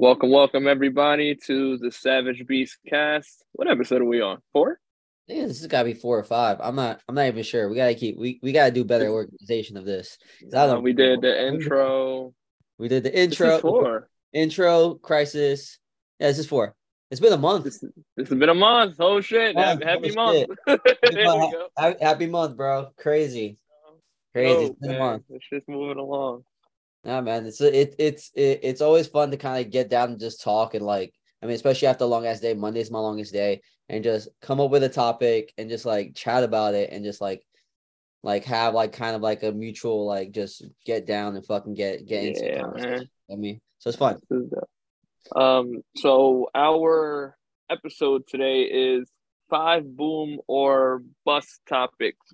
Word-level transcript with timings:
Welcome, 0.00 0.30
welcome 0.30 0.66
everybody 0.66 1.34
to 1.46 1.76
the 1.76 1.92
Savage 1.92 2.46
Beast 2.46 2.78
cast. 2.88 3.44
What 3.52 3.70
episode 3.70 4.00
are 4.00 4.06
we 4.06 4.22
on? 4.22 4.38
Four? 4.50 4.80
Think 5.28 5.46
this 5.46 5.58
has 5.60 5.66
got 5.66 5.80
to 5.80 5.84
be 5.84 5.92
four 5.92 6.18
or 6.18 6.24
five. 6.24 6.56
I'm 6.58 6.74
not. 6.74 7.02
I'm 7.06 7.14
not 7.14 7.26
even 7.26 7.42
sure. 7.42 7.68
We 7.68 7.76
gotta 7.76 7.94
keep. 7.94 8.16
We, 8.16 8.40
we 8.42 8.52
gotta 8.52 8.70
do 8.70 8.82
better 8.82 9.08
organization 9.10 9.76
of 9.76 9.84
this. 9.84 10.16
We 10.42 10.94
did 10.94 11.20
the 11.20 11.48
intro. 11.48 12.32
We 12.78 12.88
did 12.88 13.02
the 13.02 13.14
intro. 13.14 13.58
four. 13.58 14.08
Intro 14.32 14.94
crisis. 14.94 15.78
Yeah, 16.18 16.28
this 16.28 16.38
is 16.38 16.46
four. 16.46 16.74
It's 17.10 17.20
been 17.20 17.34
a 17.34 17.36
month. 17.36 17.64
This, 17.64 17.84
this 18.16 18.30
has 18.30 18.38
been 18.38 18.48
a 18.48 18.54
month. 18.54 18.96
Oh 19.00 19.20
shit! 19.20 19.54
Month, 19.54 19.82
Happy, 19.82 20.08
happy 20.08 20.14
oh, 20.16 20.24
month. 20.24 20.48
there 20.66 21.36
we 21.36 21.52
go. 21.52 21.96
Happy 22.00 22.26
month, 22.26 22.56
bro. 22.56 22.88
Crazy. 22.96 23.58
Crazy. 24.32 24.54
Oh, 24.54 24.66
It's 24.68 24.80
been 24.80 24.94
a 24.94 24.98
month. 24.98 25.24
It's 25.28 25.46
just 25.52 25.68
moving 25.68 25.98
along. 25.98 26.44
Nah, 27.04 27.20
man. 27.20 27.46
It's 27.46 27.60
it, 27.60 27.94
it's 27.98 28.30
it, 28.34 28.60
it's 28.62 28.80
always 28.80 29.06
fun 29.06 29.30
to 29.30 29.36
kind 29.36 29.64
of 29.64 29.72
get 29.72 29.88
down 29.88 30.10
and 30.10 30.20
just 30.20 30.42
talk 30.42 30.74
and 30.74 30.84
like. 30.84 31.14
I 31.42 31.46
mean, 31.46 31.54
especially 31.54 31.88
after 31.88 32.04
a 32.04 32.06
long 32.06 32.26
ass 32.26 32.40
day. 32.40 32.52
Monday's 32.52 32.90
my 32.90 32.98
longest 32.98 33.32
day, 33.32 33.62
and 33.88 34.04
just 34.04 34.28
come 34.42 34.60
up 34.60 34.70
with 34.70 34.82
a 34.82 34.88
topic 34.88 35.52
and 35.56 35.70
just 35.70 35.86
like 35.86 36.14
chat 36.14 36.44
about 36.44 36.74
it 36.74 36.90
and 36.92 37.04
just 37.04 37.20
like 37.20 37.42
like 38.22 38.44
have 38.44 38.74
like 38.74 38.92
kind 38.92 39.16
of 39.16 39.22
like 39.22 39.42
a 39.42 39.52
mutual 39.52 40.06
like 40.06 40.32
just 40.32 40.64
get 40.84 41.06
down 41.06 41.36
and 41.36 41.46
fucking 41.46 41.74
get 41.74 42.06
get 42.06 42.24
into 42.24 42.44
Yeah, 42.44 42.66
man. 42.74 43.08
I 43.30 43.36
mean, 43.36 43.60
so 43.78 43.88
it's 43.88 43.98
fun. 43.98 44.20
This 44.28 44.42
is 44.42 44.50
dope. 44.50 45.40
Um, 45.40 45.82
so 45.96 46.48
our 46.54 47.36
episode 47.70 48.26
today 48.26 48.62
is 48.62 49.10
five 49.48 49.84
boom 49.84 50.38
or 50.46 51.02
bust 51.24 51.60
topics. 51.68 52.26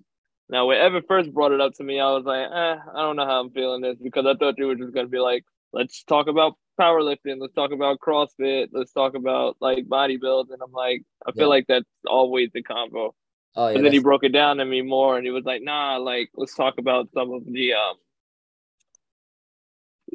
Now, 0.48 0.66
when 0.66 0.78
Evan 0.78 1.02
first 1.08 1.32
brought 1.32 1.52
it 1.52 1.60
up 1.60 1.74
to 1.74 1.84
me, 1.84 1.98
I 2.00 2.10
was 2.12 2.24
like, 2.24 2.46
eh, 2.46 2.76
I 2.94 3.02
don't 3.02 3.16
know 3.16 3.26
how 3.26 3.40
I'm 3.40 3.50
feeling 3.50 3.82
this 3.82 3.96
because 4.02 4.26
I 4.26 4.34
thought 4.34 4.58
you 4.58 4.66
were 4.66 4.76
just 4.76 4.94
gonna 4.94 5.08
be 5.08 5.18
like, 5.18 5.44
let's 5.72 6.04
talk 6.04 6.28
about 6.28 6.54
powerlifting, 6.80 7.38
let's 7.40 7.54
talk 7.54 7.72
about 7.72 7.98
CrossFit, 8.00 8.68
let's 8.72 8.92
talk 8.92 9.14
about 9.14 9.56
like 9.60 9.86
bodybuilding. 9.86 10.52
And 10.52 10.62
I'm 10.62 10.72
like, 10.72 11.02
I 11.26 11.32
feel 11.32 11.44
Yeah. 11.44 11.48
like 11.48 11.66
that's 11.68 11.86
always 12.06 12.50
the 12.54 12.62
combo. 12.62 13.14
Oh 13.56 13.68
yeah, 13.68 13.74
But 13.74 13.82
then 13.82 13.92
he 13.92 13.98
broke 13.98 14.24
it 14.24 14.32
down 14.32 14.58
to 14.58 14.64
me 14.64 14.82
more, 14.82 15.16
and 15.16 15.24
he 15.26 15.30
was 15.32 15.44
like, 15.44 15.62
"Nah, 15.62 15.96
like 15.96 16.30
let's 16.36 16.54
talk 16.54 16.78
about 16.78 17.10
some 17.12 17.32
of 17.32 17.44
the 17.46 17.72
um, 17.74 17.96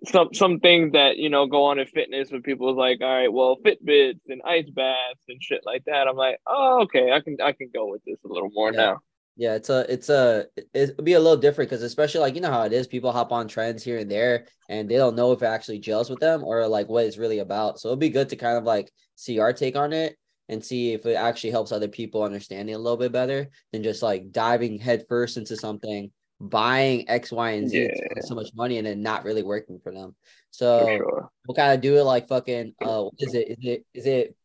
some 0.07 0.29
some 0.33 0.59
things 0.59 0.93
that 0.93 1.17
you 1.17 1.29
know 1.29 1.47
go 1.47 1.65
on 1.65 1.79
in 1.79 1.87
fitness. 1.87 2.31
When 2.31 2.41
people 2.43 2.67
was 2.67 2.77
like, 2.77 3.01
all 3.01 3.13
right, 3.15 3.31
well, 3.33 3.57
Fitbits 3.65 4.21
and 4.29 4.41
ice 4.45 4.69
baths 4.69 5.21
and 5.27 5.41
shit 5.43 5.61
like 5.65 5.85
that. 5.85 6.07
I'm 6.07 6.15
like, 6.15 6.37
oh, 6.47 6.81
okay, 6.83 7.11
I 7.11 7.19
can 7.21 7.37
I 7.43 7.51
can 7.53 7.69
go 7.73 7.87
with 7.87 8.03
this 8.05 8.19
a 8.23 8.27
little 8.27 8.51
more 8.53 8.71
Yeah. 8.71 8.77
now. 8.77 9.01
Yeah, 9.37 9.55
it's 9.55 9.69
a 9.69 9.91
it's 9.91 10.09
a 10.09 10.45
it'll 10.73 11.03
be 11.03 11.13
a 11.13 11.19
little 11.19 11.37
different 11.37 11.69
because 11.69 11.83
especially 11.83 12.21
like 12.21 12.35
you 12.35 12.41
know 12.41 12.51
how 12.51 12.63
it 12.63 12.73
is, 12.73 12.87
people 12.87 13.11
hop 13.11 13.31
on 13.31 13.47
trends 13.47 13.83
here 13.83 13.97
and 13.97 14.11
there 14.11 14.45
and 14.69 14.89
they 14.89 14.97
don't 14.97 15.15
know 15.15 15.31
if 15.31 15.41
it 15.41 15.45
actually 15.45 15.79
gels 15.79 16.09
with 16.09 16.19
them 16.19 16.43
or 16.43 16.67
like 16.67 16.89
what 16.89 17.05
it's 17.05 17.17
really 17.17 17.39
about. 17.39 17.79
So 17.79 17.87
it'll 17.89 17.97
be 17.97 18.09
good 18.09 18.29
to 18.29 18.35
kind 18.35 18.57
of 18.57 18.63
like 18.65 18.91
see 19.15 19.39
our 19.39 19.53
take 19.53 19.75
on 19.75 19.93
it 19.93 20.17
and 20.49 20.63
see 20.63 20.93
if 20.93 21.05
it 21.05 21.15
actually 21.15 21.51
helps 21.51 21.71
other 21.71 21.87
people 21.87 22.23
understand 22.23 22.69
it 22.69 22.73
a 22.73 22.77
little 22.77 22.97
bit 22.97 23.11
better 23.11 23.49
than 23.71 23.83
just 23.83 24.03
like 24.03 24.31
diving 24.31 24.77
headfirst 24.79 25.37
into 25.37 25.55
something, 25.55 26.11
buying 26.41 27.09
X, 27.09 27.31
Y, 27.31 27.51
and 27.51 27.69
Z, 27.69 27.77
Yeah. 27.83 28.21
so 28.21 28.35
much 28.35 28.49
money 28.53 28.77
and 28.77 28.85
then 28.85 29.01
not 29.01 29.23
really 29.23 29.43
working 29.43 29.79
for 29.81 29.93
them. 29.93 30.13
For 30.13 30.47
So 30.51 30.97
sure. 30.97 31.29
we'll 31.47 31.55
kind 31.55 31.73
of 31.73 31.81
do 31.81 31.95
it 31.97 32.03
like 32.03 32.27
fucking 32.27 32.75
uh 32.81 33.03
what 33.03 33.13
is 33.19 33.33
it? 33.33 33.47
Is 33.49 33.57
it 33.61 33.85
is 33.93 34.05
it 34.05 34.35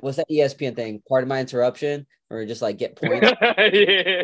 what's 0.00 0.16
that 0.16 0.28
ESPN 0.30 0.76
thing? 0.76 1.02
Part 1.08 1.22
of 1.22 1.28
my 1.28 1.40
interruption, 1.40 2.06
or 2.30 2.44
just 2.46 2.62
like 2.62 2.78
get 2.78 2.96
points 3.00 3.30
yeah. 3.40 4.22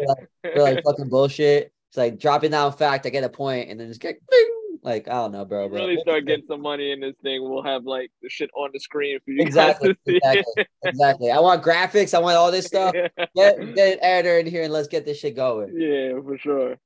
for 0.54 0.62
like 0.62 0.82
fucking 0.84 1.08
bullshit. 1.08 1.72
It's 1.88 1.96
like 1.96 2.18
dropping 2.18 2.50
down 2.50 2.72
fact, 2.72 3.06
I 3.06 3.10
get 3.10 3.24
a 3.24 3.28
point, 3.28 3.70
and 3.70 3.80
then 3.80 3.88
just 3.88 4.00
get 4.00 4.18
ding. 4.30 4.78
like 4.82 5.08
I 5.08 5.12
don't 5.12 5.32
know, 5.32 5.44
bro. 5.44 5.68
But 5.68 5.76
really 5.76 5.98
start 5.98 6.26
getting 6.26 6.44
some 6.46 6.60
money 6.60 6.92
in 6.92 7.00
this 7.00 7.14
thing. 7.22 7.42
We'll 7.42 7.62
have 7.62 7.84
like 7.84 8.10
the 8.22 8.28
shit 8.28 8.50
on 8.54 8.70
the 8.72 8.80
screen 8.80 9.18
for 9.24 9.30
you 9.30 9.42
exactly, 9.42 9.88
guys 9.88 9.96
to 10.06 10.12
see. 10.12 10.16
exactly, 10.16 10.66
exactly. 10.84 11.30
I 11.30 11.40
want 11.40 11.62
graphics. 11.62 12.12
I 12.14 12.18
want 12.18 12.36
all 12.36 12.50
this 12.50 12.66
stuff. 12.66 12.92
Get 13.34 13.74
get 13.74 13.94
an 13.94 13.98
editor 14.02 14.38
in 14.38 14.46
here 14.46 14.64
and 14.64 14.72
let's 14.72 14.88
get 14.88 15.04
this 15.04 15.18
shit 15.18 15.34
going. 15.36 15.74
yeah, 15.78 16.20
for 16.20 16.36
sure. 16.38 16.76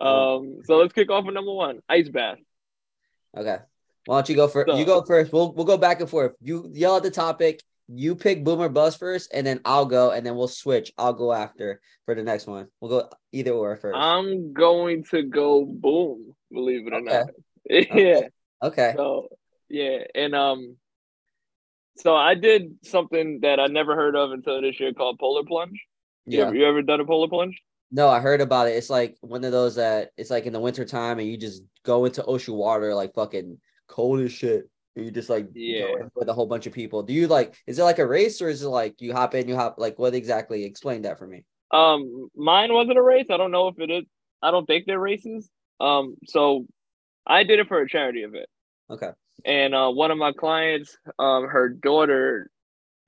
Um, 0.00 0.62
so 0.64 0.78
let's 0.78 0.92
kick 0.92 1.10
off 1.10 1.24
with 1.24 1.34
number 1.34 1.52
one, 1.52 1.80
ice 1.88 2.08
bath. 2.08 2.38
Okay. 3.36 3.58
Why 4.06 4.16
don't 4.16 4.28
you 4.28 4.34
go 4.34 4.48
first? 4.48 4.70
So- 4.70 4.78
you 4.78 4.84
go 4.84 5.02
first. 5.02 5.32
We'll 5.32 5.52
we'll 5.52 5.66
go 5.66 5.76
back 5.76 6.00
and 6.00 6.08
forth. 6.08 6.32
You 6.40 6.70
yell 6.72 6.96
at 6.96 7.02
the 7.02 7.10
topic. 7.10 7.62
You 7.94 8.14
pick 8.16 8.44
boomer 8.44 8.68
bust 8.68 8.98
first, 8.98 9.30
and 9.34 9.46
then 9.46 9.60
I'll 9.64 9.86
go, 9.86 10.10
and 10.10 10.24
then 10.24 10.36
we'll 10.36 10.48
switch. 10.48 10.92
I'll 10.96 11.12
go 11.12 11.32
after 11.32 11.80
for 12.06 12.14
the 12.14 12.22
next 12.22 12.46
one. 12.46 12.68
We'll 12.80 13.00
go 13.02 13.10
either 13.32 13.52
or 13.52 13.76
first. 13.76 13.96
I'm 13.96 14.52
going 14.52 15.04
to 15.10 15.22
go 15.22 15.64
boom, 15.64 16.34
believe 16.50 16.86
it 16.86 16.92
or 16.92 17.00
Okay. 17.00 17.22
not. 17.22 17.26
Yeah. 17.94 18.20
okay. 18.62 18.94
So 18.96 19.28
yeah, 19.68 19.98
and 20.14 20.34
um 20.34 20.76
so 21.96 22.16
I 22.16 22.34
did 22.34 22.76
something 22.82 23.40
that 23.42 23.60
I 23.60 23.66
never 23.66 23.94
heard 23.94 24.16
of 24.16 24.32
until 24.32 24.60
this 24.62 24.80
year 24.80 24.92
called 24.92 25.18
polar 25.18 25.44
plunge. 25.44 25.80
You, 26.26 26.38
Yeah. 26.38 26.46
ever, 26.46 26.54
you 26.56 26.66
ever 26.66 26.82
done 26.82 27.00
a 27.00 27.04
polar 27.04 27.28
plunge? 27.28 27.60
No, 27.90 28.08
I 28.08 28.20
heard 28.20 28.40
about 28.40 28.68
it. 28.68 28.76
It's 28.76 28.88
like 28.90 29.16
one 29.20 29.44
of 29.44 29.52
those 29.52 29.74
that 29.76 30.10
it's 30.16 30.30
like 30.30 30.46
in 30.46 30.52
the 30.54 30.60
winter 30.60 30.84
time 30.84 31.18
and 31.18 31.28
you 31.28 31.36
just 31.36 31.62
go 31.84 32.04
into 32.06 32.24
ocean 32.24 32.54
water 32.54 32.94
like 32.94 33.14
fucking 33.14 33.58
cold 33.86 34.20
as 34.20 34.32
shit. 34.32 34.68
You 34.94 35.10
just 35.10 35.30
like 35.30 35.48
Yeah. 35.54 35.86
with 36.14 36.28
a 36.28 36.34
whole 36.34 36.46
bunch 36.46 36.66
of 36.66 36.72
people. 36.72 37.02
Do 37.02 37.12
you 37.12 37.26
like 37.26 37.54
is 37.66 37.78
it 37.78 37.84
like 37.84 37.98
a 37.98 38.06
race 38.06 38.42
or 38.42 38.48
is 38.48 38.62
it 38.62 38.68
like 38.68 39.00
you 39.00 39.12
hop 39.12 39.34
in, 39.34 39.48
you 39.48 39.56
hop 39.56 39.76
like 39.78 39.98
what 39.98 40.14
exactly? 40.14 40.64
Explain 40.64 41.02
that 41.02 41.18
for 41.18 41.26
me. 41.26 41.44
Um 41.70 42.28
mine 42.36 42.72
wasn't 42.72 42.98
a 42.98 43.02
race. 43.02 43.26
I 43.30 43.36
don't 43.38 43.52
know 43.52 43.68
if 43.68 43.78
it 43.78 43.90
is. 43.90 44.04
I 44.42 44.50
don't 44.50 44.66
think 44.66 44.84
they're 44.86 44.98
races. 44.98 45.48
Um 45.80 46.16
so 46.26 46.66
I 47.26 47.44
did 47.44 47.58
it 47.58 47.68
for 47.68 47.80
a 47.80 47.88
charity 47.88 48.20
event. 48.22 48.46
Okay. 48.90 49.10
And 49.46 49.74
uh 49.74 49.90
one 49.90 50.10
of 50.10 50.18
my 50.18 50.32
clients, 50.32 50.96
um 51.18 51.48
her 51.48 51.70
daughter 51.70 52.50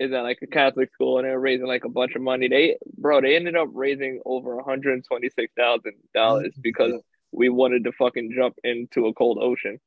is 0.00 0.10
at 0.12 0.22
like 0.22 0.38
a 0.42 0.46
Catholic 0.46 0.92
school 0.92 1.18
and 1.18 1.26
they're 1.26 1.38
raising 1.38 1.66
like 1.66 1.84
a 1.84 1.88
bunch 1.90 2.14
of 2.14 2.22
money. 2.22 2.48
They 2.48 2.78
bro, 2.96 3.20
they 3.20 3.36
ended 3.36 3.56
up 3.56 3.68
raising 3.72 4.20
over 4.24 4.60
hundred 4.62 4.94
and 4.94 5.04
twenty 5.04 5.28
six 5.28 5.52
thousand 5.56 5.92
dollars 6.14 6.54
because 6.62 6.94
we 7.30 7.50
wanted 7.50 7.84
to 7.84 7.92
fucking 7.92 8.32
jump 8.34 8.54
into 8.64 9.06
a 9.06 9.12
cold 9.12 9.38
ocean. 9.40 9.78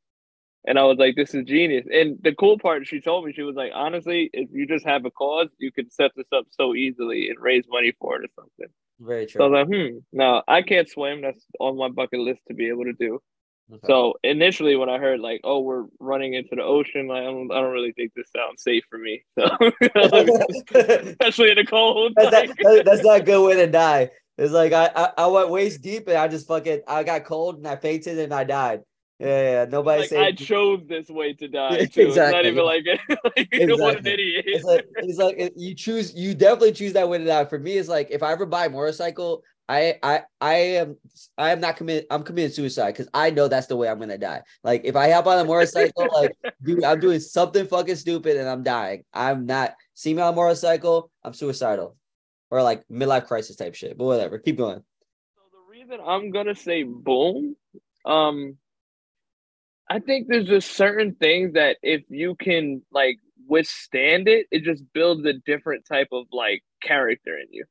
And 0.68 0.78
I 0.78 0.84
was 0.84 0.98
like, 0.98 1.16
this 1.16 1.34
is 1.34 1.46
genius. 1.46 1.86
And 1.92 2.18
the 2.22 2.36
cool 2.36 2.60
part, 2.60 2.86
she 2.86 3.00
told 3.00 3.26
me, 3.26 3.32
she 3.32 3.42
was 3.42 3.56
like, 3.56 3.72
honestly, 3.74 4.30
if 4.34 4.50
you 4.52 4.68
just 4.68 4.86
have 4.86 5.06
a 5.06 5.12
cause, 5.12 5.48
you 5.58 5.72
can 5.72 5.90
set 5.90 6.12
this 6.18 6.28
up 6.36 6.46
so 6.50 6.76
easily 6.76 7.30
and 7.30 7.40
raise 7.40 7.64
money 7.70 7.94
for 8.00 8.18
it 8.18 8.26
or 8.26 8.28
something. 8.36 8.68
Very 9.00 9.28
true. 9.28 9.40
So 9.40 9.46
I 9.46 9.48
was 9.48 9.68
like, 9.70 9.80
hmm, 9.92 9.98
now 10.12 10.44
I 10.46 10.62
can't 10.62 10.90
swim. 10.90 11.22
That's 11.22 11.40
on 11.62 11.78
my 11.78 11.88
bucket 11.88 12.20
list 12.20 12.42
to 12.50 12.54
be 12.54 12.68
able 12.68 12.84
to 12.84 12.94
do. 12.94 13.22
Okay. 13.72 13.88
So 13.88 14.16
initially, 14.24 14.76
when 14.76 14.90
I 14.90 14.98
heard 14.98 15.22
like, 15.22 15.40
oh, 15.46 15.60
we're 15.62 15.86
running 16.00 16.34
into 16.34 16.56
the 16.56 16.64
ocean, 16.64 17.08
like 17.08 17.22
I 17.22 17.26
don't, 17.26 17.52
I 17.52 17.62
don't 17.62 17.72
really 17.72 17.94
think 17.94 18.12
this 18.14 18.30
sounds 18.36 18.62
safe 18.62 18.84
for 18.90 18.98
me. 18.98 19.24
So 19.40 19.46
especially 20.76 21.52
in 21.52 21.56
the 21.58 21.66
cold. 21.66 22.14
not, 22.18 22.34
like- 22.34 22.86
that's 22.86 23.04
not 23.04 23.22
a 23.22 23.24
good 23.24 23.46
way 23.46 23.56
to 23.56 23.68
die. 23.68 24.12
It's 24.38 24.54
like 24.54 24.72
I, 24.72 24.92
I 24.96 25.12
I 25.18 25.28
went 25.28 25.50
waist 25.50 25.82
deep 25.82 26.08
and 26.08 26.18
I 26.18 26.28
just 26.28 26.48
fucking 26.48 26.82
I 26.88 27.04
got 27.04 27.26
cold 27.26 27.58
and 27.58 27.68
I 27.68 27.76
fainted 27.76 28.20
and 28.20 28.34
I 28.34 28.44
died. 28.44 28.82
Yeah, 29.20 29.52
yeah. 29.52 29.66
Nobody 29.66 30.02
like 30.02 30.12
I 30.14 30.32
chose 30.32 30.82
this 30.88 31.10
way 31.10 31.34
to 31.34 31.48
die 31.48 31.86
too. 31.92 32.08
It's 32.08 32.16
not 32.16 32.46
even 32.46 32.64
like, 32.64 32.86
like 33.10 33.50
what 33.54 33.98
an 33.98 34.08
idiot. 34.08 34.46
it's 34.48 34.64
like 34.64 34.86
it's 34.98 35.18
like 35.18 35.54
you 35.56 35.74
choose 35.74 36.14
you 36.14 36.36
definitely 36.36 36.74
choose 36.74 36.94
that 36.94 37.10
way 37.10 37.18
to 37.18 37.26
die. 37.26 37.46
For 37.46 37.58
me, 37.58 37.78
it's 37.78 37.90
like 37.90 38.10
if 38.12 38.22
I 38.22 38.32
ever 38.32 38.46
buy 38.46 38.68
a 38.68 38.70
motorcycle, 38.70 39.42
I 39.68 39.96
I 40.04 40.22
I 40.40 40.54
am 40.54 40.98
I 41.36 41.52
am 41.52 41.60
not 41.60 41.78
committed. 41.78 42.06
I'm 42.12 42.22
committing 42.22 42.52
suicide 42.52 42.92
because 42.92 43.10
I 43.12 43.32
know 43.32 43.48
that's 43.48 43.66
the 43.66 43.76
way 43.76 43.90
I'm 43.90 44.00
gonna 44.00 44.20
die. 44.20 44.44
Like 44.64 44.82
if 44.86 44.96
I 44.96 45.10
hop 45.10 45.26
on 45.26 45.40
a 45.40 45.46
motorcycle, 45.46 46.08
like 46.14 46.38
dude, 46.64 46.84
I'm 46.84 47.00
doing 47.00 47.20
something 47.20 47.66
fucking 47.66 47.96
stupid 47.96 48.38
and 48.38 48.48
I'm 48.48 48.62
dying. 48.62 49.04
I'm 49.14 49.48
not 49.48 49.74
see 49.96 50.14
me 50.14 50.22
on 50.22 50.34
a 50.34 50.36
motorcycle. 50.36 51.10
I'm 51.24 51.34
suicidal, 51.34 51.98
or 52.52 52.62
like 52.62 52.88
midlife 52.88 53.26
crisis 53.26 53.56
type 53.56 53.74
shit. 53.74 53.98
But 53.98 54.06
whatever, 54.06 54.38
keep 54.38 54.58
going. 54.58 54.84
So 55.36 55.42
the 55.52 55.72
reason 55.72 56.00
I'm 56.06 56.30
gonna 56.30 56.56
say 56.56 56.84
boom, 56.84 57.56
um, 58.06 58.58
I 59.90 60.00
think 60.00 60.28
there's 60.28 60.48
just 60.48 60.72
certain 60.76 61.16
things 61.16 61.54
that 61.54 61.78
if 61.82 62.04
you 62.10 62.36
can 62.36 62.82
like 62.92 63.18
withstand 63.48 64.28
it, 64.28 64.48
it 64.52 64.64
just 64.64 64.84
builds 64.94 65.26
a 65.26 65.34
different 65.46 65.86
type 65.86 66.10
of 66.12 66.26
like 66.32 66.64
character 66.82 67.38
in 67.38 67.48
you. 67.52 67.66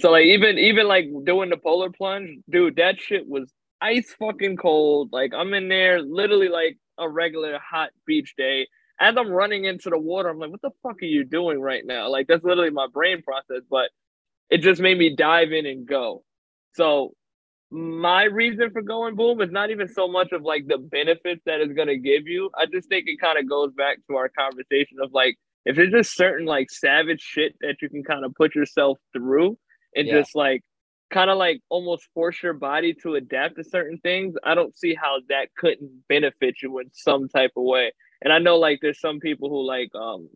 So 0.00 0.10
like 0.10 0.26
even 0.26 0.58
even 0.58 0.86
like 0.86 1.06
doing 1.24 1.50
the 1.50 1.56
polar 1.56 1.90
plunge, 1.90 2.38
dude, 2.48 2.76
that 2.76 3.00
shit 3.00 3.26
was 3.26 3.52
ice 3.80 4.14
fucking 4.18 4.56
cold. 4.56 5.10
Like 5.12 5.32
I'm 5.34 5.54
in 5.54 5.68
there 5.68 6.00
literally 6.02 6.48
like 6.48 6.78
a 6.98 7.08
regular 7.08 7.58
hot 7.58 7.90
beach 8.06 8.34
day. 8.36 8.68
As 8.98 9.16
I'm 9.16 9.30
running 9.30 9.64
into 9.64 9.90
the 9.90 9.98
water, 9.98 10.30
I'm 10.30 10.38
like, 10.38 10.50
what 10.50 10.62
the 10.62 10.70
fuck 10.82 11.02
are 11.02 11.06
you 11.06 11.24
doing 11.24 11.60
right 11.60 11.84
now? 11.84 12.08
Like 12.08 12.28
that's 12.28 12.44
literally 12.44 12.70
my 12.70 12.86
brain 12.92 13.22
process, 13.22 13.62
but 13.70 13.90
it 14.50 14.58
just 14.58 14.80
made 14.80 14.98
me 14.98 15.14
dive 15.14 15.52
in 15.52 15.66
and 15.66 15.86
go. 15.86 16.22
So 16.74 17.14
my 17.70 18.24
reason 18.24 18.70
for 18.70 18.82
going 18.82 19.16
boom 19.16 19.40
is 19.40 19.50
not 19.50 19.70
even 19.70 19.88
so 19.88 20.06
much 20.08 20.32
of 20.32 20.42
like 20.42 20.66
the 20.68 20.78
benefits 20.78 21.42
that 21.46 21.60
it's 21.60 21.72
gonna 21.72 21.96
give 21.96 22.26
you. 22.26 22.50
I 22.56 22.66
just 22.66 22.88
think 22.88 23.04
it 23.08 23.20
kind 23.20 23.38
of 23.38 23.48
goes 23.48 23.72
back 23.72 23.98
to 24.08 24.16
our 24.16 24.28
conversation 24.28 24.98
of 25.02 25.12
like 25.12 25.36
if 25.64 25.74
there's 25.76 25.90
just 25.90 26.14
certain 26.14 26.46
like 26.46 26.70
savage 26.70 27.20
shit 27.20 27.56
that 27.60 27.76
you 27.82 27.88
can 27.88 28.04
kind 28.04 28.24
of 28.24 28.34
put 28.34 28.54
yourself 28.54 28.98
through 29.12 29.58
and 29.96 30.06
Yeah. 30.06 30.20
just 30.20 30.34
like 30.36 30.62
kind 31.10 31.28
of 31.30 31.38
like 31.38 31.60
almost 31.68 32.06
force 32.14 32.40
your 32.42 32.52
body 32.52 32.94
to 33.02 33.14
adapt 33.16 33.56
to 33.56 33.64
certain 33.64 33.98
things, 33.98 34.34
I 34.44 34.54
don't 34.54 34.76
see 34.76 34.94
how 34.94 35.18
that 35.28 35.48
couldn't 35.56 36.04
benefit 36.08 36.62
you 36.62 36.78
in 36.78 36.90
some 36.92 37.28
type 37.28 37.52
of 37.56 37.64
way. 37.64 37.92
And 38.22 38.32
I 38.32 38.38
know 38.38 38.58
like 38.58 38.78
there's 38.80 39.00
some 39.00 39.18
people 39.18 39.48
who 39.50 39.66
like 39.66 39.90
um 39.94 40.28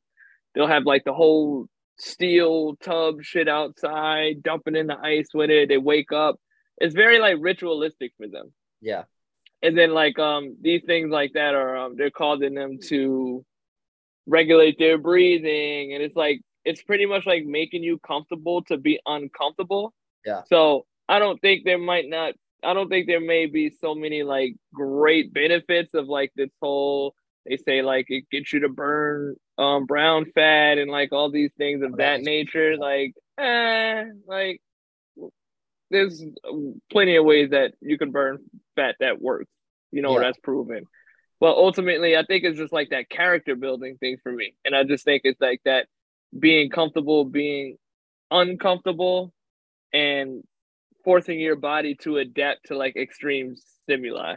they'll 0.54 0.66
have 0.66 0.84
like 0.84 1.04
the 1.04 1.12
whole 1.14 1.66
steel 1.98 2.74
tub 2.82 3.22
shit 3.22 3.48
outside, 3.48 4.42
dumping 4.42 4.74
in 4.74 4.88
the 4.88 4.98
ice 4.98 5.28
with 5.32 5.50
it. 5.50 5.68
They 5.68 5.78
wake 5.78 6.10
up. 6.12 6.40
It's 6.80 6.94
very 6.94 7.18
like 7.18 7.36
ritualistic 7.40 8.12
for 8.16 8.26
them. 8.26 8.52
Yeah. 8.80 9.04
And 9.62 9.76
then 9.76 9.92
like 9.92 10.18
um 10.18 10.56
these 10.60 10.82
things 10.84 11.10
like 11.10 11.34
that 11.34 11.54
are 11.54 11.76
um 11.76 11.96
they're 11.96 12.10
causing 12.10 12.54
them 12.54 12.78
to 12.88 13.44
regulate 14.26 14.78
their 14.78 14.96
breathing 14.96 15.92
and 15.94 16.02
it's 16.02 16.16
like 16.16 16.40
it's 16.64 16.82
pretty 16.82 17.06
much 17.06 17.26
like 17.26 17.44
making 17.44 17.82
you 17.82 17.98
comfortable 17.98 18.62
to 18.64 18.76
be 18.76 19.00
uncomfortable. 19.06 19.92
Yeah. 20.24 20.42
So 20.46 20.86
I 21.08 21.18
don't 21.18 21.40
think 21.40 21.64
there 21.64 21.78
might 21.78 22.08
not 22.08 22.34
I 22.62 22.74
don't 22.74 22.88
think 22.88 23.06
there 23.06 23.20
may 23.20 23.46
be 23.46 23.70
so 23.70 23.94
many 23.94 24.22
like 24.22 24.54
great 24.72 25.32
benefits 25.32 25.94
of 25.94 26.08
like 26.08 26.32
this 26.36 26.50
whole 26.60 27.14
they 27.46 27.56
say 27.56 27.82
like 27.82 28.06
it 28.08 28.28
gets 28.30 28.52
you 28.52 28.60
to 28.60 28.68
burn 28.68 29.36
um 29.58 29.86
brown 29.86 30.26
fat 30.34 30.78
and 30.78 30.90
like 30.90 31.12
all 31.12 31.30
these 31.30 31.52
things 31.56 31.82
of 31.82 31.96
that 31.96 32.20
nature. 32.20 32.76
Like 32.76 33.14
eh, 33.38 34.04
like 34.26 34.60
there's 35.90 36.22
plenty 36.90 37.16
of 37.16 37.24
ways 37.24 37.50
that 37.50 37.74
you 37.80 37.98
can 37.98 38.10
burn 38.10 38.38
fat 38.76 38.96
that 39.00 39.20
works. 39.20 39.50
You 39.92 40.02
know, 40.02 40.14
yeah. 40.14 40.20
that's 40.20 40.38
proven. 40.38 40.84
But 41.40 41.56
ultimately, 41.56 42.16
I 42.16 42.24
think 42.24 42.44
it's 42.44 42.58
just 42.58 42.72
like 42.72 42.90
that 42.90 43.08
character 43.08 43.56
building 43.56 43.96
thing 43.96 44.18
for 44.22 44.30
me. 44.30 44.54
And 44.64 44.76
I 44.76 44.84
just 44.84 45.04
think 45.04 45.22
it's 45.24 45.40
like 45.40 45.60
that 45.64 45.86
being 46.38 46.70
comfortable, 46.70 47.24
being 47.24 47.76
uncomfortable, 48.30 49.32
and 49.92 50.44
forcing 51.04 51.40
your 51.40 51.56
body 51.56 51.94
to 51.96 52.18
adapt 52.18 52.66
to 52.66 52.76
like 52.76 52.96
extreme 52.96 53.56
stimuli. 53.56 54.36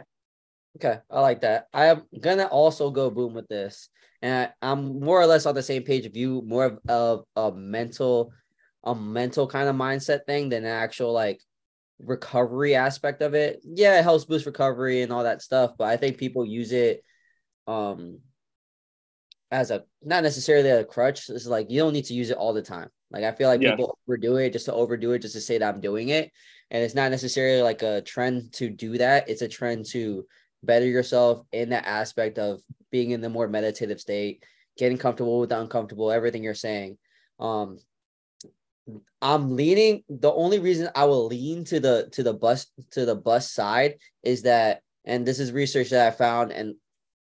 Okay, 0.76 0.98
I 1.10 1.20
like 1.20 1.42
that. 1.42 1.68
I'm 1.72 2.02
gonna 2.18 2.46
also 2.46 2.90
go 2.90 3.10
boom 3.10 3.34
with 3.34 3.46
this, 3.48 3.88
and 4.22 4.50
I, 4.60 4.72
am 4.72 4.98
more 4.98 5.20
or 5.20 5.26
less 5.26 5.46
on 5.46 5.54
the 5.54 5.62
same 5.62 5.84
page 5.84 6.04
of 6.06 6.16
you, 6.16 6.42
more 6.44 6.64
of 6.64 7.24
a, 7.36 7.40
a 7.40 7.52
mental, 7.52 8.32
a 8.84 8.94
mental 8.94 9.46
kind 9.46 9.68
of 9.68 9.74
mindset 9.74 10.26
thing 10.26 10.50
than 10.50 10.64
an 10.64 10.70
actual 10.70 11.12
like 11.12 11.40
recovery 11.98 12.74
aspect 12.74 13.22
of 13.22 13.34
it. 13.34 13.60
Yeah, 13.64 13.98
it 13.98 14.02
helps 14.02 14.24
boost 14.26 14.46
recovery 14.46 15.02
and 15.02 15.12
all 15.12 15.24
that 15.24 15.42
stuff, 15.42 15.72
but 15.76 15.88
I 15.88 15.96
think 15.96 16.18
people 16.18 16.44
use 16.44 16.72
it 16.72 17.02
um 17.66 18.20
as 19.50 19.70
a 19.70 19.84
not 20.02 20.22
necessarily 20.22 20.68
a 20.68 20.84
crutch. 20.84 21.30
It's 21.30 21.46
like 21.46 21.70
you 21.70 21.80
don't 21.80 21.92
need 21.92 22.06
to 22.06 22.14
use 22.14 22.30
it 22.30 22.36
all 22.36 22.52
the 22.52 22.62
time. 22.62 22.90
Like 23.10 23.24
I 23.24 23.32
feel 23.32 23.48
like 23.48 23.62
yes. 23.62 23.72
people 23.72 23.98
overdo 24.06 24.36
it 24.36 24.52
just 24.52 24.66
to 24.66 24.74
overdo 24.74 25.12
it, 25.12 25.20
just 25.20 25.34
to 25.34 25.40
say 25.40 25.58
that 25.58 25.74
I'm 25.74 25.80
doing 25.80 26.10
it. 26.10 26.30
And 26.70 26.82
it's 26.82 26.94
not 26.94 27.10
necessarily 27.10 27.62
like 27.62 27.82
a 27.82 28.02
trend 28.02 28.52
to 28.54 28.68
do 28.68 28.98
that. 28.98 29.28
It's 29.28 29.42
a 29.42 29.48
trend 29.48 29.86
to 29.90 30.26
better 30.62 30.86
yourself 30.86 31.42
in 31.52 31.70
that 31.70 31.86
aspect 31.86 32.38
of 32.38 32.60
being 32.90 33.12
in 33.12 33.20
the 33.20 33.28
more 33.28 33.46
meditative 33.48 34.00
state, 34.00 34.42
getting 34.76 34.98
comfortable 34.98 35.38
with 35.40 35.50
the 35.50 35.60
uncomfortable, 35.60 36.10
everything 36.10 36.42
you're 36.42 36.54
saying. 36.54 36.98
Um, 37.38 37.78
I'm 39.22 39.56
leaning. 39.56 40.02
The 40.08 40.32
only 40.32 40.58
reason 40.58 40.90
I 40.94 41.04
will 41.04 41.26
lean 41.26 41.64
to 41.64 41.80
the 41.80 42.08
to 42.12 42.22
the 42.22 42.34
bus 42.34 42.66
to 42.92 43.04
the 43.04 43.14
bus 43.14 43.50
side 43.50 43.96
is 44.22 44.42
that, 44.42 44.82
and 45.04 45.26
this 45.26 45.40
is 45.40 45.52
research 45.52 45.90
that 45.90 46.06
I 46.06 46.10
found 46.10 46.52
and 46.52 46.74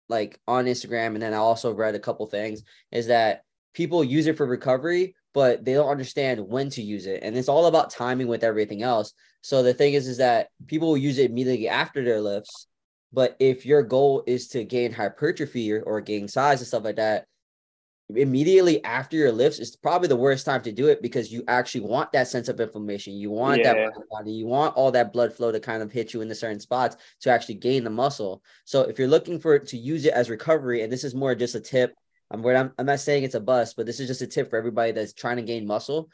like 0.10 0.40
on 0.48 0.66
Instagram, 0.66 1.14
and 1.14 1.22
then 1.22 1.34
I 1.34 1.38
also 1.38 1.74
read 1.74 1.96
a 1.96 2.00
couple 2.00 2.26
things 2.28 2.64
is 2.92 3.08
that 3.08 3.44
people 3.74 4.04
use 4.04 4.28
it 4.28 4.38
for 4.38 4.46
recovery, 4.46 5.16
but 5.34 5.64
they 5.64 5.74
don't 5.74 5.90
understand 5.90 6.40
when 6.42 6.70
to 6.72 6.82
use 6.82 7.06
it, 7.06 7.22
and 7.24 7.38
it's 7.38 7.50
all 7.50 7.68
about 7.68 7.92
timing 7.92 8.28
with 8.28 8.44
everything 8.44 8.82
else. 8.84 9.14
So 9.42 9.64
the 9.64 9.74
thing 9.74 9.94
is, 9.94 10.08
is 10.08 10.18
that 10.18 10.50
people 10.68 10.90
will 10.90 10.98
use 10.98 11.18
it 11.18 11.30
immediately 11.32 11.70
after 11.70 12.04
their 12.04 12.22
lifts, 12.22 12.68
but 13.14 13.36
if 13.40 13.66
your 13.66 13.84
goal 13.84 14.24
is 14.28 14.50
to 14.50 14.64
gain 14.64 14.92
hypertrophy 14.92 15.72
or, 15.74 15.82
or 15.84 16.02
gain 16.02 16.28
size 16.28 16.60
and 16.60 16.68
stuff 16.68 16.84
like 16.84 16.98
that, 16.98 17.26
immediately 18.16 18.84
after 18.84 19.18
your 19.18 19.32
lifts 19.32 19.60
is 19.60 19.76
probably 19.76 20.08
the 20.08 20.16
worst 20.16 20.46
time 20.46 20.62
to 20.64 20.72
do 20.72 20.88
it 20.88 21.02
because 21.02 21.32
you 21.32 21.44
actually 21.48 21.82
want 21.82 22.12
that 22.12 22.28
sense 22.28 22.48
of 22.50 22.60
inflammation. 22.60 23.14
You 23.14 23.32
want 23.32 23.60
yeah. 23.60 23.74
that 23.74 23.94
body, 24.10 24.32
you 24.32 24.46
want 24.46 24.76
all 24.76 24.92
that 24.92 25.14
blood 25.14 25.34
flow 25.34 25.52
to 25.52 25.60
kind 25.60 25.82
of 25.82 25.92
hit 25.92 26.14
you 26.14 26.22
in 26.22 26.28
the 26.28 26.36
certain 26.36 26.60
spots 26.60 26.98
to 27.22 27.30
actually 27.30 27.56
gain 27.56 27.84
the 27.84 27.90
muscle. 27.90 28.44
So 28.66 28.82
if 28.82 28.98
you're 28.98 29.08
looking 29.08 29.40
for 29.40 29.60
to 29.60 29.78
use 29.78 30.06
it 30.06 30.14
as 30.14 30.30
recovery, 30.30 30.84
and 30.84 30.92
this 30.92 31.04
is 31.04 31.16
more 31.16 31.36
just 31.36 31.56
a 31.56 31.60
tip, 31.60 31.94
I'm 32.32 32.46
I'm, 32.46 32.72
I'm 32.78 32.86
not 32.86 33.00
saying 33.00 33.24
it's 33.24 33.36
a 33.36 33.40
bust, 33.40 33.76
but 33.76 33.86
this 33.86 34.00
is 34.00 34.08
just 34.08 34.22
a 34.22 34.28
tip 34.28 34.50
for 34.50 34.58
everybody 34.58 34.92
that's 34.92 35.14
trying 35.14 35.38
to 35.38 35.44
gain 35.44 35.68
muscle. 35.68 36.10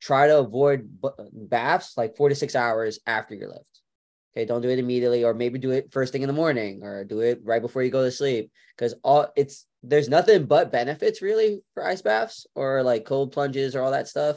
Try 0.00 0.26
to 0.26 0.38
avoid 0.38 0.88
baths 1.32 1.96
like 1.96 2.16
four 2.16 2.28
to 2.28 2.34
six 2.34 2.54
hours 2.54 2.98
after 3.06 3.34
your 3.34 3.48
lift. 3.48 3.64
Okay, 4.34 4.46
don't 4.46 4.62
do 4.62 4.70
it 4.70 4.78
immediately, 4.78 5.24
or 5.24 5.34
maybe 5.34 5.58
do 5.58 5.70
it 5.70 5.92
first 5.92 6.12
thing 6.12 6.22
in 6.22 6.26
the 6.26 6.32
morning, 6.32 6.82
or 6.82 7.04
do 7.04 7.20
it 7.20 7.40
right 7.44 7.60
before 7.62 7.82
you 7.82 7.90
go 7.90 8.02
to 8.02 8.10
sleep. 8.10 8.50
Because 8.76 8.94
all 9.04 9.28
it's 9.36 9.66
there's 9.82 10.08
nothing 10.08 10.46
but 10.46 10.72
benefits 10.72 11.22
really 11.22 11.60
for 11.74 11.84
ice 11.84 12.02
baths 12.02 12.46
or 12.54 12.82
like 12.82 13.04
cold 13.04 13.32
plunges 13.32 13.74
or 13.74 13.82
all 13.82 13.90
that 13.90 14.08
stuff. 14.08 14.36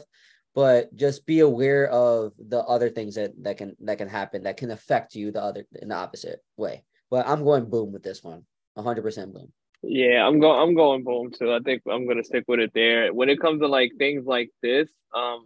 But 0.54 0.94
just 0.96 1.26
be 1.26 1.40
aware 1.40 1.88
of 1.88 2.32
the 2.38 2.60
other 2.60 2.88
things 2.88 3.16
that 3.16 3.32
that 3.42 3.58
can 3.58 3.76
that 3.80 3.98
can 3.98 4.08
happen 4.08 4.44
that 4.44 4.56
can 4.56 4.70
affect 4.70 5.14
you 5.14 5.30
the 5.30 5.42
other 5.42 5.66
in 5.80 5.88
the 5.88 5.94
opposite 5.94 6.40
way. 6.56 6.84
But 7.10 7.28
I'm 7.28 7.44
going 7.44 7.68
boom 7.68 7.92
with 7.92 8.02
this 8.02 8.22
one, 8.22 8.44
100 8.74 9.02
percent 9.02 9.34
boom. 9.34 9.52
Yeah, 9.82 10.26
I'm 10.26 10.40
going. 10.40 10.60
I'm 10.60 10.74
going 10.74 11.04
boom 11.04 11.30
too. 11.30 11.52
I 11.52 11.60
think 11.60 11.82
I'm 11.90 12.08
gonna 12.08 12.24
stick 12.24 12.44
with 12.48 12.60
it 12.60 12.72
there. 12.74 13.12
When 13.12 13.28
it 13.28 13.40
comes 13.40 13.60
to 13.60 13.68
like 13.68 13.92
things 13.98 14.24
like 14.24 14.50
this, 14.62 14.88
um, 15.14 15.44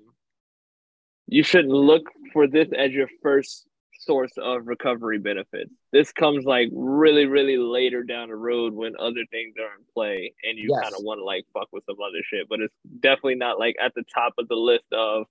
you 1.27 1.43
shouldn't 1.43 1.75
look 1.75 2.09
for 2.33 2.47
this 2.47 2.69
as 2.77 2.93
your 2.93 3.09
first 3.23 3.67
source 4.01 4.33
of 4.39 4.67
recovery 4.67 5.19
benefits. 5.19 5.71
This 5.93 6.13
comes 6.13 6.45
like 6.45 6.69
really, 6.73 7.27
really 7.27 7.57
later 7.57 8.03
down 8.03 8.29
the 8.29 8.37
road 8.37 8.75
when 8.75 8.95
other 8.99 9.25
things 9.31 9.55
are 9.59 9.77
in 9.77 9.85
play 9.95 10.33
and 10.43 10.59
you 10.59 10.69
yes. 10.71 10.83
kind 10.83 10.95
of 10.95 11.05
want 11.05 11.19
to 11.19 11.25
like 11.25 11.45
fuck 11.53 11.69
with 11.73 11.85
some 11.87 11.97
other 12.01 12.23
shit. 12.25 12.49
But 12.49 12.61
it's 12.61 12.75
definitely 13.01 13.37
not 13.37 13.59
like 13.59 13.77
at 13.83 13.95
the 13.95 14.05
top 14.13 14.35
of 14.39 14.49
the 14.49 14.57
list 14.57 14.87
of 14.93 15.27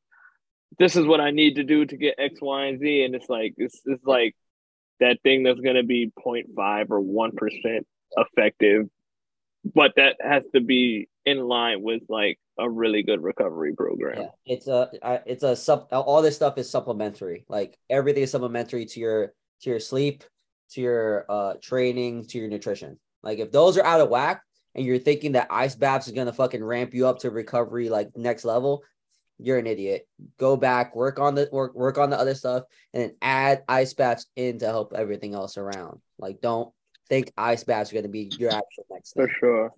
this 0.77 0.95
is 0.95 1.05
what 1.05 1.19
I 1.19 1.31
need 1.31 1.55
to 1.55 1.63
do 1.63 1.85
to 1.85 1.97
get 1.97 2.15
X, 2.17 2.39
Y, 2.41 2.65
and 2.65 2.79
Z. 2.79 3.03
And 3.03 3.15
it's 3.15 3.29
like 3.29 3.55
it's 3.57 3.81
it's 3.85 4.05
like 4.05 4.35
that 4.99 5.17
thing 5.23 5.43
that's 5.43 5.59
gonna 5.59 5.83
be 5.83 6.11
0.5 6.25 6.91
or 6.91 7.01
one 7.01 7.31
percent 7.31 7.87
effective, 8.15 8.87
but 9.63 9.93
that 9.95 10.17
has 10.21 10.43
to 10.53 10.61
be 10.61 11.09
in 11.25 11.39
line 11.39 11.81
with 11.81 12.03
like 12.07 12.39
a 12.59 12.69
really 12.69 13.03
good 13.03 13.21
recovery 13.21 13.73
program. 13.73 14.21
Yeah, 14.21 14.27
it's 14.45 14.67
a 14.67 14.89
it's 15.25 15.43
a 15.43 15.55
sub 15.55 15.87
all 15.91 16.21
this 16.21 16.35
stuff 16.35 16.57
is 16.57 16.69
supplementary. 16.69 17.45
Like 17.47 17.77
everything 17.89 18.23
is 18.23 18.31
supplementary 18.31 18.85
to 18.85 18.99
your 18.99 19.33
to 19.61 19.69
your 19.69 19.79
sleep, 19.79 20.23
to 20.71 20.81
your 20.81 21.25
uh 21.29 21.53
training, 21.61 22.25
to 22.27 22.37
your 22.37 22.49
nutrition. 22.49 22.99
Like 23.23 23.39
if 23.39 23.51
those 23.51 23.77
are 23.77 23.85
out 23.85 24.01
of 24.01 24.09
whack 24.09 24.43
and 24.75 24.85
you're 24.85 24.99
thinking 24.99 25.33
that 25.33 25.47
ice 25.49 25.75
baths 25.75 26.07
is 26.07 26.13
gonna 26.13 26.33
fucking 26.33 26.63
ramp 26.63 26.93
you 26.93 27.07
up 27.07 27.19
to 27.19 27.31
recovery 27.31 27.89
like 27.89 28.15
next 28.15 28.45
level, 28.45 28.83
you're 29.37 29.57
an 29.57 29.67
idiot. 29.67 30.07
Go 30.37 30.57
back, 30.57 30.95
work 30.95 31.19
on 31.19 31.35
the 31.35 31.49
work 31.51 31.73
work 31.73 31.97
on 31.97 32.09
the 32.09 32.19
other 32.19 32.35
stuff, 32.35 32.63
and 32.93 33.03
then 33.03 33.15
add 33.21 33.63
ice 33.67 33.93
baths 33.93 34.27
in 34.35 34.59
to 34.59 34.65
help 34.65 34.93
everything 34.93 35.33
else 35.33 35.57
around. 35.57 35.99
Like 36.17 36.41
don't 36.41 36.73
think 37.07 37.31
ice 37.37 37.63
baths 37.63 37.91
are 37.91 37.95
gonna 37.95 38.09
be 38.09 38.31
your 38.37 38.51
actual 38.51 38.85
next 38.89 39.13
thing. 39.13 39.27
For 39.27 39.33
sure. 39.39 39.73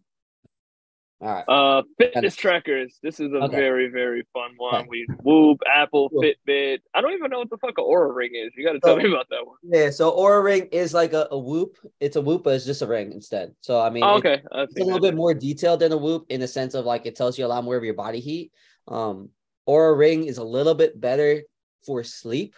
All 1.22 1.28
right. 1.28 1.44
Uh, 1.48 1.84
fitness 2.00 2.36
trackers. 2.36 2.98
This 3.04 3.20
is 3.20 3.32
a 3.32 3.38
okay. 3.44 3.56
very, 3.56 3.90
very 3.90 4.26
fun 4.34 4.52
one. 4.58 4.88
We 4.90 5.06
Whoop, 5.22 5.60
Apple. 5.72 6.10
Fitbit. 6.10 6.80
I 6.96 7.02
don't 7.02 7.14
even 7.14 7.30
know 7.30 7.38
what 7.40 7.50
the 7.52 7.58
fuck 7.58 7.78
an 7.78 7.84
Oura 7.84 8.14
Ring 8.14 8.32
is. 8.34 8.52
You 8.58 8.66
got 8.66 8.74
to 8.74 8.80
tell 8.80 8.96
so, 8.96 9.04
me 9.04 9.08
about 9.08 9.28
that 9.30 9.46
one. 9.46 9.58
Yeah, 9.62 9.92
so 9.92 10.12
Oura 10.18 10.44
Ring 10.44 10.68
is 10.72 10.96
like 10.96 11.14
a, 11.14 11.28
a 11.30 11.38
Whoop. 11.38 11.78
It's 12.00 12.16
a 12.16 12.22
Whoop, 12.22 12.44
but 12.44 12.56
it's 12.56 12.66
just 12.66 12.82
a 12.82 12.88
ring 12.88 13.12
instead. 13.12 13.54
So 13.62 13.80
I 13.80 13.92
mean, 13.92 14.04
oh, 14.04 14.16
okay, 14.16 14.42
it's, 14.52 14.74
it's 14.74 14.82
a 14.82 14.84
little 14.84 15.00
bit 15.00 15.16
more 15.16 15.36
detailed 15.36 15.82
than 15.82 15.92
a 15.92 15.98
Whoop 15.98 16.26
in 16.30 16.40
the 16.40 16.48
sense 16.48 16.74
of 16.74 16.86
like 16.86 17.06
it 17.06 17.16
tells 17.16 17.38
you 17.38 17.46
a 17.46 17.48
lot 17.48 17.64
more 17.64 17.76
of 17.76 17.84
your 17.84 17.94
body 17.94 18.20
heat. 18.20 18.52
Um, 18.88 19.30
Oura 19.70 19.96
Ring 19.96 20.26
is 20.26 20.40
a 20.40 20.44
little 20.44 20.74
bit 20.74 21.00
better 21.00 21.44
for 21.86 22.04
sleep, 22.04 22.56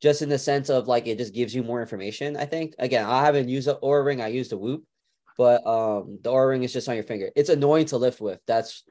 just 0.00 0.22
in 0.22 0.30
the 0.30 0.38
sense 0.38 0.70
of 0.70 0.88
like 0.88 1.06
it 1.06 1.18
just 1.18 1.34
gives 1.34 1.54
you 1.54 1.62
more 1.62 1.82
information. 1.82 2.38
I 2.38 2.46
think. 2.46 2.74
Again, 2.78 3.04
I 3.04 3.26
haven't 3.26 3.50
used 3.50 3.68
an 3.68 3.76
Oura 3.82 4.06
Ring. 4.06 4.22
I 4.22 4.28
used 4.28 4.54
a 4.54 4.56
Whoop 4.56 4.84
but 5.36 5.66
um 5.66 6.18
the 6.22 6.30
Oura 6.30 6.50
ring 6.50 6.62
is 6.62 6.72
just 6.72 6.88
on 6.88 6.94
your 6.94 7.04
finger. 7.04 7.30
It's 7.36 7.50
annoying 7.50 7.86
to 7.86 7.96
lift 7.96 8.20
with. 8.20 8.40
That's 8.46 8.84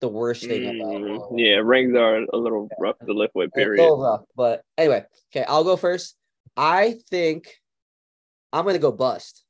the 0.00 0.08
worst 0.08 0.46
thing 0.46 0.62
mm, 0.62 1.16
about 1.16 1.38
Yeah, 1.38 1.56
rings 1.56 1.94
are 1.96 2.24
a 2.32 2.36
little 2.36 2.68
yeah. 2.70 2.76
rough 2.80 2.98
to 3.06 3.12
lift 3.12 3.34
with, 3.34 3.52
period. 3.52 3.82
Rough, 3.82 4.22
but 4.34 4.62
anyway, 4.78 5.04
okay, 5.30 5.44
I'll 5.46 5.64
go 5.64 5.76
first. 5.76 6.16
I 6.56 6.96
think 7.10 7.48
I'm 8.52 8.64
gonna 8.64 8.78
go 8.78 8.92
bust. 8.92 9.44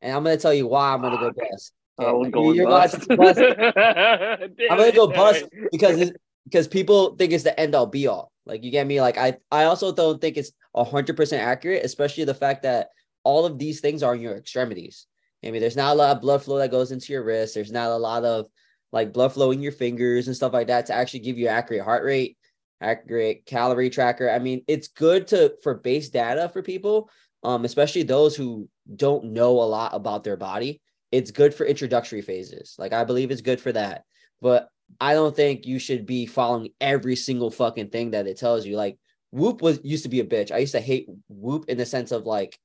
And 0.00 0.14
I'm 0.14 0.24
gonna 0.24 0.36
tell 0.36 0.52
you 0.52 0.66
why 0.66 0.92
I'm 0.92 1.00
gonna 1.00 1.18
go 1.18 1.30
bust. 1.30 1.72
Okay? 2.00 2.08
I 2.08 2.30
going 2.30 2.64
bust. 2.64 3.08
bust. 3.08 3.38
I'm 3.40 4.78
gonna 4.78 4.92
go 4.92 5.06
bust 5.06 5.44
because 5.70 6.12
because 6.44 6.66
people 6.66 7.14
think 7.16 7.32
it's 7.32 7.44
the 7.44 7.58
end 7.58 7.74
all 7.74 7.86
be 7.86 8.06
all. 8.08 8.32
Like 8.44 8.64
you 8.64 8.70
get 8.70 8.86
me? 8.86 9.00
Like 9.00 9.18
I 9.18 9.36
I 9.50 9.64
also 9.64 9.92
don't 9.92 10.20
think 10.20 10.36
it's 10.36 10.52
hundred 10.74 11.16
percent 11.16 11.42
accurate, 11.42 11.84
especially 11.84 12.24
the 12.24 12.34
fact 12.34 12.64
that 12.64 12.88
all 13.24 13.46
of 13.46 13.58
these 13.58 13.80
things 13.80 14.02
are 14.02 14.14
in 14.14 14.20
your 14.20 14.36
extremities. 14.36 15.06
I 15.44 15.50
mean, 15.50 15.60
there's 15.60 15.76
not 15.76 15.92
a 15.92 15.98
lot 15.98 16.16
of 16.16 16.22
blood 16.22 16.42
flow 16.42 16.58
that 16.58 16.70
goes 16.70 16.92
into 16.92 17.12
your 17.12 17.24
wrist. 17.24 17.54
There's 17.54 17.72
not 17.72 17.90
a 17.90 17.96
lot 17.96 18.24
of 18.24 18.46
like 18.92 19.12
blood 19.12 19.32
flow 19.32 19.50
in 19.50 19.62
your 19.62 19.72
fingers 19.72 20.26
and 20.26 20.36
stuff 20.36 20.52
like 20.52 20.68
that 20.68 20.86
to 20.86 20.94
actually 20.94 21.20
give 21.20 21.38
you 21.38 21.48
accurate 21.48 21.82
heart 21.82 22.04
rate, 22.04 22.36
accurate 22.80 23.44
calorie 23.46 23.90
tracker. 23.90 24.30
I 24.30 24.38
mean, 24.38 24.62
it's 24.68 24.88
good 24.88 25.26
to 25.28 25.54
for 25.62 25.74
base 25.74 26.10
data 26.10 26.48
for 26.48 26.62
people, 26.62 27.10
um, 27.42 27.64
especially 27.64 28.02
those 28.02 28.36
who 28.36 28.68
don't 28.94 29.32
know 29.32 29.60
a 29.60 29.64
lot 29.64 29.94
about 29.94 30.24
their 30.24 30.36
body. 30.36 30.80
it's 31.10 31.30
good 31.30 31.54
for 31.54 31.66
introductory 31.66 32.22
phases. 32.22 32.74
Like 32.78 32.92
I 32.92 33.04
believe 33.04 33.30
it's 33.30 33.42
good 33.42 33.60
for 33.60 33.72
that. 33.72 34.04
But 34.40 34.68
I 35.00 35.14
don't 35.14 35.34
think 35.36 35.66
you 35.66 35.78
should 35.78 36.06
be 36.06 36.26
following 36.26 36.70
every 36.80 37.16
single 37.16 37.50
fucking 37.50 37.90
thing 37.90 38.12
that 38.12 38.26
it 38.26 38.38
tells 38.38 38.66
you. 38.66 38.76
Like 38.76 38.98
Whoop 39.30 39.62
was 39.62 39.80
used 39.82 40.02
to 40.04 40.08
be 40.08 40.20
a 40.20 40.24
bitch. 40.24 40.52
I 40.52 40.58
used 40.58 40.72
to 40.72 40.80
hate 40.80 41.06
Whoop 41.28 41.66
in 41.68 41.78
the 41.78 41.86
sense 41.86 42.12
of 42.12 42.26
like 42.26 42.58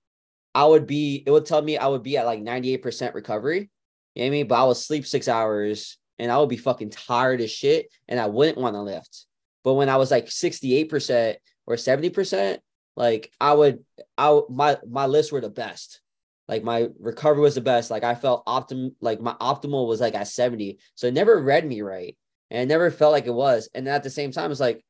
I 0.58 0.66
would 0.66 0.88
be, 0.88 1.22
it 1.24 1.30
would 1.30 1.46
tell 1.46 1.62
me 1.62 1.78
I 1.78 1.86
would 1.86 2.02
be 2.02 2.18
at 2.18 2.26
like 2.26 2.42
98% 2.42 3.14
recovery. 3.14 3.70
You 4.16 4.24
know 4.24 4.26
what 4.26 4.26
I 4.26 4.30
mean? 4.32 4.48
But 4.48 4.56
I 4.56 4.64
would 4.64 4.78
sleep 4.78 5.06
six 5.06 5.28
hours 5.28 6.00
and 6.18 6.32
I 6.32 6.40
would 6.40 6.50
be 6.50 6.58
fucking 6.58 6.90
tired 6.90 7.42
as 7.42 7.52
shit 7.52 7.92
and 8.08 8.20
I 8.20 8.26
wouldn't 8.26 8.58
want 8.58 8.74
to 8.74 8.82
lift. 8.82 9.28
But 9.64 9.76
when 9.76 9.88
I 9.88 9.98
was 9.98 10.10
like 10.10 10.26
68% 10.26 11.36
or 11.68 11.76
70%, 11.76 12.58
like 12.96 13.32
I 13.40 13.54
would, 13.54 13.86
I 14.18 14.42
my 14.50 14.78
my 14.90 15.06
lifts 15.06 15.32
were 15.32 15.42
the 15.42 15.50
best. 15.52 16.02
Like 16.48 16.64
my 16.64 16.88
recovery 17.00 17.42
was 17.42 17.54
the 17.54 17.62
best. 17.62 17.92
Like 17.92 18.04
I 18.04 18.16
felt 18.16 18.44
optim, 18.48 18.96
like 19.00 19.22
my 19.22 19.34
optimal 19.34 19.88
was 19.88 20.02
like 20.02 20.16
at 20.16 20.28
70. 20.28 20.80
So 20.96 21.06
it 21.06 21.14
never 21.14 21.40
read 21.40 21.68
me 21.68 21.84
right. 21.84 22.18
And 22.50 22.64
it 22.64 22.74
never 22.74 22.90
felt 22.90 23.12
like 23.12 23.28
it 23.28 23.34
was. 23.34 23.70
And 23.76 23.88
at 23.88 24.02
the 24.02 24.10
same 24.10 24.32
time, 24.32 24.50
it's 24.50 24.60
like 24.60 24.84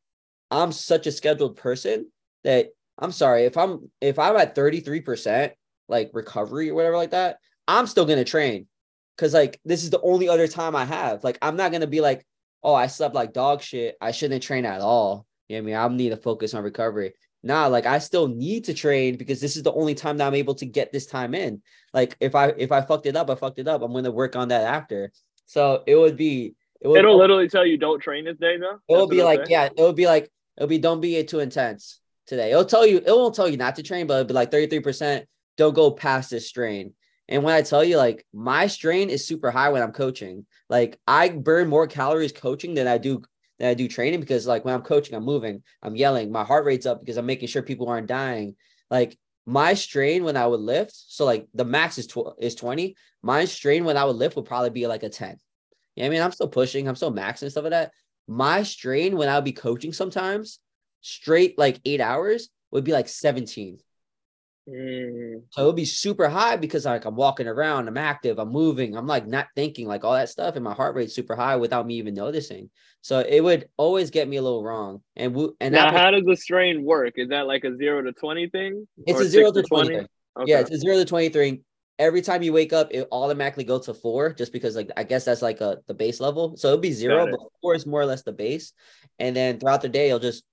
I'm 0.50 0.72
such 0.72 1.08
a 1.08 1.12
scheduled 1.12 1.58
person 1.58 2.10
that 2.46 2.70
I'm 3.00 3.12
sorry 3.12 3.44
if 3.44 3.58
I'm 3.58 3.92
if 4.02 4.18
I'm 4.18 4.36
at 4.38 4.56
33% 4.56 5.52
like 5.88 6.12
recovery 6.14 6.70
or 6.70 6.76
whatever 6.76 6.98
like 6.98 7.12
that, 7.12 7.38
I'm 7.68 7.88
still 7.88 8.06
gonna 8.06 8.24
train. 8.24 8.68
Cause 9.18 9.34
like 9.34 9.60
this 9.66 9.84
is 9.84 9.90
the 9.90 10.02
only 10.02 10.30
other 10.30 10.48
time 10.48 10.76
I 10.76 10.86
have. 10.86 11.24
Like 11.24 11.38
I'm 11.42 11.58
not 11.58 11.72
gonna 11.72 11.88
be 11.88 12.02
like, 12.02 12.26
oh, 12.64 12.74
I 12.74 12.88
slept 12.88 13.16
like 13.16 13.34
dog 13.34 13.62
shit. 13.62 13.96
I 14.00 14.12
shouldn't 14.12 14.44
train 14.44 14.66
at 14.66 14.82
all. 14.82 15.26
You 15.48 15.58
know 15.58 15.64
what 15.64 15.84
I 15.84 15.88
mean? 15.88 15.94
I 15.94 15.96
need 15.96 16.10
to 16.10 16.18
focus 16.18 16.54
on 16.54 16.64
recovery. 16.64 17.14
Nah, 17.44 17.68
like 17.68 17.86
I 17.86 18.00
still 18.00 18.28
need 18.28 18.66
to 18.66 18.74
train 18.74 19.16
because 19.16 19.40
this 19.40 19.56
is 19.56 19.64
the 19.64 19.74
only 19.74 19.96
time 19.96 20.18
that 20.18 20.28
I'm 20.28 20.36
able 20.36 20.56
to 20.56 20.66
get 20.66 20.92
this 20.92 21.06
time 21.06 21.34
in. 21.34 21.62
Like 21.94 22.16
if 22.20 22.36
I 22.36 22.48
if 22.58 22.72
I 22.72 22.82
fucked 22.82 23.06
it 23.06 23.16
up, 23.16 23.30
I 23.30 23.36
fucked 23.36 23.60
it 23.60 23.68
up. 23.68 23.82
I'm 23.82 23.94
gonna 23.94 24.12
work 24.12 24.36
on 24.36 24.50
that 24.50 24.64
after. 24.64 25.12
So 25.46 25.84
it 25.88 25.96
would 25.96 26.18
be 26.18 26.56
it 26.82 26.88
would, 26.88 27.00
It'll 27.00 27.18
literally 27.18 27.50
tell 27.50 27.66
you 27.66 27.78
don't 27.78 28.00
train 28.00 28.26
this 28.26 28.38
day 28.38 28.58
though. 28.58 28.80
It 28.88 28.98
will 28.98 29.08
be 29.08 29.24
like, 29.24 29.46
say? 29.46 29.52
yeah, 29.52 29.66
it'll 29.66 29.94
be 29.94 30.08
like 30.08 30.30
it'll 30.58 30.68
be 30.68 30.80
don't 30.80 31.02
be 31.02 31.24
too 31.24 31.40
intense 31.40 32.00
today. 32.28 32.52
It'll 32.52 32.66
tell 32.66 32.86
you, 32.86 32.98
it 32.98 33.08
won't 33.08 33.34
tell 33.34 33.48
you 33.48 33.58
not 33.58 33.76
to 33.78 33.84
train, 33.84 34.06
but 34.06 34.16
it'll 34.16 34.26
be 34.26 34.34
like 34.34 34.52
33%. 34.52 35.26
Don't 35.58 35.74
go 35.74 35.92
past 35.92 36.30
this 36.30 36.48
strain. 36.48 36.94
And 37.30 37.44
when 37.44 37.54
I 37.54 37.62
tell 37.62 37.84
you, 37.84 37.98
like, 37.98 38.26
my 38.34 38.68
strain 38.68 39.10
is 39.10 39.28
super 39.28 39.52
high 39.52 39.70
when 39.70 39.82
I'm 39.82 39.92
coaching. 39.92 40.46
Like, 40.70 41.00
I 41.08 41.30
burn 41.30 41.68
more 41.68 41.88
calories 41.88 42.32
coaching 42.32 42.74
than 42.74 42.88
I 42.88 42.98
do 42.98 43.22
than 43.60 43.70
I 43.70 43.74
do 43.74 43.88
training 43.88 44.20
because, 44.20 44.48
like, 44.48 44.64
when 44.64 44.74
I'm 44.74 44.84
coaching, 44.84 45.16
I'm 45.16 45.26
moving, 45.26 45.64
I'm 45.82 45.96
yelling, 45.96 46.32
my 46.32 46.44
heart 46.44 46.64
rate's 46.66 46.86
up 46.86 47.00
because 47.00 47.18
I'm 47.18 47.26
making 47.26 47.48
sure 47.48 47.64
people 47.64 47.90
aren't 47.90 48.08
dying. 48.08 48.56
Like, 48.90 49.18
my 49.48 49.74
strain 49.74 50.26
when 50.26 50.36
I 50.36 50.46
would 50.46 50.60
lift, 50.60 50.92
so 50.94 51.24
like 51.24 51.48
the 51.54 51.64
max 51.64 51.98
is 51.98 52.06
tw- 52.06 52.36
is 52.38 52.54
20. 52.54 52.98
My 53.24 53.46
strain 53.46 53.86
when 53.86 53.96
I 53.96 54.04
would 54.04 54.18
lift 54.18 54.36
would 54.36 54.46
probably 54.46 54.72
be 54.72 54.88
like 54.88 55.04
a 55.04 55.10
10. 55.10 55.38
Yeah, 55.96 56.06
I 56.06 56.10
mean, 56.10 56.22
I'm 56.22 56.34
still 56.34 56.50
pushing, 56.50 56.88
I'm 56.88 56.98
still 56.98 57.14
maxing 57.14 57.44
and 57.44 57.52
stuff 57.52 57.64
like 57.64 57.72
that. 57.72 57.92
My 58.28 58.64
strain 58.64 59.16
when 59.16 59.30
I 59.30 59.36
would 59.36 59.46
be 59.46 59.54
coaching 59.54 59.94
sometimes 59.94 60.60
straight 61.00 61.58
like 61.58 61.80
eight 61.86 62.02
hours 62.02 62.50
would 62.72 62.84
be 62.84 62.92
like 62.92 63.08
17. 63.08 63.80
Mm. 64.68 65.44
So 65.52 65.64
it 65.64 65.66
would 65.66 65.76
be 65.76 65.86
super 65.86 66.28
high 66.28 66.58
because 66.58 66.86
like 66.86 67.06
I'm 67.06 67.16
walking 67.16 67.48
around, 67.48 67.88
I'm 67.88 67.98
active, 67.98 68.38
I'm 68.38 68.52
moving, 68.52 68.98
I'm 68.98 69.08
like 69.08 69.26
not 69.26 69.48
thinking 69.56 69.88
like 69.88 70.04
all 70.04 70.14
that 70.14 70.30
stuff, 70.30 70.56
and 70.56 70.64
my 70.64 70.74
heart 70.74 70.96
rate's 70.96 71.16
super 71.16 71.36
high 71.36 71.56
without 71.56 71.88
me 71.88 71.96
even 71.96 72.14
noticing. 72.14 72.70
So 73.02 73.20
it 73.20 73.42
would 73.42 73.70
always 73.78 74.12
get 74.12 74.28
me 74.28 74.38
a 74.38 74.42
little 74.42 74.64
wrong. 74.64 75.02
And 75.16 75.34
we, 75.34 75.50
and 75.62 75.74
now, 75.74 75.92
how 75.92 76.12
does 76.12 76.26
the 76.26 76.36
strain 76.36 76.84
work? 76.84 77.14
Is 77.16 77.30
that 77.30 77.48
like 77.48 77.64
a 77.64 77.78
zero 77.78 78.02
to 78.02 78.12
twenty 78.12 78.50
thing? 78.50 78.88
It's 79.06 79.22
a 79.22 79.30
zero 79.30 79.52
to 79.52 79.64
twenty. 79.64 79.94
20? 79.94 80.08
Okay. 80.40 80.52
Yeah, 80.52 80.60
it's 80.60 80.72
a 80.72 80.78
zero 80.78 80.98
to 80.98 81.06
twenty 81.06 81.30
three 81.30 81.62
every 82.00 82.22
time 82.22 82.44
you 82.44 82.54
wake 82.54 82.74
up, 82.74 82.90
it 82.92 83.08
automatically 83.12 83.64
goes 83.64 83.86
to 83.86 83.94
four, 83.94 84.34
just 84.34 84.54
because 84.54 84.76
like 84.76 84.92
I 84.98 85.04
guess 85.04 85.26
that's 85.26 85.42
like 85.42 85.62
a 85.62 85.80
the 85.88 85.94
base 85.94 86.20
level. 86.20 86.56
So 86.58 86.70
it'll 86.70 86.80
be 86.80 86.92
zero, 86.92 87.30
but 87.30 87.40
four 87.62 87.76
is 87.76 87.86
more 87.86 88.02
or 88.02 88.06
less 88.06 88.24
the 88.24 88.32
base. 88.32 88.74
And 89.20 89.36
then 89.36 89.60
throughout 89.60 89.82
the 89.82 89.90
day, 89.90 90.08
it'll 90.08 90.20
just 90.20 90.44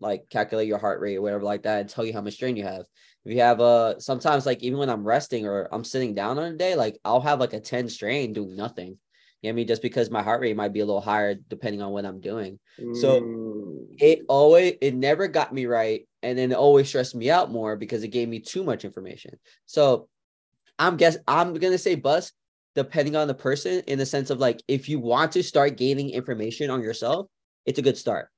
like 0.00 0.28
calculate 0.30 0.68
your 0.68 0.78
heart 0.78 1.00
rate 1.00 1.16
or 1.16 1.22
whatever 1.22 1.42
like 1.42 1.62
that 1.62 1.80
and 1.80 1.88
tell 1.88 2.04
you 2.04 2.12
how 2.12 2.20
much 2.20 2.34
strain 2.34 2.56
you 2.56 2.64
have. 2.64 2.84
If 3.24 3.32
you 3.32 3.40
have 3.40 3.60
a 3.60 3.62
uh, 3.62 3.98
sometimes 3.98 4.46
like 4.46 4.62
even 4.62 4.78
when 4.78 4.90
I'm 4.90 5.04
resting 5.04 5.46
or 5.46 5.68
I'm 5.72 5.84
sitting 5.84 6.14
down 6.14 6.38
on 6.38 6.52
a 6.52 6.56
day, 6.56 6.74
like 6.74 6.98
I'll 7.04 7.20
have 7.20 7.40
like 7.40 7.52
a 7.52 7.60
10 7.60 7.88
strain 7.88 8.32
doing 8.32 8.56
nothing. 8.56 8.98
You 9.42 9.48
know 9.48 9.54
I 9.54 9.56
mean? 9.56 9.66
Just 9.66 9.82
because 9.82 10.10
my 10.10 10.22
heart 10.22 10.42
rate 10.42 10.56
might 10.56 10.72
be 10.72 10.80
a 10.80 10.86
little 10.86 11.00
higher 11.00 11.34
depending 11.34 11.80
on 11.80 11.92
what 11.92 12.04
I'm 12.04 12.20
doing. 12.20 12.58
Mm. 12.78 12.96
So 12.96 13.86
it 13.98 14.20
always 14.28 14.74
it 14.80 14.94
never 14.94 15.28
got 15.28 15.52
me 15.52 15.66
right. 15.66 16.06
And 16.22 16.36
then 16.36 16.52
it 16.52 16.56
always 16.56 16.88
stressed 16.88 17.14
me 17.14 17.30
out 17.30 17.50
more 17.50 17.76
because 17.76 18.02
it 18.02 18.08
gave 18.08 18.28
me 18.28 18.40
too 18.40 18.62
much 18.62 18.84
information. 18.84 19.38
So 19.64 20.08
I'm 20.80 20.96
guess 20.96 21.18
I'm 21.28 21.54
gonna 21.54 21.78
say 21.78 21.94
bus 21.94 22.32
depending 22.74 23.14
on 23.14 23.28
the 23.28 23.34
person 23.34 23.82
in 23.86 23.98
the 23.98 24.06
sense 24.06 24.30
of 24.30 24.38
like 24.38 24.62
if 24.66 24.88
you 24.88 24.98
want 24.98 25.32
to 25.32 25.42
start 25.42 25.76
gaining 25.76 26.10
information 26.10 26.70
on 26.70 26.82
yourself, 26.82 27.26
it's 27.66 27.78
a 27.78 27.82
good 27.82 27.98
start. 27.98 28.28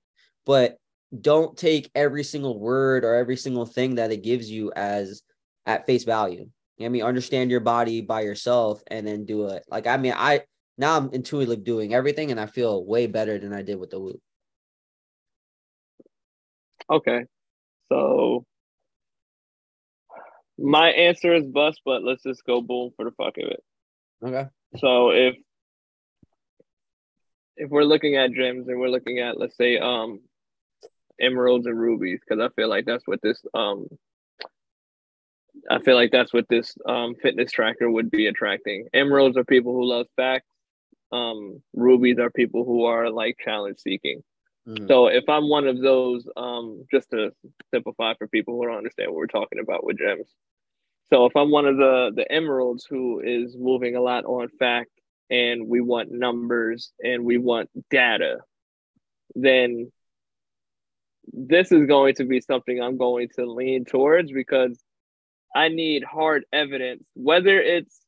But 0.44 0.76
don't 1.18 1.56
take 1.56 1.90
every 1.94 2.24
single 2.24 2.58
word 2.58 3.04
or 3.04 3.14
every 3.14 3.36
single 3.36 3.66
thing 3.66 3.94
that 3.94 4.10
it 4.10 4.22
gives 4.22 4.50
you 4.50 4.72
as 4.74 5.22
at 5.66 5.86
face 5.86 6.04
value. 6.04 6.48
I 6.80 6.88
mean, 6.88 7.02
understand 7.02 7.50
your 7.50 7.60
body 7.60 8.00
by 8.00 8.22
yourself 8.22 8.82
and 8.88 9.06
then 9.06 9.24
do 9.24 9.46
it. 9.46 9.62
Like, 9.68 9.86
I 9.86 9.96
mean, 9.96 10.14
I 10.16 10.42
now 10.78 10.96
I'm 10.96 11.10
intuitively 11.12 11.56
doing 11.56 11.94
everything 11.94 12.32
and 12.32 12.40
I 12.40 12.46
feel 12.46 12.84
way 12.84 13.06
better 13.06 13.38
than 13.38 13.52
I 13.52 13.62
did 13.62 13.78
with 13.78 13.90
the 13.90 14.00
whoop. 14.00 14.20
Okay. 16.90 17.26
So 17.88 18.44
my 20.62 20.90
answer 20.90 21.34
is 21.34 21.44
bust, 21.44 21.80
but 21.84 22.02
let's 22.04 22.22
just 22.22 22.44
go 22.44 22.60
boom 22.60 22.92
for 22.96 23.04
the 23.04 23.10
fuck 23.12 23.36
of 23.38 23.48
it. 23.48 23.62
Okay. 24.24 24.48
So 24.78 25.10
if 25.10 25.34
if 27.56 27.68
we're 27.68 27.84
looking 27.84 28.16
at 28.16 28.32
gems 28.32 28.68
and 28.68 28.78
we're 28.78 28.88
looking 28.88 29.18
at 29.18 29.38
let's 29.38 29.56
say 29.56 29.78
um 29.78 30.20
emeralds 31.20 31.66
and 31.66 31.78
rubies, 31.78 32.20
because 32.20 32.42
I 32.42 32.48
feel 32.54 32.68
like 32.68 32.86
that's 32.86 33.06
what 33.06 33.20
this 33.22 33.44
um 33.54 33.88
I 35.70 35.80
feel 35.80 35.96
like 35.96 36.12
that's 36.12 36.32
what 36.32 36.48
this 36.48 36.76
um 36.88 37.16
fitness 37.20 37.50
tracker 37.50 37.90
would 37.90 38.10
be 38.10 38.28
attracting. 38.28 38.86
Emeralds 38.94 39.36
are 39.36 39.44
people 39.44 39.72
who 39.72 39.84
love 39.84 40.06
facts. 40.16 40.46
Um, 41.10 41.62
rubies 41.74 42.18
are 42.18 42.30
people 42.30 42.64
who 42.64 42.84
are 42.84 43.10
like 43.10 43.36
challenge 43.44 43.78
seeking. 43.80 44.22
Mm-hmm. 44.66 44.86
So 44.86 45.08
if 45.08 45.28
I'm 45.28 45.48
one 45.48 45.66
of 45.66 45.78
those, 45.80 46.26
um, 46.36 46.86
just 46.90 47.10
to 47.10 47.32
simplify 47.70 48.14
for 48.14 48.28
people 48.28 48.54
who 48.54 48.66
don't 48.66 48.78
understand 48.78 49.10
what 49.10 49.16
we're 49.16 49.26
talking 49.26 49.58
about 49.58 49.84
with 49.84 49.98
gems, 49.98 50.26
so 51.10 51.26
if 51.26 51.36
I'm 51.36 51.50
one 51.50 51.66
of 51.66 51.76
the 51.76 52.12
the 52.14 52.30
emeralds 52.30 52.86
who 52.88 53.20
is 53.20 53.56
moving 53.56 53.96
a 53.96 54.00
lot 54.00 54.24
on 54.24 54.48
fact 54.58 54.90
and 55.30 55.66
we 55.66 55.80
want 55.80 56.10
numbers 56.10 56.92
and 57.02 57.24
we 57.24 57.38
want 57.38 57.70
data, 57.90 58.38
then 59.34 59.90
this 61.32 61.70
is 61.72 61.86
going 61.86 62.14
to 62.16 62.24
be 62.24 62.40
something 62.40 62.80
I'm 62.80 62.98
going 62.98 63.28
to 63.36 63.46
lean 63.50 63.84
towards 63.84 64.32
because 64.32 64.78
I 65.54 65.68
need 65.68 66.02
hard 66.04 66.44
evidence, 66.52 67.04
whether 67.14 67.60
it's 67.60 67.98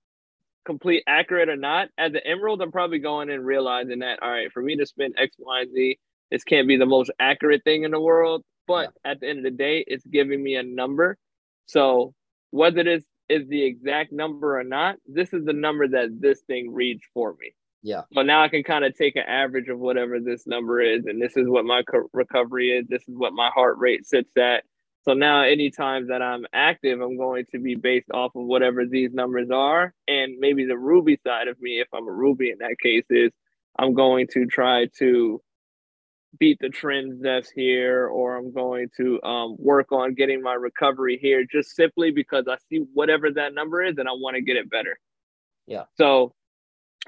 complete 0.65 1.05
accurate 1.07 1.49
or 1.49 1.57
not. 1.57 1.89
As 1.99 2.13
an 2.13 2.21
emerald, 2.25 2.63
I'm 2.63 2.73
probably 2.73 2.99
going 2.99 3.31
and 3.31 3.45
realizing 3.45 4.01
that 4.01 4.23
all 4.23 4.31
right, 4.31 4.53
for 4.53 4.63
me 4.63 4.77
to 4.77 4.87
spend 4.87 5.15
X, 5.19 5.37
Y, 5.39 5.61
and 5.61 5.73
Z, 5.73 5.99
this 6.31 6.45
can't 6.45 6.69
be 6.69 6.77
the 6.77 6.87
most 6.87 7.11
accurate 7.21 7.65
thing 7.65 7.85
in 7.85 7.91
the 7.91 8.01
world. 8.01 8.43
But 8.67 8.93
yeah. 9.05 9.13
at 9.13 9.21
the 9.21 9.29
end 9.29 9.39
of 9.39 9.45
the 9.45 9.51
day, 9.51 9.85
it's 9.87 10.07
giving 10.07 10.43
me 10.43 10.57
a 10.57 10.63
number. 10.63 11.19
So 11.67 12.15
whether 12.55 12.85
this 12.85 13.03
is 13.29 13.49
the 13.49 13.65
exact 13.65 14.13
number 14.13 14.61
or 14.61 14.63
not, 14.63 14.95
this 15.09 15.33
is 15.33 15.45
the 15.45 15.53
number 15.53 15.89
that 15.89 16.21
this 16.21 16.41
thing 16.43 16.73
reads 16.73 17.03
for 17.13 17.35
me. 17.41 17.53
Yeah. 17.83 18.03
So 18.13 18.23
now 18.23 18.45
I 18.45 18.49
can 18.49 18.63
kind 18.63 18.85
of 18.85 18.97
take 18.97 19.17
an 19.17 19.25
average 19.27 19.69
of 19.69 19.81
whatever 19.81 20.21
this 20.21 20.47
number 20.47 20.81
is, 20.81 21.05
and 21.07 21.21
this 21.21 21.37
is 21.37 21.49
what 21.49 21.65
my 21.65 21.83
co- 21.83 22.09
recovery 22.13 22.71
is. 22.71 22.87
This 22.87 23.03
is 23.09 23.15
what 23.17 23.33
my 23.33 23.51
heart 23.53 23.79
rate 23.79 24.07
sits 24.07 24.37
at. 24.37 24.63
So 25.03 25.15
now, 25.15 25.43
any 25.43 25.71
times 25.71 26.09
that 26.09 26.23
I'm 26.23 26.47
active, 26.53 27.01
I'm 27.01 27.19
going 27.19 27.45
to 27.51 27.59
be 27.59 27.75
based 27.75 28.11
off 28.15 28.37
of 28.37 28.45
whatever 28.45 28.87
these 28.87 29.13
numbers 29.13 29.51
are, 29.51 29.93
and 30.07 30.39
maybe 30.39 30.65
the 30.65 30.79
Ruby 30.79 31.19
side 31.27 31.49
of 31.49 31.61
me, 31.61 31.81
if 31.81 31.89
I'm 31.93 32.07
a 32.07 32.13
Ruby 32.13 32.51
in 32.51 32.59
that 32.59 32.77
case, 32.81 33.05
is 33.11 33.33
I'm 33.77 33.95
going 33.95 34.29
to 34.35 34.47
try 34.47 34.87
to 35.01 35.43
beat 36.39 36.59
the 36.61 36.69
trends 36.69 37.21
that's 37.21 37.51
here 37.51 38.07
or 38.07 38.37
I'm 38.37 38.53
going 38.53 38.89
to 38.97 39.23
um, 39.23 39.57
work 39.59 39.93
on 39.93 40.15
getting 40.15 40.43
my 40.43 40.55
recovery 40.55 41.19
here 41.21 41.45
just 41.51 41.75
simply 41.75 42.11
because 42.11 42.45
I 42.49 42.57
see 42.69 42.85
whatever 42.95 43.31
that 43.33 43.55
number 43.55 43.83
is 43.83 43.99
and 43.99 44.09
I 44.09 44.13
want 44.13 44.37
to 44.37 44.43
get 44.43 44.57
it 44.57 44.71
better. 44.71 44.99
Yeah. 45.67 45.85
So 45.97 46.35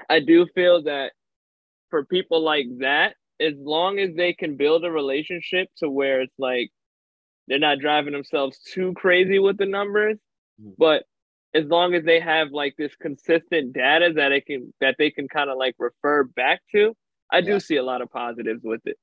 I 0.09 0.19
do 0.19 0.47
feel 0.53 0.83
that 0.83 1.11
for 1.89 2.05
people 2.05 2.43
like 2.43 2.65
that, 2.79 3.15
as 3.39 3.53
long 3.57 3.99
as 3.99 4.15
they 4.15 4.33
can 4.33 4.57
build 4.57 4.83
a 4.83 4.91
relationship 4.91 5.69
to 5.77 5.89
where 5.89 6.21
it's 6.21 6.33
like 6.39 6.71
they're 7.47 7.59
not 7.59 7.79
driving 7.79 8.13
themselves 8.13 8.59
too 8.73 8.93
crazy 8.95 9.39
with 9.39 9.57
the 9.57 9.65
numbers, 9.65 10.17
mm-hmm. 10.59 10.71
but 10.77 11.03
as 11.53 11.65
long 11.65 11.93
as 11.93 12.03
they 12.03 12.19
have 12.19 12.49
like 12.51 12.75
this 12.77 12.95
consistent 13.01 13.73
data 13.73 14.11
that 14.15 14.29
they 14.29 14.41
can 14.41 14.73
that 14.81 14.95
they 14.97 15.11
can 15.11 15.27
kind 15.27 15.49
of 15.49 15.57
like 15.57 15.75
refer 15.79 16.23
back 16.23 16.61
to, 16.73 16.93
I 17.31 17.37
yeah. 17.37 17.53
do 17.53 17.59
see 17.59 17.77
a 17.77 17.83
lot 17.83 18.01
of 18.01 18.11
positives 18.11 18.61
with 18.63 18.81
it. 18.85 18.97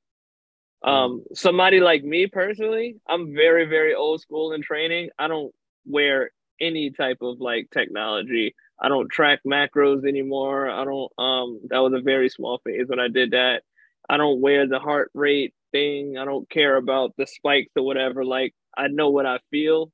Um, 0.85 1.25
somebody 1.35 1.81
like 1.81 2.05
me 2.05 2.27
personally, 2.27 2.97
I'm 3.09 3.35
very, 3.35 3.67
very 3.67 3.95
old 3.95 4.21
school 4.21 4.53
in 4.53 4.63
training. 4.63 5.11
I 5.19 5.29
don't 5.29 5.53
wear 5.87 6.31
any 6.61 6.91
type 6.91 7.19
of 7.23 7.41
like 7.41 7.71
technology. 7.73 8.55
I 8.81 8.89
don't 8.89 9.11
track 9.11 9.41
macros 9.47 10.07
anymore. 10.07 10.71
I 10.71 10.85
don't 10.85 11.13
um 11.19 11.61
that 11.71 11.79
was 11.79 11.95
a 11.95 12.03
very 12.03 12.29
small 12.29 12.61
phase 12.65 12.89
when 12.89 13.01
I 13.01 13.09
did 13.09 13.33
that. 13.33 13.63
I 14.09 14.19
don't 14.19 14.41
wear 14.41 14.69
the 14.69 14.79
heart 14.79 15.11
rate 15.15 15.55
thing. 15.73 16.17
I 16.19 16.25
don't 16.25 16.49
care 16.51 16.77
about 16.77 17.15
the 17.17 17.27
spikes 17.27 17.73
or 17.77 17.85
whatever. 17.85 18.25
Like 18.25 18.55
I 18.77 18.89
know 18.89 19.11
what 19.11 19.27
I 19.27 19.39
feel 19.51 19.91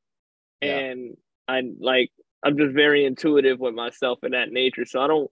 yeah. 0.63 0.79
and 0.79 1.17
I 1.49 1.63
like 1.81 2.11
I'm 2.45 2.57
just 2.59 2.75
very 2.75 3.05
intuitive 3.05 3.61
with 3.61 3.75
myself 3.75 4.21
in 4.25 4.33
that 4.33 4.51
nature. 4.51 4.87
So 4.87 5.01
I 5.01 5.07
don't 5.09 5.31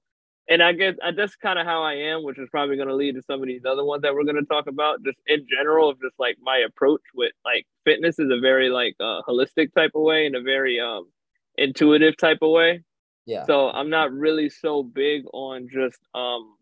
and 0.48 0.62
I 0.62 0.72
guess 0.72 0.94
I, 1.04 1.10
that's 1.12 1.36
kind 1.36 1.58
of 1.58 1.66
how 1.66 1.82
I 1.82 1.94
am, 1.94 2.22
which 2.22 2.38
is 2.38 2.48
probably 2.50 2.76
going 2.76 2.88
to 2.88 2.94
lead 2.94 3.16
to 3.16 3.22
some 3.22 3.42
of 3.42 3.46
these 3.46 3.64
other 3.66 3.84
ones 3.84 4.02
that 4.02 4.14
we're 4.14 4.24
going 4.24 4.36
to 4.36 4.46
talk 4.46 4.66
about. 4.66 5.04
Just 5.04 5.18
in 5.26 5.46
general, 5.48 5.90
of 5.90 6.00
just 6.00 6.14
like 6.18 6.36
my 6.40 6.58
approach 6.66 7.02
with 7.14 7.32
like 7.44 7.66
fitness 7.84 8.18
is 8.18 8.30
a 8.30 8.40
very 8.40 8.70
like 8.70 8.96
uh, 8.98 9.20
holistic 9.28 9.74
type 9.74 9.92
of 9.94 10.02
way 10.02 10.26
and 10.26 10.34
a 10.34 10.42
very 10.42 10.80
um 10.80 11.08
intuitive 11.56 12.16
type 12.16 12.38
of 12.40 12.50
way. 12.50 12.82
Yeah. 13.26 13.44
So 13.44 13.68
I'm 13.68 13.90
not 13.90 14.10
really 14.10 14.48
so 14.48 14.82
big 14.82 15.24
on 15.34 15.68
just 15.70 15.98
um 16.14 16.56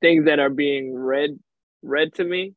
things 0.00 0.26
that 0.26 0.38
are 0.38 0.50
being 0.50 0.94
read 0.94 1.38
read 1.82 2.14
to 2.14 2.24
me. 2.24 2.54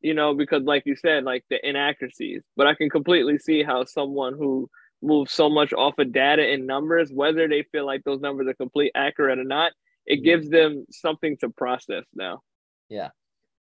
You 0.00 0.14
know, 0.14 0.34
because 0.34 0.62
like 0.62 0.84
you 0.86 0.94
said, 0.96 1.24
like 1.24 1.44
the 1.50 1.58
inaccuracies. 1.68 2.42
But 2.56 2.68
I 2.68 2.74
can 2.74 2.88
completely 2.88 3.38
see 3.38 3.64
how 3.64 3.84
someone 3.84 4.34
who 4.34 4.68
move 5.02 5.30
so 5.30 5.48
much 5.48 5.72
off 5.72 5.98
of 5.98 6.12
data 6.12 6.42
and 6.42 6.66
numbers, 6.66 7.10
whether 7.12 7.48
they 7.48 7.64
feel 7.72 7.86
like 7.86 8.04
those 8.04 8.20
numbers 8.20 8.46
are 8.48 8.54
complete 8.54 8.92
accurate 8.94 9.38
or 9.38 9.44
not, 9.44 9.72
it 10.06 10.16
mm-hmm. 10.16 10.24
gives 10.24 10.48
them 10.48 10.86
something 10.90 11.36
to 11.38 11.48
process 11.50 12.04
now. 12.14 12.40
Yeah. 12.88 13.10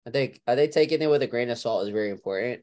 I 0.05 0.09
think 0.09 0.39
I 0.47 0.55
think 0.55 0.71
taking 0.71 1.01
it 1.01 1.09
with 1.09 1.21
a 1.21 1.27
grain 1.27 1.49
of 1.49 1.57
salt 1.57 1.83
is 1.85 1.93
very 1.93 2.09
important. 2.09 2.61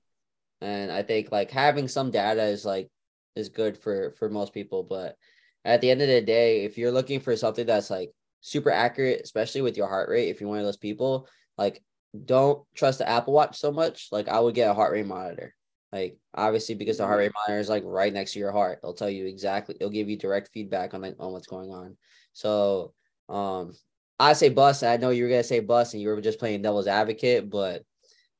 And 0.61 0.91
I 0.91 1.03
think 1.03 1.31
like 1.31 1.51
having 1.51 1.89
some 1.89 2.11
data 2.11 2.43
is 2.45 2.65
like 2.65 2.89
is 3.37 3.51
good 3.51 3.77
for 3.77 4.13
for 4.19 4.31
most 4.31 4.55
people. 4.55 4.83
But 4.83 5.17
at 5.65 5.81
the 5.81 5.91
end 5.91 6.01
of 6.01 6.09
the 6.09 6.23
day, 6.23 6.65
if 6.65 6.79
you're 6.79 6.93
looking 6.93 7.21
for 7.21 7.37
something 7.37 7.67
that's 7.67 7.91
like 7.91 8.13
super 8.41 8.71
accurate, 8.71 9.21
especially 9.23 9.61
with 9.61 9.77
your 9.77 9.89
heart 9.89 10.09
rate, 10.09 10.29
if 10.29 10.41
you're 10.41 10.49
one 10.49 10.59
of 10.59 10.65
those 10.65 10.79
people, 10.79 11.29
like 11.59 11.83
don't 12.25 12.65
trust 12.75 12.99
the 12.99 13.09
Apple 13.09 13.35
Watch 13.35 13.59
so 13.59 13.71
much. 13.73 14.09
Like 14.11 14.29
I 14.29 14.41
would 14.41 14.55
get 14.55 14.71
a 14.71 14.75
heart 14.75 14.93
rate 14.93 15.07
monitor. 15.07 15.55
Like 15.95 16.17
obviously 16.35 16.75
because 16.75 16.99
the 16.99 17.07
heart 17.07 17.21
rate 17.21 17.33
monitor 17.33 17.61
is 17.61 17.69
like 17.69 17.85
right 17.87 18.13
next 18.13 18.33
to 18.33 18.41
your 18.41 18.51
heart. 18.51 18.81
It'll 18.83 18.95
tell 18.95 19.09
you 19.09 19.27
exactly, 19.27 19.77
it'll 19.79 19.91
give 19.91 20.09
you 20.09 20.17
direct 20.17 20.51
feedback 20.53 20.93
on 20.93 21.03
like 21.03 21.15
on 21.21 21.33
what's 21.33 21.47
going 21.47 21.71
on. 21.71 21.97
So 22.33 22.93
um 23.29 23.75
I 24.19 24.33
say 24.33 24.49
bus. 24.49 24.83
I 24.83 24.97
know 24.97 25.11
you 25.11 25.23
were 25.23 25.31
gonna 25.31 25.45
say 25.45 25.61
bus 25.61 25.93
and 25.93 26.03
you 26.03 26.09
were 26.09 26.21
just 26.21 26.41
playing 26.41 26.63
devil's 26.63 26.89
advocate, 26.89 27.49
but 27.49 27.85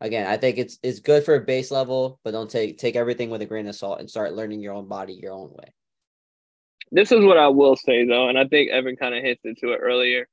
again, 0.01 0.27
I 0.27 0.37
think 0.37 0.59
it's 0.59 0.81
it's 0.83 0.99
good 0.99 1.25
for 1.25 1.37
a 1.37 1.41
base 1.41 1.71
level, 1.71 2.19
but 2.25 2.33
don't 2.33 2.51
take 2.51 2.77
take 2.77 2.97
everything 2.97 3.31
with 3.31 3.41
a 3.43 3.47
grain 3.47 3.69
of 3.69 3.77
salt 3.77 4.01
and 4.01 4.11
start 4.11 4.35
learning 4.35 4.61
your 4.61 4.75
own 4.75 4.89
body 4.89 5.13
your 5.13 5.33
own 5.33 5.51
way. 5.51 5.73
This 6.91 7.13
is 7.13 7.25
what 7.25 7.39
I 7.39 7.47
will 7.47 7.77
say 7.77 8.05
though, 8.05 8.29
and 8.29 8.37
I 8.37 8.49
think 8.49 8.73
Evan 8.73 8.97
kind 8.97 9.15
of 9.15 9.23
hits 9.23 9.45
into 9.45 9.73
it 9.75 9.79
earlier. 9.81 10.27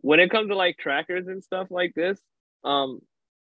When 0.00 0.18
it 0.18 0.32
comes 0.32 0.48
to 0.48 0.56
like 0.56 0.76
trackers 0.76 1.28
and 1.28 1.42
stuff 1.42 1.68
like 1.70 1.94
this, 1.94 2.18
um, 2.64 2.98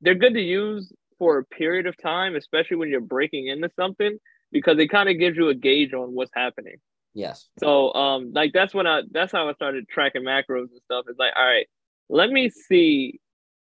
they're 0.02 0.14
good 0.14 0.36
to 0.36 0.42
use 0.42 0.94
for 1.20 1.38
a 1.38 1.46
period 1.46 1.86
of 1.86 1.96
time, 2.02 2.36
especially 2.36 2.78
when 2.78 2.90
you're 2.90 3.02
breaking 3.02 3.48
into 3.48 3.70
something, 3.76 4.18
because 4.52 4.80
it 4.80 4.88
kind 4.88 5.10
of 5.10 5.20
gives 5.20 5.38
you 5.38 5.50
a 5.50 5.56
gauge 5.56 5.94
on 5.94 6.16
what's 6.16 6.32
happening. 6.34 6.78
Yes. 7.14 7.50
So 7.60 7.94
um 7.94 8.32
like 8.34 8.52
that's 8.54 8.74
when 8.74 8.88
I 8.88 9.02
that's 9.12 9.32
how 9.32 9.50
I 9.50 9.54
started 9.54 9.88
tracking 9.90 10.24
macros 10.24 10.70
and 10.72 10.82
stuff. 10.86 11.06
It's 11.08 11.20
like, 11.20 11.34
all 11.36 11.46
right, 11.46 11.68
let 12.10 12.30
me 12.30 12.50
see 12.50 13.20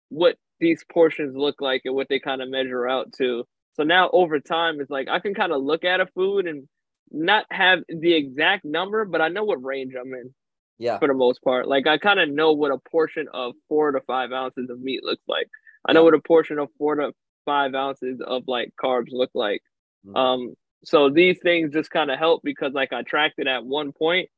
what 0.08 0.36
these 0.60 0.84
portions 0.90 1.36
look 1.36 1.60
like 1.60 1.82
and 1.84 1.94
what 1.94 2.08
they 2.08 2.20
kind 2.20 2.40
of 2.40 2.48
measure 2.48 2.86
out 2.86 3.12
to. 3.18 3.44
So 3.74 3.82
now 3.82 4.10
over 4.12 4.38
time 4.38 4.80
it's 4.80 4.90
like 4.90 5.08
I 5.08 5.18
can 5.18 5.34
kind 5.34 5.52
of 5.52 5.62
look 5.62 5.84
at 5.84 6.00
a 6.00 6.06
food 6.06 6.46
and 6.46 6.68
not 7.10 7.46
have 7.50 7.80
the 7.88 8.14
exact 8.14 8.64
number, 8.64 9.04
but 9.04 9.20
I 9.20 9.28
know 9.28 9.44
what 9.44 9.64
range 9.64 9.94
I'm 10.00 10.14
in. 10.14 10.32
Yeah. 10.78 10.98
For 10.98 11.06
the 11.06 11.14
most 11.14 11.42
part. 11.44 11.68
Like 11.68 11.86
I 11.86 11.96
kind 11.98 12.18
of 12.18 12.28
know 12.28 12.52
what 12.52 12.72
a 12.72 12.78
portion 12.90 13.28
of 13.32 13.54
four 13.68 13.92
to 13.92 14.00
five 14.00 14.32
ounces 14.32 14.68
of 14.68 14.80
meat 14.80 15.04
looks 15.04 15.22
like. 15.28 15.48
I 15.86 15.92
know 15.92 16.02
what 16.02 16.14
a 16.14 16.20
portion 16.20 16.58
of 16.58 16.70
four 16.76 16.96
to 16.96 17.12
five 17.44 17.74
ounces 17.74 18.20
of 18.24 18.44
like 18.46 18.72
carbs 18.82 19.10
look 19.10 19.30
like. 19.34 19.62
Mm-hmm. 20.06 20.16
Um, 20.16 20.54
so 20.84 21.10
these 21.10 21.38
things 21.42 21.72
just 21.72 21.90
kind 21.90 22.10
of 22.10 22.18
help 22.18 22.42
because 22.42 22.72
like 22.72 22.92
I 22.92 23.02
tracked 23.02 23.38
it 23.38 23.46
at 23.46 23.64
one 23.64 23.92
point, 23.92 24.28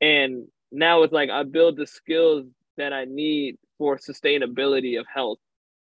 and 0.00 0.46
now 0.70 1.02
it's 1.02 1.12
like 1.12 1.30
I 1.30 1.42
build 1.44 1.76
the 1.76 1.86
skills 1.86 2.46
that 2.76 2.92
I 2.92 3.04
need 3.04 3.56
for 3.78 3.98
sustainability 3.98 4.98
of 4.98 5.06
health 5.12 5.38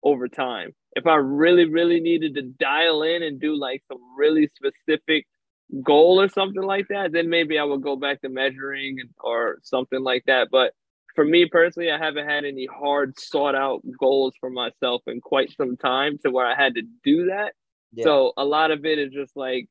over 0.04 0.28
time. 0.28 0.74
If 0.94 1.08
I 1.08 1.16
really, 1.16 1.66
really 1.66 2.00
needed 2.00 2.36
to 2.36 2.42
dial 2.42 3.04
in 3.04 3.24
and 3.24 3.40
do 3.40 3.56
like 3.56 3.84
some 3.88 4.00
really 4.18 4.50
specific 4.56 5.26
goal 5.84 6.20
or 6.20 6.28
something 6.28 6.64
like 6.64 6.88
that, 6.90 7.12
then 7.12 7.30
maybe 7.30 7.58
I 7.58 7.64
would 7.64 7.82
go 7.82 7.96
back 7.96 8.22
to 8.22 8.30
measuring 8.30 8.98
or 9.20 9.60
something 9.64 10.02
like 10.02 10.24
that. 10.28 10.50
But 10.52 10.74
for 11.22 11.26
me 11.26 11.46
personally, 11.46 11.92
I 11.92 12.00
haven't 12.00 12.28
had 12.28 12.46
any 12.46 12.66
hard 12.66 13.20
sought 13.20 13.54
out 13.54 13.84
goals 14.00 14.34
for 14.40 14.50
myself 14.50 15.04
in 15.06 15.22
quite 15.22 15.56
some 15.56 15.78
time 15.78 16.18
to 16.26 16.32
where 16.32 16.48
I 16.48 16.56
had 16.56 16.74
to 16.76 16.82
do 17.04 17.26
that. 17.26 17.54
Yeah. 17.94 18.06
So 18.06 18.34
a 18.38 18.44
lot 18.44 18.72
of 18.72 18.86
it 18.86 18.98
is 18.98 19.12
just 19.14 19.38
like 19.38 19.68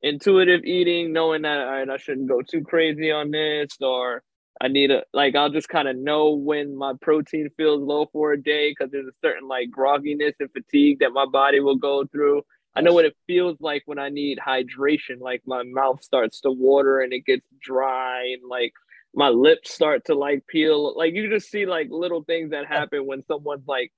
intuitive 0.00 0.64
eating, 0.64 1.12
knowing 1.12 1.42
that 1.42 1.58
all 1.58 1.70
right, 1.70 1.90
I 1.90 1.98
shouldn't 1.98 2.30
go 2.30 2.40
too 2.40 2.62
crazy 2.62 3.10
on 3.10 3.30
this, 3.30 3.76
or 3.78 4.22
I 4.58 4.68
need 4.68 4.90
a 4.90 5.02
like 5.12 5.36
I'll 5.36 5.50
just 5.50 5.68
kind 5.68 5.86
of 5.86 5.98
know 5.98 6.30
when 6.30 6.74
my 6.74 6.94
protein 7.02 7.50
feels 7.58 7.82
low 7.82 8.06
for 8.10 8.32
a 8.32 8.42
day 8.42 8.70
because 8.70 8.90
there's 8.90 9.06
a 9.06 9.20
certain 9.22 9.48
like 9.48 9.68
grogginess 9.70 10.32
and 10.40 10.50
fatigue 10.50 11.00
that 11.00 11.12
my 11.12 11.26
body 11.26 11.60
will 11.60 11.76
go 11.76 12.06
through. 12.06 12.40
I 12.74 12.80
know 12.80 12.94
what 12.94 13.04
it 13.04 13.16
feels 13.26 13.58
like 13.60 13.82
when 13.84 13.98
I 13.98 14.08
need 14.08 14.38
hydration, 14.38 15.20
like 15.20 15.42
my 15.44 15.62
mouth 15.62 16.02
starts 16.02 16.40
to 16.40 16.50
water 16.50 17.00
and 17.00 17.12
it 17.12 17.26
gets 17.26 17.46
dry 17.60 18.22
and 18.32 18.48
like 18.48 18.72
my 19.16 19.30
lips 19.30 19.72
start 19.72 20.04
to 20.04 20.14
like 20.14 20.46
peel. 20.46 20.96
Like 20.96 21.14
you 21.14 21.30
just 21.30 21.50
see 21.50 21.64
like 21.64 21.88
little 21.90 22.22
things 22.22 22.50
that 22.50 22.66
happen 22.66 23.06
when 23.06 23.24
someone's 23.24 23.66
like 23.66 23.90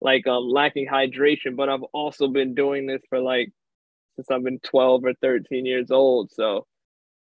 like 0.00 0.26
um 0.26 0.48
lacking 0.48 0.88
hydration. 0.88 1.54
But 1.54 1.68
I've 1.68 1.84
also 1.92 2.26
been 2.26 2.54
doing 2.54 2.86
this 2.86 3.02
for 3.10 3.20
like 3.20 3.52
since 4.16 4.30
I've 4.30 4.42
been 4.42 4.58
12 4.60 5.04
or 5.04 5.14
13 5.20 5.66
years 5.66 5.90
old. 5.90 6.32
So 6.32 6.66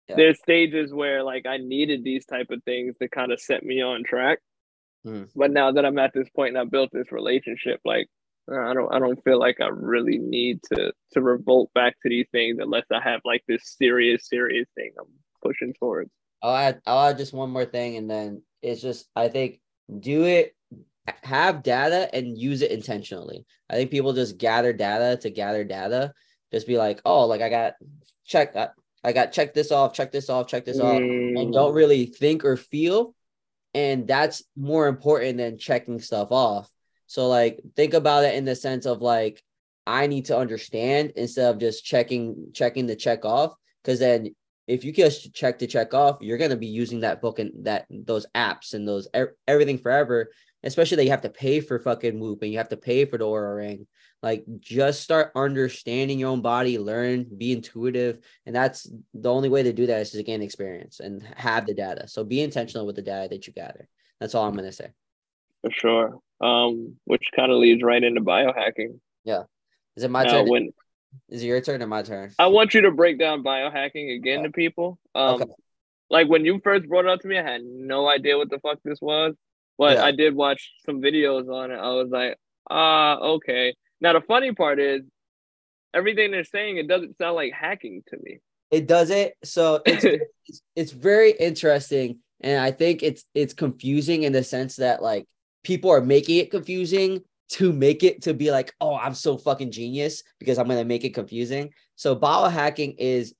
yeah. 0.08 0.16
there's 0.16 0.38
stages 0.38 0.92
where 0.92 1.22
like 1.24 1.46
I 1.46 1.56
needed 1.56 2.04
these 2.04 2.26
type 2.26 2.48
of 2.50 2.62
things 2.64 2.94
to 3.00 3.08
kind 3.08 3.32
of 3.32 3.40
set 3.40 3.64
me 3.64 3.82
on 3.82 4.04
track. 4.04 4.40
Mm. 5.06 5.28
But 5.34 5.50
now 5.50 5.72
that 5.72 5.86
I'm 5.86 5.98
at 5.98 6.12
this 6.12 6.28
point 6.36 6.50
and 6.50 6.58
I 6.58 6.64
built 6.64 6.90
this 6.92 7.10
relationship, 7.10 7.80
like 7.82 8.08
I 8.52 8.74
don't 8.74 8.92
I 8.92 8.98
don't 8.98 9.22
feel 9.24 9.38
like 9.38 9.56
I 9.62 9.68
really 9.68 10.18
need 10.18 10.60
to 10.74 10.92
to 11.12 11.22
revolt 11.22 11.70
back 11.74 11.96
to 12.02 12.10
these 12.10 12.28
things 12.30 12.58
unless 12.60 12.84
I 12.92 13.00
have 13.00 13.20
like 13.24 13.42
this 13.48 13.74
serious 13.78 14.28
serious 14.28 14.68
thing 14.74 14.90
I'm 15.00 15.06
pushing 15.42 15.72
towards. 15.78 16.10
I'll 16.42 16.54
add 16.54 16.80
I'll 16.86 17.08
add 17.08 17.18
just 17.18 17.32
one 17.32 17.50
more 17.50 17.64
thing 17.64 17.96
and 17.96 18.10
then 18.10 18.42
it's 18.62 18.80
just 18.80 19.06
I 19.14 19.28
think 19.28 19.60
do 20.00 20.24
it 20.24 20.54
have 21.22 21.62
data 21.62 22.08
and 22.14 22.38
use 22.38 22.62
it 22.62 22.70
intentionally. 22.70 23.46
I 23.70 23.74
think 23.74 23.90
people 23.90 24.12
just 24.12 24.38
gather 24.38 24.72
data 24.72 25.16
to 25.22 25.30
gather 25.30 25.64
data. 25.64 26.12
Just 26.52 26.66
be 26.66 26.78
like, 26.78 27.00
oh, 27.04 27.26
like 27.26 27.40
I 27.40 27.48
got 27.48 27.74
check 28.24 28.56
I, 28.56 28.68
I 29.04 29.12
got 29.12 29.32
check 29.32 29.54
this 29.54 29.70
off, 29.70 29.92
check 29.92 30.12
this 30.12 30.30
off, 30.30 30.48
check 30.48 30.64
this 30.64 30.78
mm. 30.78 30.84
off, 30.84 30.98
and 30.98 31.52
don't 31.52 31.74
really 31.74 32.06
think 32.06 32.44
or 32.44 32.56
feel. 32.56 33.14
And 33.74 34.06
that's 34.06 34.42
more 34.56 34.88
important 34.88 35.38
than 35.38 35.58
checking 35.58 36.00
stuff 36.00 36.32
off. 36.32 36.70
So 37.06 37.28
like 37.28 37.60
think 37.76 37.94
about 37.94 38.24
it 38.24 38.34
in 38.34 38.44
the 38.44 38.56
sense 38.56 38.86
of 38.86 39.02
like 39.02 39.42
I 39.86 40.06
need 40.06 40.26
to 40.26 40.36
understand 40.36 41.12
instead 41.16 41.50
of 41.50 41.60
just 41.60 41.84
checking 41.84 42.50
checking 42.52 42.86
the 42.86 42.96
check 42.96 43.24
off 43.24 43.54
because 43.82 43.98
then 43.98 44.34
if 44.68 44.84
you 44.84 44.92
just 44.92 45.34
check 45.34 45.58
to 45.58 45.66
check 45.66 45.94
off, 45.94 46.18
you're 46.20 46.38
going 46.38 46.50
to 46.50 46.56
be 46.56 46.66
using 46.66 47.00
that 47.00 47.20
book 47.20 47.38
and 47.38 47.64
that 47.64 47.86
those 47.90 48.26
apps 48.34 48.74
and 48.74 48.86
those 48.86 49.08
everything 49.46 49.78
forever. 49.78 50.30
Especially 50.64 50.96
that 50.96 51.04
you 51.04 51.10
have 51.10 51.20
to 51.20 51.30
pay 51.30 51.60
for 51.60 51.78
fucking 51.78 52.18
Whoop 52.18 52.42
and 52.42 52.50
you 52.50 52.58
have 52.58 52.70
to 52.70 52.76
pay 52.76 53.04
for 53.04 53.16
the 53.16 53.24
Oura 53.24 53.56
Ring. 53.56 53.86
Like, 54.24 54.44
just 54.58 55.02
start 55.02 55.30
understanding 55.36 56.18
your 56.18 56.30
own 56.30 56.42
body, 56.42 56.78
learn, 56.78 57.26
be 57.38 57.52
intuitive, 57.52 58.18
and 58.44 58.56
that's 58.56 58.90
the 59.14 59.32
only 59.32 59.48
way 59.48 59.62
to 59.62 59.72
do 59.72 59.86
that 59.86 60.00
is 60.00 60.10
to 60.10 60.22
gain 60.24 60.42
experience 60.42 60.98
and 60.98 61.22
have 61.36 61.64
the 61.64 61.74
data. 61.74 62.08
So 62.08 62.24
be 62.24 62.42
intentional 62.42 62.86
with 62.86 62.96
the 62.96 63.02
data 63.02 63.28
that 63.28 63.46
you 63.46 63.52
gather. 63.52 63.88
That's 64.18 64.34
all 64.34 64.48
I'm 64.48 64.54
going 64.54 64.64
to 64.64 64.72
say. 64.72 64.90
For 65.62 65.70
sure. 65.70 66.18
Um, 66.40 66.96
which 67.04 67.22
kind 67.36 67.52
of 67.52 67.58
leads 67.58 67.84
right 67.84 68.02
into 68.02 68.20
biohacking. 68.20 68.98
Yeah. 69.24 69.44
Is 69.96 70.02
it 70.02 70.10
my 70.10 70.24
now, 70.24 70.30
turn? 70.30 70.48
When 70.48 70.72
is 71.28 71.42
it 71.42 71.46
your 71.46 71.60
turn 71.60 71.82
or 71.82 71.86
my 71.86 72.02
turn? 72.02 72.32
I 72.38 72.46
want 72.46 72.74
you 72.74 72.82
to 72.82 72.90
break 72.90 73.18
down 73.18 73.42
biohacking 73.42 74.16
again 74.16 74.42
to 74.42 74.50
people. 74.50 74.98
Um, 75.14 75.42
okay. 75.42 75.52
Like 76.10 76.28
when 76.28 76.44
you 76.44 76.60
first 76.62 76.88
brought 76.88 77.04
it 77.04 77.10
up 77.10 77.20
to 77.20 77.28
me, 77.28 77.38
I 77.38 77.42
had 77.42 77.62
no 77.62 78.08
idea 78.08 78.36
what 78.36 78.50
the 78.50 78.58
fuck 78.60 78.78
this 78.84 79.00
was, 79.00 79.34
but 79.76 79.96
yeah. 79.96 80.04
I 80.04 80.12
did 80.12 80.34
watch 80.34 80.72
some 80.86 81.02
videos 81.02 81.52
on 81.52 81.70
it. 81.70 81.76
I 81.76 81.88
was 81.90 82.08
like, 82.10 82.38
ah, 82.70 83.18
okay. 83.18 83.74
Now 84.00 84.14
the 84.14 84.22
funny 84.22 84.52
part 84.52 84.80
is, 84.80 85.02
everything 85.94 86.30
they're 86.30 86.44
saying 86.44 86.76
it 86.76 86.88
doesn't 86.88 87.16
sound 87.18 87.34
like 87.34 87.52
hacking 87.52 88.02
to 88.08 88.16
me. 88.22 88.38
It 88.70 88.86
doesn't. 88.86 89.32
So 89.44 89.80
it's, 89.86 90.04
it's 90.46 90.62
it's 90.76 90.92
very 90.92 91.32
interesting, 91.32 92.18
and 92.40 92.60
I 92.60 92.70
think 92.70 93.02
it's 93.02 93.24
it's 93.34 93.54
confusing 93.54 94.22
in 94.22 94.32
the 94.32 94.44
sense 94.44 94.76
that 94.76 95.02
like 95.02 95.26
people 95.64 95.90
are 95.90 96.00
making 96.00 96.38
it 96.38 96.50
confusing 96.50 97.22
to 97.50 97.72
make 97.72 98.02
it 98.02 98.22
to 98.22 98.34
be 98.34 98.50
like, 98.50 98.74
oh, 98.80 98.94
I'm 98.96 99.14
so 99.14 99.38
fucking 99.38 99.70
genius 99.70 100.22
because 100.38 100.58
I'm 100.58 100.68
gonna 100.68 100.84
make 100.84 101.04
it 101.04 101.14
confusing. 101.14 101.70
So 101.96 102.14
biohacking 102.14 102.96
is 102.98 103.34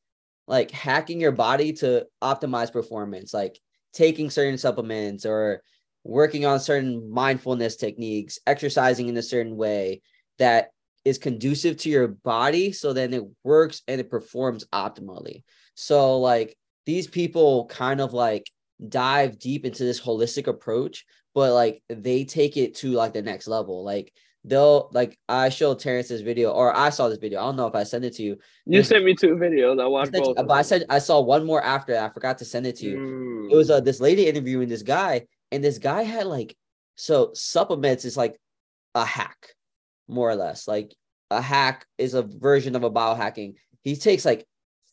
like 0.46 0.70
hacking 0.70 1.20
your 1.20 1.32
body 1.32 1.72
to 1.74 2.06
optimize 2.22 2.72
performance, 2.72 3.34
like 3.34 3.58
taking 3.92 4.30
certain 4.30 4.58
supplements 4.58 5.26
or 5.26 5.62
working 6.04 6.46
on 6.46 6.58
certain 6.58 7.10
mindfulness 7.10 7.76
techniques, 7.76 8.38
exercising 8.46 9.08
in 9.08 9.16
a 9.16 9.22
certain 9.22 9.56
way 9.56 10.00
that 10.38 10.70
is 11.04 11.18
conducive 11.18 11.76
to 11.76 11.90
your 11.90 12.08
body 12.08 12.72
so 12.72 12.92
then 12.92 13.12
it 13.12 13.24
works 13.44 13.82
and 13.88 14.00
it 14.00 14.10
performs 14.10 14.64
optimally. 14.72 15.42
So 15.74 16.18
like 16.18 16.56
these 16.86 17.06
people 17.06 17.66
kind 17.66 18.00
of 18.00 18.12
like 18.12 18.50
dive 18.88 19.38
deep 19.38 19.64
into 19.64 19.84
this 19.84 20.00
holistic 20.00 20.46
approach, 20.46 21.04
but 21.38 21.52
like 21.52 21.84
they 21.88 22.24
take 22.24 22.56
it 22.56 22.74
to 22.74 22.90
like 22.90 23.12
the 23.12 23.22
next 23.22 23.46
level. 23.46 23.84
Like 23.84 24.12
they'll 24.42 24.90
like 24.92 25.16
I 25.28 25.50
showed 25.50 25.78
Terrence 25.78 26.08
this 26.08 26.20
video, 26.20 26.50
or 26.50 26.76
I 26.76 26.90
saw 26.90 27.08
this 27.08 27.18
video. 27.18 27.38
I 27.38 27.44
don't 27.44 27.54
know 27.54 27.68
if 27.68 27.76
I 27.76 27.84
sent 27.84 28.04
it 28.04 28.14
to 28.14 28.24
you. 28.24 28.38
You 28.66 28.82
sent 28.82 29.04
me 29.04 29.14
two 29.14 29.36
videos. 29.36 29.80
I 29.80 29.86
watched 29.86 30.10
both. 30.10 30.34
but 30.34 30.50
I 30.50 30.62
said 30.62 30.84
I 30.90 30.98
saw 30.98 31.20
one 31.20 31.46
more 31.46 31.62
after 31.62 31.92
that. 31.92 32.10
I 32.10 32.12
forgot 32.12 32.38
to 32.38 32.44
send 32.44 32.66
it 32.66 32.74
to 32.78 32.86
you. 32.86 32.96
Mm. 32.96 33.52
It 33.52 33.54
was 33.54 33.70
uh, 33.70 33.78
this 33.78 34.00
lady 34.00 34.26
interviewing 34.26 34.68
this 34.68 34.82
guy, 34.82 35.26
and 35.52 35.62
this 35.62 35.78
guy 35.78 36.02
had 36.02 36.26
like 36.26 36.56
so 36.96 37.30
supplements 37.34 38.04
is 38.04 38.16
like 38.16 38.36
a 38.96 39.04
hack, 39.04 39.50
more 40.08 40.28
or 40.28 40.34
less. 40.34 40.66
Like 40.66 40.92
a 41.30 41.40
hack 41.40 41.86
is 41.98 42.14
a 42.14 42.22
version 42.22 42.74
of 42.74 42.82
a 42.82 42.90
biohacking. 42.90 43.54
He 43.84 43.94
takes 43.94 44.24
like 44.24 44.44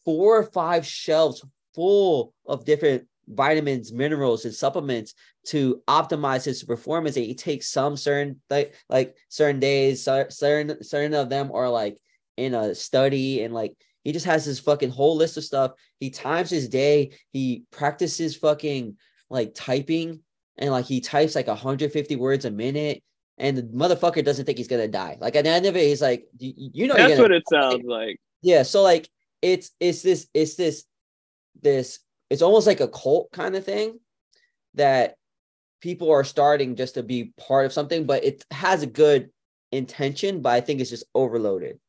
four 0.06 0.38
or 0.38 0.44
five 0.44 0.86
shelves 0.86 1.44
full 1.74 2.36
of 2.46 2.66
different 2.66 3.08
vitamins, 3.28 3.92
minerals, 3.92 4.46
and 4.46 4.54
supplements 4.54 5.14
to 5.48 5.82
optimize 5.88 6.46
his 6.46 6.64
performance. 6.64 7.16
And 7.16 7.26
he 7.26 7.36
takes 7.36 7.70
some 7.70 7.98
certain 7.98 8.42
like 8.50 8.76
like 8.90 9.16
certain 9.30 9.60
days, 9.60 10.04
certain 10.04 10.84
certain 10.84 11.14
of 11.14 11.30
them 11.30 11.52
are 11.54 11.70
like 11.70 11.98
in 12.38 12.54
a 12.54 12.76
study, 12.76 13.44
and 13.44 13.54
like 13.54 13.76
he 14.04 14.12
just 14.12 14.26
has 14.26 14.46
this 14.46 14.60
fucking 14.60 14.92
whole 14.92 15.16
list 15.16 15.38
of 15.38 15.44
stuff. 15.44 15.72
He 16.00 16.10
times 16.10 16.50
his 16.50 16.70
day. 16.70 17.12
He 17.32 17.64
practices 17.72 18.36
fucking 18.36 18.98
like 19.30 19.54
typing, 19.56 20.22
and 20.58 20.72
like 20.72 20.86
he 20.86 21.02
types 21.02 21.36
like 21.36 21.48
150 21.48 22.16
words 22.16 22.46
a 22.46 22.52
minute. 22.52 23.02
And 23.38 23.58
the 23.58 23.64
motherfucker 23.64 24.24
doesn't 24.24 24.46
think 24.46 24.58
he's 24.58 24.70
gonna 24.70 24.88
die. 24.88 25.18
Like 25.20 25.36
at 25.36 25.44
the 25.44 25.50
end 25.50 25.66
of 25.66 25.76
it, 25.76 25.88
he's 25.88 26.02
like, 26.02 26.26
you 26.38 26.88
know, 26.88 26.96
that's 26.96 27.20
what 27.20 27.32
it 27.32 27.44
sounds 27.50 27.84
like. 27.86 28.18
Yeah. 28.42 28.64
So 28.64 28.82
like, 28.82 29.10
it's 29.42 29.72
it's 29.80 30.02
this 30.02 30.28
it's 30.34 30.56
this 30.56 30.86
this 31.62 32.00
it's 32.30 32.42
almost 32.42 32.68
like 32.68 32.80
a 32.80 32.88
cult 32.88 33.32
kind 33.32 33.56
of 33.56 33.64
thing 33.64 34.00
that 34.76 35.16
people 35.82 36.12
are 36.12 36.24
starting 36.24 36.76
just 36.76 36.96
to 36.96 37.04
be 37.04 37.34
part 37.38 37.66
of 37.66 37.74
something, 37.74 38.06
but 38.06 38.24
it 38.24 38.44
has 38.52 38.84
a 38.84 38.88
good 38.88 39.30
intention, 39.72 40.42
but 40.42 40.54
I 40.54 40.62
think 40.62 40.82
it's 40.82 40.90
just 40.90 41.06
overloaded. 41.14 41.80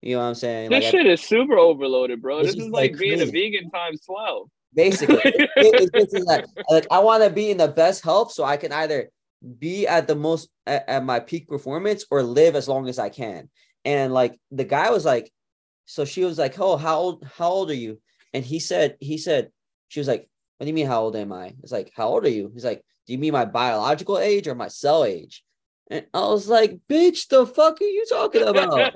You 0.00 0.16
know 0.16 0.22
what 0.22 0.28
I'm 0.28 0.34
saying? 0.34 0.70
This 0.70 0.84
like, 0.84 0.90
shit 0.90 1.06
I, 1.06 1.10
is 1.10 1.22
super 1.22 1.56
overloaded, 1.56 2.20
bro. 2.20 2.42
This 2.42 2.56
is 2.56 2.68
like, 2.68 2.92
like 2.92 2.98
being 2.98 3.20
a 3.20 3.26
vegan 3.26 3.70
times 3.70 4.00
12. 4.06 4.48
Basically, 4.74 5.20
it, 5.24 5.50
it, 5.56 5.90
it's 5.94 6.12
like, 6.24 6.46
like 6.70 6.86
I 6.90 6.98
want 6.98 7.22
to 7.22 7.30
be 7.30 7.50
in 7.50 7.58
the 7.58 7.68
best 7.68 8.02
health 8.02 8.32
so 8.32 8.42
I 8.42 8.56
can 8.56 8.72
either 8.72 9.10
be 9.58 9.86
at 9.86 10.06
the 10.08 10.16
most 10.16 10.48
at, 10.66 10.88
at 10.88 11.04
my 11.04 11.20
peak 11.20 11.46
performance 11.46 12.04
or 12.10 12.22
live 12.22 12.56
as 12.56 12.68
long 12.68 12.88
as 12.88 12.98
I 12.98 13.10
can. 13.10 13.48
And 13.84 14.12
like 14.12 14.38
the 14.50 14.64
guy 14.64 14.90
was 14.90 15.04
like, 15.04 15.30
so 15.84 16.04
she 16.04 16.24
was 16.24 16.38
like, 16.38 16.58
"Oh, 16.58 16.76
how 16.76 16.98
old? 16.98 17.28
How 17.36 17.48
old 17.48 17.70
are 17.70 17.74
you?" 17.74 18.00
And 18.32 18.44
he 18.44 18.58
said, 18.58 18.96
he 19.00 19.18
said, 19.18 19.50
she 19.88 20.00
was 20.00 20.08
like, 20.08 20.28
what 20.56 20.64
do 20.64 20.68
you 20.68 20.74
mean, 20.74 20.86
how 20.86 21.02
old 21.02 21.16
am 21.16 21.32
I? 21.32 21.54
It's 21.62 21.72
like, 21.72 21.92
how 21.94 22.08
old 22.08 22.24
are 22.24 22.30
you? 22.30 22.50
He's 22.54 22.64
like, 22.64 22.82
do 23.06 23.12
you 23.12 23.18
mean 23.18 23.32
my 23.32 23.44
biological 23.44 24.18
age 24.18 24.46
or 24.46 24.54
my 24.54 24.68
cell 24.68 25.04
age? 25.04 25.44
And 25.90 26.06
I 26.14 26.20
was 26.20 26.48
like, 26.48 26.78
bitch, 26.88 27.28
the 27.28 27.46
fuck 27.46 27.80
are 27.80 27.84
you 27.84 28.06
talking 28.08 28.46
about? 28.46 28.94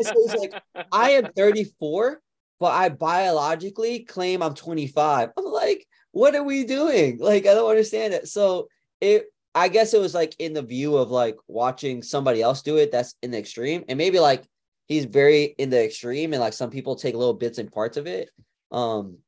so 0.00 0.12
he's 0.14 0.34
like, 0.34 0.54
I 0.92 1.10
am 1.10 1.32
34, 1.36 2.20
but 2.60 2.72
I 2.72 2.88
biologically 2.88 4.00
claim 4.00 4.42
I'm 4.42 4.54
25. 4.54 5.30
I'm 5.36 5.44
like, 5.44 5.86
what 6.12 6.34
are 6.34 6.42
we 6.42 6.64
doing? 6.64 7.18
Like, 7.18 7.46
I 7.46 7.54
don't 7.54 7.68
understand 7.68 8.14
it. 8.14 8.28
So 8.28 8.68
it, 9.00 9.26
I 9.54 9.68
guess 9.68 9.92
it 9.92 10.00
was 10.00 10.14
like 10.14 10.34
in 10.38 10.52
the 10.52 10.62
view 10.62 10.96
of 10.96 11.10
like 11.10 11.36
watching 11.48 12.02
somebody 12.02 12.42
else 12.42 12.62
do 12.62 12.76
it 12.76 12.92
that's 12.92 13.14
in 13.22 13.30
the 13.30 13.38
extreme. 13.38 13.84
And 13.88 13.98
maybe 13.98 14.20
like 14.20 14.44
he's 14.86 15.04
very 15.04 15.54
in 15.58 15.70
the 15.70 15.84
extreme 15.84 16.32
and 16.32 16.40
like 16.40 16.52
some 16.52 16.70
people 16.70 16.96
take 16.96 17.14
little 17.14 17.34
bits 17.34 17.58
and 17.58 17.70
parts 17.70 17.96
of 17.96 18.06
it. 18.06 18.30
Um, 18.70 19.18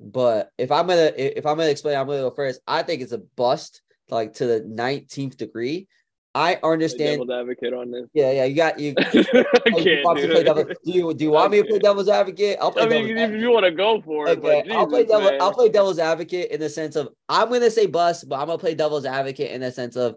but 0.00 0.50
if 0.58 0.70
I'm 0.70 0.86
gonna 0.86 1.12
if 1.16 1.44
I'm 1.44 1.56
gonna 1.56 1.70
explain, 1.70 1.96
I'm 1.96 2.06
gonna 2.06 2.20
go 2.20 2.30
first. 2.30 2.60
I 2.66 2.82
think 2.82 3.02
it's 3.02 3.12
a 3.12 3.18
bust, 3.18 3.82
like 4.10 4.34
to 4.34 4.46
the 4.46 4.60
19th 4.60 5.36
degree. 5.36 5.88
I 6.34 6.58
understand. 6.62 7.20
Devil's 7.20 7.30
advocate 7.30 7.72
on 7.72 7.90
this. 7.90 8.04
Yeah, 8.12 8.30
yeah, 8.30 8.44
you 8.44 8.54
got 8.54 8.78
you. 8.78 8.94
you, 9.12 9.24
do, 9.24 10.44
devil, 10.44 10.64
do 10.64 10.74
you 10.84 11.14
do 11.14 11.24
you 11.24 11.30
want 11.30 11.50
me 11.50 11.62
to 11.62 11.68
play 11.68 11.78
devil's 11.80 12.08
advocate? 12.08 12.58
I'll 12.60 12.70
play. 12.70 12.84
I 12.84 12.88
mean, 12.88 13.16
if 13.16 13.32
you 13.32 13.50
want 13.50 13.64
to 13.64 13.72
go 13.72 14.00
for 14.02 14.28
it, 14.28 14.38
okay. 14.38 14.64
I'll 14.70 14.86
play 14.86 15.04
devil. 15.04 15.30
Man. 15.30 15.40
I'll 15.40 15.52
play 15.52 15.68
devil's 15.68 15.98
advocate 15.98 16.52
in 16.52 16.60
the 16.60 16.68
sense 16.68 16.94
of 16.94 17.08
I'm 17.28 17.50
gonna 17.50 17.70
say 17.70 17.86
bust, 17.86 18.28
but 18.28 18.38
I'm 18.38 18.46
gonna 18.46 18.58
play 18.58 18.74
devil's 18.74 19.04
advocate 19.04 19.50
in 19.50 19.62
the 19.62 19.72
sense 19.72 19.96
of 19.96 20.16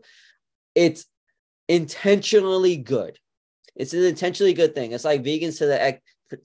it's 0.76 1.06
intentionally 1.68 2.78
good. 2.78 3.18
It's 3.76 3.94
an 3.94 4.04
intentionally 4.04 4.54
good 4.54 4.76
thing. 4.76 4.92
It's 4.92 5.06
like 5.06 5.24
vegans 5.24 5.58
to 5.60 5.66
the 5.66 5.82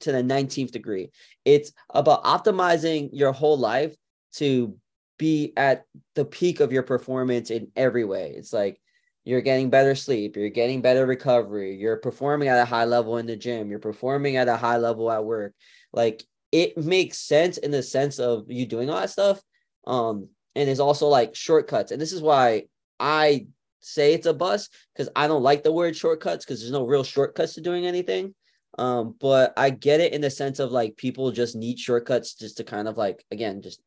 to 0.00 0.12
the 0.12 0.22
19th 0.22 0.72
degree. 0.72 1.10
It's 1.44 1.72
about 1.90 2.24
optimizing 2.24 3.10
your 3.12 3.32
whole 3.32 3.58
life 3.58 3.94
to 4.34 4.76
be 5.18 5.52
at 5.56 5.84
the 6.14 6.24
peak 6.24 6.60
of 6.60 6.72
your 6.72 6.82
performance 6.82 7.50
in 7.50 7.68
every 7.76 8.04
way. 8.04 8.34
It's 8.36 8.52
like 8.52 8.80
you're 9.24 9.40
getting 9.40 9.70
better 9.70 9.94
sleep, 9.94 10.36
you're 10.36 10.48
getting 10.50 10.82
better 10.82 11.06
recovery, 11.06 11.76
you're 11.76 11.96
performing 11.96 12.48
at 12.48 12.60
a 12.60 12.64
high 12.64 12.84
level 12.84 13.16
in 13.16 13.26
the 13.26 13.36
gym, 13.36 13.70
you're 13.70 13.78
performing 13.78 14.36
at 14.36 14.48
a 14.48 14.56
high 14.56 14.76
level 14.76 15.10
at 15.10 15.24
work. 15.24 15.52
Like 15.92 16.22
it 16.52 16.76
makes 16.76 17.18
sense 17.18 17.58
in 17.58 17.70
the 17.70 17.82
sense 17.82 18.18
of 18.18 18.44
you 18.48 18.66
doing 18.66 18.88
all 18.88 19.00
that 19.00 19.10
stuff. 19.10 19.40
Um, 19.86 20.28
and 20.54 20.68
it's 20.68 20.80
also 20.80 21.08
like 21.08 21.34
shortcuts. 21.34 21.92
And 21.92 22.00
this 22.00 22.12
is 22.12 22.22
why 22.22 22.64
I 23.00 23.46
say 23.80 24.14
it's 24.14 24.26
a 24.26 24.34
bus 24.34 24.68
because 24.94 25.08
I 25.14 25.28
don't 25.28 25.42
like 25.42 25.62
the 25.62 25.72
word 25.72 25.96
shortcuts 25.96 26.44
because 26.44 26.60
there's 26.60 26.72
no 26.72 26.86
real 26.86 27.04
shortcuts 27.04 27.54
to 27.54 27.60
doing 27.60 27.86
anything. 27.86 28.34
Um, 28.76 29.14
but 29.18 29.54
I 29.56 29.70
get 29.70 30.00
it 30.00 30.12
in 30.12 30.20
the 30.20 30.30
sense 30.30 30.58
of 30.58 30.70
like 30.70 30.96
people 30.96 31.32
just 31.32 31.56
need 31.56 31.78
shortcuts 31.78 32.34
just 32.34 32.58
to 32.58 32.64
kind 32.64 32.88
of 32.88 32.96
like 32.96 33.24
again 33.30 33.62
just 33.62 33.80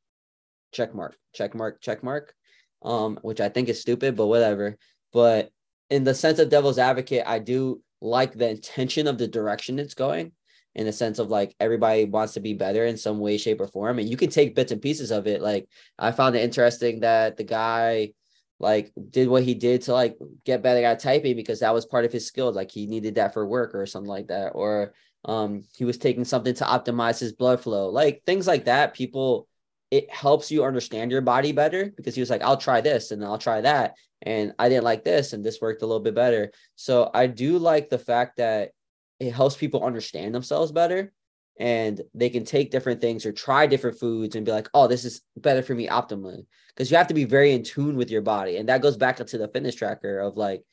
check 0.71 0.93
mark, 0.95 1.15
check 1.33 1.55
mark, 1.55 1.81
check 1.81 2.03
mark. 2.03 2.33
Um, 2.81 3.19
which 3.23 3.41
I 3.41 3.49
think 3.49 3.67
is 3.67 3.81
stupid, 3.81 4.15
but 4.15 4.27
whatever. 4.27 4.77
But 5.11 5.51
in 5.89 6.05
the 6.05 6.15
sense 6.15 6.39
of 6.39 6.49
devil's 6.49 6.79
advocate, 6.79 7.23
I 7.25 7.39
do 7.39 7.81
like 7.99 8.33
the 8.33 8.49
intention 8.49 9.05
of 9.07 9.17
the 9.17 9.27
direction 9.27 9.79
it's 9.79 9.93
going 9.93 10.31
in 10.75 10.85
the 10.85 10.93
sense 10.93 11.19
of 11.19 11.29
like 11.29 11.55
everybody 11.59 12.05
wants 12.05 12.33
to 12.33 12.39
be 12.39 12.53
better 12.53 12.85
in 12.85 12.95
some 12.95 13.19
way, 13.19 13.37
shape, 13.37 13.59
or 13.59 13.67
form. 13.67 13.99
And 13.99 14.09
you 14.09 14.15
can 14.15 14.29
take 14.29 14.55
bits 14.55 14.71
and 14.71 14.81
pieces 14.81 15.11
of 15.11 15.27
it. 15.27 15.41
Like 15.41 15.67
I 15.97 16.11
found 16.11 16.35
it 16.35 16.43
interesting 16.43 17.01
that 17.01 17.37
the 17.37 17.43
guy 17.43 18.13
like 18.59 18.91
did 19.09 19.27
what 19.29 19.43
he 19.43 19.53
did 19.53 19.81
to 19.81 19.93
like 19.93 20.17
get 20.45 20.61
better 20.61 20.85
at 20.85 20.99
typing 20.99 21.35
because 21.35 21.61
that 21.61 21.73
was 21.73 21.85
part 21.85 22.05
of 22.05 22.11
his 22.11 22.25
skill 22.25 22.51
like 22.51 22.69
he 22.69 22.85
needed 22.85 23.15
that 23.15 23.33
for 23.33 23.47
work 23.47 23.73
or 23.73 23.85
something 23.85 24.09
like 24.09 24.27
that 24.27 24.49
or 24.49 24.93
um 25.25 25.63
he 25.77 25.85
was 25.85 25.97
taking 25.97 26.25
something 26.25 26.53
to 26.53 26.65
optimize 26.65 27.19
his 27.19 27.31
blood 27.31 27.59
flow 27.59 27.89
like 27.89 28.21
things 28.25 28.47
like 28.47 28.65
that 28.65 28.93
people 28.93 29.47
it 29.91 30.11
helps 30.13 30.51
you 30.51 30.63
understand 30.63 31.09
your 31.11 31.21
body 31.21 31.51
better 31.51 31.91
because 31.95 32.15
he 32.15 32.21
was 32.21 32.29
like 32.29 32.41
i'll 32.41 32.57
try 32.57 32.81
this 32.81 33.11
and 33.11 33.23
i'll 33.23 33.37
try 33.37 33.61
that 33.61 33.95
and 34.21 34.53
i 34.59 34.67
didn't 34.67 34.83
like 34.83 35.03
this 35.03 35.33
and 35.33 35.43
this 35.43 35.61
worked 35.61 35.81
a 35.81 35.85
little 35.85 36.03
bit 36.03 36.15
better. 36.15 36.51
So 36.75 37.09
i 37.13 37.27
do 37.27 37.57
like 37.57 37.89
the 37.89 37.97
fact 37.97 38.37
that 38.37 38.71
it 39.19 39.33
helps 39.33 39.55
people 39.55 39.83
understand 39.83 40.35
themselves 40.35 40.71
better 40.71 41.13
and 41.59 42.01
they 42.13 42.29
can 42.29 42.45
take 42.45 42.71
different 42.71 43.01
things 43.01 43.25
or 43.25 43.33
try 43.33 43.67
different 43.67 43.99
foods 43.99 44.35
and 44.35 44.45
be 44.45 44.51
like, 44.51 44.69
oh, 44.73 44.87
this 44.87 45.03
is 45.03 45.21
better 45.35 45.61
for 45.61 45.75
me 45.75 45.87
optimally. 45.87 46.45
Because 46.69 46.89
you 46.89 46.95
have 46.95 47.09
to 47.09 47.13
be 47.13 47.25
very 47.25 47.51
in 47.51 47.63
tune 47.63 47.97
with 47.97 48.09
your 48.09 48.21
body. 48.21 48.55
And 48.55 48.69
that 48.69 48.81
goes 48.81 48.95
back 48.95 49.19
into 49.19 49.37
the 49.37 49.49
fitness 49.49 49.75
tracker 49.75 50.19
of 50.19 50.37
like, 50.37 50.63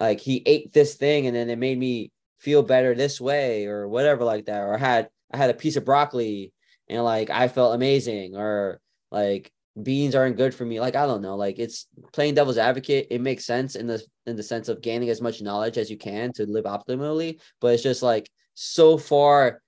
like 0.00 0.18
he 0.20 0.42
ate 0.44 0.72
this 0.72 0.94
thing 0.96 1.28
and 1.28 1.36
then 1.36 1.48
it 1.48 1.58
made 1.58 1.78
me 1.78 2.10
feel 2.40 2.64
better 2.64 2.94
this 2.94 3.20
way 3.20 3.66
or 3.66 3.88
whatever 3.88 4.24
like 4.24 4.46
that. 4.46 4.62
Or 4.62 4.74
I 4.74 4.78
had 4.78 5.08
I 5.32 5.36
had 5.36 5.50
a 5.50 5.54
piece 5.54 5.76
of 5.76 5.84
broccoli 5.84 6.52
and 6.88 7.04
like 7.04 7.30
I 7.30 7.46
felt 7.46 7.76
amazing 7.76 8.36
or 8.36 8.80
like 9.12 9.52
beans 9.80 10.16
aren't 10.16 10.36
good 10.36 10.54
for 10.54 10.64
me. 10.64 10.80
Like 10.80 10.96
I 10.96 11.06
don't 11.06 11.22
know. 11.22 11.36
Like 11.36 11.60
it's 11.60 11.86
playing 12.12 12.34
devil's 12.34 12.58
advocate. 12.58 13.06
It 13.10 13.20
makes 13.20 13.46
sense 13.46 13.76
in 13.76 13.86
the 13.86 14.02
in 14.26 14.34
the 14.34 14.42
sense 14.42 14.68
of 14.68 14.82
gaining 14.82 15.08
as 15.08 15.22
much 15.22 15.40
knowledge 15.40 15.78
as 15.78 15.88
you 15.88 15.96
can 15.96 16.32
to 16.32 16.46
live 16.46 16.64
optimally. 16.64 17.40
But 17.60 17.74
it's 17.74 17.82
just 17.84 18.02
like 18.02 18.28
so 18.54 18.98
far 18.98 19.62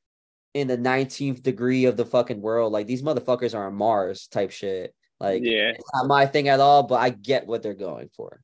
in 0.55 0.69
the 0.69 0.79
19th 0.79 1.43
degree 1.43 1.85
of 1.85 1.97
the 1.97 2.07
fucking 2.07 2.41
world. 2.41 2.73
Like 2.73 2.87
these 2.87 3.03
motherfuckers 3.03 3.55
are 3.55 3.67
on 3.67 3.75
Mars 3.75 4.27
type 4.29 4.51
shit. 4.51 4.95
Like, 5.21 5.43
yeah, 5.45 5.71
it's 5.71 5.91
not 5.95 6.07
my 6.07 6.27
thing 6.27 6.49
at 6.49 6.61
all, 6.61 6.85
but 6.85 6.97
I 6.97 7.11
get 7.11 7.47
what 7.47 7.63
they're 7.63 7.75
going 7.75 8.09
for. 8.17 8.41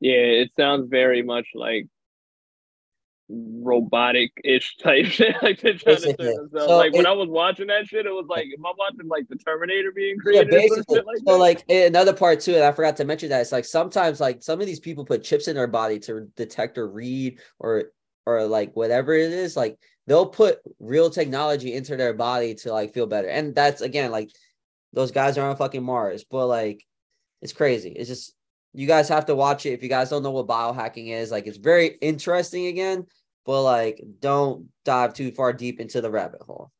Yeah, 0.00 0.14
it 0.14 0.50
sounds 0.56 0.88
very 0.90 1.22
much 1.22 1.46
like 1.54 1.86
robotic 3.28 4.32
ish 4.44 4.76
type 4.82 5.06
shit. 5.06 5.34
like 5.42 5.60
they're 5.60 5.74
trying 5.74 5.96
to 5.96 6.16
turn 6.16 6.36
themselves. 6.36 6.68
So 6.68 6.76
like 6.76 6.92
it, 6.92 6.96
when 6.96 7.06
I 7.06 7.12
was 7.12 7.28
watching 7.28 7.68
that 7.68 7.86
shit, 7.86 8.06
it 8.06 8.10
was 8.10 8.26
like, 8.28 8.46
am 8.56 8.66
I 8.66 8.72
watching 8.76 9.08
like 9.08 9.28
the 9.28 9.36
Terminator 9.36 9.92
being 9.92 10.18
created? 10.18 10.52
Yeah, 10.52 10.58
basically. 10.58 11.00
Like 11.00 11.18
so, 11.18 11.32
that? 11.32 11.38
like 11.38 11.64
another 11.70 12.12
part 12.12 12.40
too, 12.40 12.54
and 12.54 12.64
I 12.64 12.72
forgot 12.72 12.96
to 12.98 13.04
mention 13.04 13.30
that 13.30 13.40
it's 13.40 13.52
like 13.52 13.64
sometimes 13.64 14.20
like 14.20 14.42
some 14.42 14.60
of 14.60 14.66
these 14.66 14.80
people 14.80 15.04
put 15.04 15.24
chips 15.24 15.48
in 15.48 15.56
their 15.56 15.66
body 15.66 15.98
to 16.00 16.28
detect 16.36 16.78
or 16.78 16.88
read 16.88 17.40
or 17.58 17.84
or 18.26 18.44
like 18.46 18.74
whatever 18.74 19.14
it 19.14 19.32
is, 19.32 19.56
like 19.56 19.78
they'll 20.06 20.26
put 20.26 20.58
real 20.80 21.10
technology 21.10 21.74
into 21.74 21.96
their 21.96 22.14
body 22.14 22.54
to 22.54 22.72
like 22.72 22.92
feel 22.92 23.06
better. 23.06 23.28
And 23.28 23.54
that's 23.54 23.80
again 23.80 24.10
like 24.10 24.30
those 24.92 25.10
guys 25.10 25.38
are 25.38 25.48
on 25.48 25.56
fucking 25.56 25.82
Mars, 25.82 26.24
but 26.28 26.46
like 26.46 26.84
it's 27.40 27.52
crazy. 27.52 27.90
It's 27.90 28.08
just 28.08 28.34
you 28.74 28.86
guys 28.86 29.08
have 29.08 29.26
to 29.26 29.34
watch 29.34 29.66
it 29.66 29.72
if 29.72 29.82
you 29.82 29.88
guys 29.88 30.10
don't 30.10 30.22
know 30.22 30.30
what 30.30 30.46
biohacking 30.46 31.08
is. 31.08 31.30
Like 31.30 31.46
it's 31.46 31.58
very 31.58 31.88
interesting 32.00 32.66
again, 32.66 33.06
but 33.44 33.62
like 33.62 34.02
don't 34.20 34.68
dive 34.84 35.14
too 35.14 35.30
far 35.32 35.52
deep 35.52 35.80
into 35.80 36.00
the 36.00 36.10
rabbit 36.10 36.42
hole. 36.42 36.70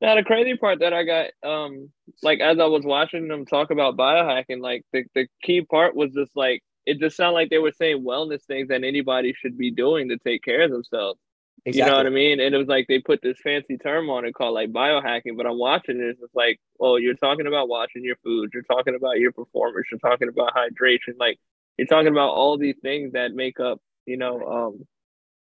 Now 0.00 0.14
the 0.14 0.22
crazy 0.22 0.56
part 0.56 0.80
that 0.80 0.92
I 0.92 1.04
got, 1.04 1.30
um, 1.42 1.90
like 2.22 2.40
as 2.40 2.58
I 2.58 2.66
was 2.66 2.84
watching 2.84 3.28
them 3.28 3.46
talk 3.46 3.70
about 3.70 3.96
biohacking, 3.96 4.60
like 4.60 4.84
the, 4.92 5.04
the 5.14 5.26
key 5.42 5.62
part 5.62 5.96
was 5.96 6.12
just 6.12 6.36
like 6.36 6.62
it 6.84 7.00
just 7.00 7.16
sounded 7.16 7.34
like 7.34 7.50
they 7.50 7.58
were 7.58 7.72
saying 7.72 8.04
wellness 8.04 8.44
things 8.44 8.68
that 8.68 8.84
anybody 8.84 9.34
should 9.34 9.56
be 9.56 9.70
doing 9.70 10.08
to 10.08 10.18
take 10.18 10.42
care 10.42 10.62
of 10.62 10.70
themselves. 10.70 11.18
Exactly. 11.66 11.80
You 11.80 11.84
know 11.84 11.96
what 11.98 12.06
I 12.06 12.10
mean? 12.10 12.40
And 12.40 12.54
it 12.54 12.58
was 12.58 12.68
like 12.68 12.86
they 12.88 13.00
put 13.00 13.22
this 13.22 13.38
fancy 13.42 13.78
term 13.78 14.10
on 14.10 14.24
it 14.26 14.34
called 14.34 14.54
like 14.54 14.72
biohacking, 14.72 15.36
but 15.36 15.46
I'm 15.46 15.58
watching 15.58 15.98
it, 16.00 16.04
it's 16.04 16.20
just 16.20 16.36
like, 16.36 16.60
oh, 16.80 16.96
you're 16.96 17.14
talking 17.16 17.46
about 17.48 17.68
watching 17.68 18.04
your 18.04 18.16
food, 18.24 18.50
you're 18.54 18.64
talking 18.64 18.96
about 18.96 19.18
your 19.18 19.32
performance, 19.32 19.86
you're 19.92 20.00
talking 20.00 20.28
about 20.28 20.54
hydration, 20.54 21.18
like 21.20 21.38
you're 21.78 21.88
talking 21.88 22.08
about 22.12 22.30
all 22.30 22.58
these 22.58 22.76
things 22.82 23.12
that 23.14 23.34
make 23.34 23.60
up, 23.60 23.80
you 24.06 24.16
know, 24.16 24.42
um, 24.46 24.86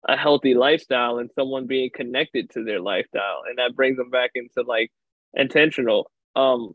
a 0.09 0.17
healthy 0.17 0.55
lifestyle 0.55 1.19
and 1.19 1.31
someone 1.35 1.67
being 1.67 1.91
connected 1.95 2.51
to 2.51 2.65
their 2.65 2.81
lifestyle. 2.81 3.43
And 3.49 3.59
that 3.59 3.77
brings 3.77 3.99
them 3.99 4.11
back 4.11 4.33
into 4.37 4.63
like 4.69 4.93
intentional. 5.35 6.11
Um, 6.37 6.73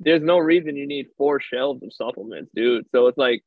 there's 0.00 0.22
no 0.22 0.38
reason 0.38 0.76
you 0.76 0.86
need 0.88 1.08
four 1.18 1.40
shelves 1.40 1.82
of 1.82 1.92
supplements, 1.94 2.50
dude. 2.54 2.86
So 2.92 3.08
it's 3.08 3.18
like 3.18 3.42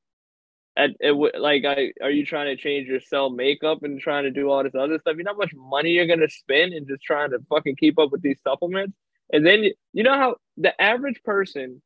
at 0.75 0.91
it 0.99 1.13
like 1.39 1.65
I 1.65 1.93
are 2.01 2.09
you 2.09 2.25
trying 2.25 2.55
to 2.55 2.61
change 2.61 2.87
your 2.87 2.99
cell 2.99 3.29
makeup 3.29 3.83
and 3.83 3.99
trying 3.99 4.23
to 4.23 4.31
do 4.31 4.49
all 4.49 4.63
this 4.63 4.75
other 4.75 4.99
stuff? 4.99 5.15
You 5.17 5.23
know 5.23 5.33
how 5.33 5.37
much 5.37 5.53
money 5.55 5.91
you're 5.91 6.07
gonna 6.07 6.29
spend 6.29 6.73
and 6.73 6.87
just 6.87 7.03
trying 7.03 7.31
to 7.31 7.39
fucking 7.49 7.75
keep 7.75 7.99
up 7.99 8.11
with 8.11 8.21
these 8.21 8.39
supplements? 8.43 8.97
And 9.31 9.45
then 9.45 9.65
you 9.93 10.03
know 10.03 10.17
how 10.17 10.35
the 10.57 10.79
average 10.81 11.21
person 11.23 11.81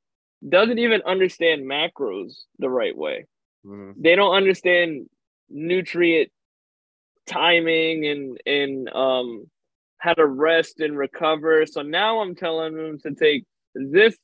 doesn't 0.48 0.80
even 0.80 1.02
understand 1.06 1.70
macros 1.70 2.34
the 2.60 2.70
right 2.70 2.96
way. 2.96 3.26
Mm-hmm. 3.66 4.02
They 4.02 4.16
don't 4.16 4.36
understand 4.36 5.10
nutrient 5.50 6.32
timing 7.26 8.06
and 8.06 8.42
and 8.46 8.90
um 8.94 9.50
how 10.00 10.14
to 10.14 10.26
rest 10.26 10.80
and 10.80 10.98
recover. 10.98 11.66
So 11.66 11.82
now 11.82 12.22
I'm 12.22 12.36
telling 12.36 12.76
them 12.76 13.00
to 13.00 13.14
take 13.14 13.46
this 13.74 14.16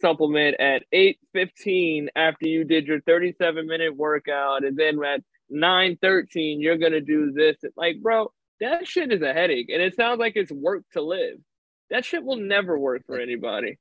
supplement 0.00 0.56
at 0.60 0.84
8:15 0.92 2.08
after 2.16 2.46
you 2.46 2.64
did 2.64 2.86
your 2.86 3.00
37 3.02 3.66
minute 3.66 3.96
workout 3.96 4.64
and 4.64 4.76
then 4.76 5.02
at 5.04 5.22
9:13 5.52 6.60
you're 6.60 6.78
going 6.78 6.92
to 6.92 7.00
do 7.00 7.32
this. 7.32 7.56
Like 7.76 8.00
bro 8.00 8.32
that 8.60 8.86
shit 8.86 9.12
is 9.12 9.22
a 9.22 9.32
headache 9.32 9.70
and 9.72 9.82
it 9.82 9.96
sounds 9.96 10.18
like 10.18 10.34
it's 10.36 10.52
work 10.52 10.84
to 10.92 11.02
live. 11.02 11.38
That 11.90 12.04
shit 12.04 12.24
will 12.24 12.36
never 12.36 12.78
work 12.78 13.02
for 13.06 13.18
anybody. 13.18 13.78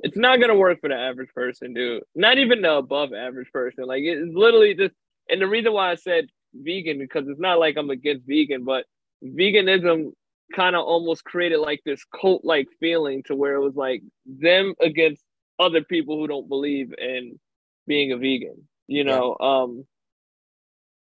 It's 0.00 0.16
not 0.16 0.36
going 0.38 0.50
to 0.50 0.54
work 0.54 0.80
for 0.80 0.90
the 0.90 0.96
average 0.96 1.30
person 1.34 1.72
dude. 1.72 2.02
Not 2.14 2.38
even 2.38 2.62
the 2.62 2.72
above 2.72 3.14
average 3.14 3.50
person. 3.52 3.84
Like 3.86 4.02
it's 4.02 4.34
literally 4.34 4.74
just 4.74 4.94
and 5.28 5.40
the 5.40 5.46
reason 5.46 5.72
why 5.72 5.90
I 5.90 5.94
said 5.94 6.26
vegan 6.54 6.98
because 6.98 7.28
it's 7.28 7.40
not 7.40 7.58
like 7.58 7.76
I'm 7.76 7.90
against 7.90 8.26
vegan 8.26 8.64
but 8.64 8.84
veganism 9.24 10.12
kind 10.54 10.76
of 10.76 10.84
almost 10.84 11.24
created 11.24 11.58
like 11.58 11.80
this 11.84 12.04
cult 12.18 12.44
like 12.44 12.68
feeling 12.78 13.22
to 13.24 13.34
where 13.34 13.54
it 13.54 13.60
was 13.60 13.74
like 13.74 14.02
them 14.26 14.74
against 14.80 15.22
other 15.58 15.82
people 15.82 16.18
who 16.18 16.26
don't 16.26 16.48
believe 16.48 16.92
in 16.96 17.38
being 17.86 18.12
a 18.12 18.16
vegan. 18.16 18.68
You 18.86 19.04
know, 19.04 19.36
yeah. 19.40 19.46
um, 19.46 19.84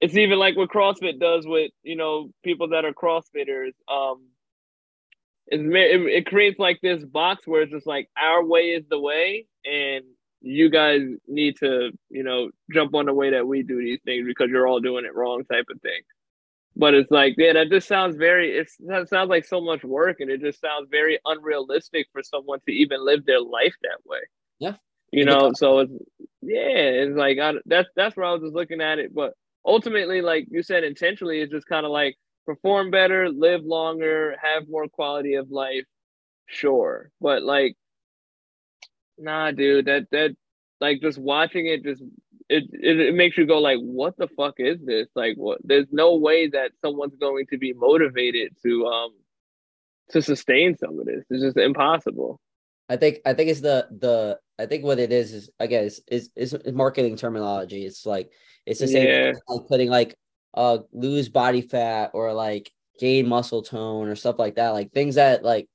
it's 0.00 0.16
even 0.16 0.38
like 0.38 0.56
what 0.56 0.70
CrossFit 0.70 1.20
does 1.20 1.46
with 1.46 1.70
you 1.82 1.96
know 1.96 2.30
people 2.42 2.68
that 2.68 2.84
are 2.84 2.92
CrossFitters. 2.92 3.72
Um, 3.88 4.26
it, 5.48 5.60
it 5.60 6.26
creates 6.26 6.58
like 6.58 6.80
this 6.82 7.04
box 7.04 7.46
where 7.46 7.62
it's 7.62 7.72
just 7.72 7.86
like 7.86 8.08
our 8.16 8.44
way 8.44 8.70
is 8.70 8.84
the 8.88 9.00
way, 9.00 9.46
and 9.64 10.04
you 10.40 10.70
guys 10.70 11.02
need 11.26 11.56
to 11.58 11.90
you 12.10 12.22
know 12.22 12.50
jump 12.72 12.94
on 12.94 13.06
the 13.06 13.14
way 13.14 13.30
that 13.30 13.46
we 13.46 13.62
do 13.62 13.78
these 13.78 14.00
things 14.04 14.26
because 14.26 14.48
you're 14.48 14.66
all 14.66 14.80
doing 14.80 15.04
it 15.04 15.14
wrong 15.14 15.44
type 15.44 15.66
of 15.70 15.80
thing. 15.82 16.00
But 16.78 16.94
it's 16.94 17.10
like, 17.10 17.34
yeah, 17.38 17.54
that 17.54 17.70
just 17.70 17.88
sounds 17.88 18.16
very. 18.16 18.50
It's, 18.52 18.76
that 18.86 19.08
sounds 19.08 19.30
like 19.30 19.46
so 19.46 19.60
much 19.60 19.82
work, 19.82 20.20
and 20.20 20.30
it 20.30 20.42
just 20.42 20.60
sounds 20.60 20.88
very 20.90 21.18
unrealistic 21.24 22.06
for 22.12 22.22
someone 22.22 22.60
to 22.66 22.72
even 22.72 23.04
live 23.04 23.24
their 23.24 23.40
life 23.40 23.74
that 23.82 23.98
way. 24.04 24.20
Yeah. 24.58 24.74
You 25.12 25.24
know, 25.24 25.52
so 25.54 25.78
it's 25.78 25.92
yeah, 26.42 26.68
it's 26.68 27.16
like 27.16 27.38
I, 27.38 27.54
that's 27.64 27.88
that's 27.96 28.16
where 28.16 28.26
I 28.26 28.32
was 28.32 28.42
just 28.42 28.54
looking 28.54 28.80
at 28.80 28.98
it. 28.98 29.14
But 29.14 29.32
ultimately, 29.64 30.20
like 30.20 30.48
you 30.50 30.62
said, 30.62 30.84
intentionally, 30.84 31.40
it's 31.40 31.52
just 31.52 31.66
kind 31.66 31.86
of 31.86 31.92
like 31.92 32.16
perform 32.44 32.90
better, 32.90 33.30
live 33.30 33.62
longer, 33.64 34.36
have 34.42 34.68
more 34.68 34.88
quality 34.88 35.34
of 35.34 35.50
life. 35.50 35.84
Sure, 36.46 37.10
but 37.20 37.42
like, 37.42 37.76
nah, 39.16 39.52
dude, 39.52 39.86
that 39.86 40.08
that 40.10 40.36
like 40.80 41.00
just 41.00 41.18
watching 41.18 41.66
it 41.66 41.82
just 41.82 42.02
it, 42.48 42.64
it, 42.72 43.00
it 43.00 43.14
makes 43.14 43.36
you 43.36 43.46
go 43.46 43.58
like 43.58 43.78
what 43.78 44.16
the 44.16 44.28
fuck 44.36 44.54
is 44.58 44.78
this 44.84 45.08
like 45.14 45.36
what 45.36 45.58
there's 45.64 45.88
no 45.90 46.16
way 46.16 46.48
that 46.48 46.72
someone's 46.80 47.16
going 47.16 47.46
to 47.46 47.58
be 47.58 47.72
motivated 47.72 48.56
to 48.62 48.86
um 48.86 49.10
to 50.10 50.22
sustain 50.22 50.76
some 50.76 50.98
of 50.98 51.06
this 51.06 51.24
it's 51.30 51.42
just 51.42 51.56
impossible 51.56 52.40
I 52.88 52.96
think 52.96 53.18
I 53.24 53.32
think 53.32 53.50
it's 53.50 53.60
the 53.60 53.88
the 53.90 54.38
I 54.58 54.66
think 54.66 54.84
what 54.84 54.98
it 54.98 55.12
is 55.12 55.32
is 55.32 55.50
again 55.58 55.84
is 55.84 56.00
is, 56.06 56.30
is 56.36 56.56
marketing 56.72 57.16
terminology. 57.16 57.84
It's 57.84 58.06
like 58.06 58.30
it's 58.64 58.80
the 58.80 58.88
same 58.88 59.08
yeah. 59.08 59.32
like 59.48 59.68
putting 59.68 59.90
like 59.90 60.16
uh 60.54 60.78
lose 60.92 61.28
body 61.28 61.62
fat 61.62 62.12
or 62.14 62.32
like 62.32 62.70
gain 62.98 63.28
muscle 63.28 63.62
tone 63.62 64.08
or 64.08 64.14
stuff 64.14 64.38
like 64.38 64.56
that. 64.56 64.70
Like 64.70 64.92
things 64.92 65.16
that 65.16 65.42
like 65.42 65.68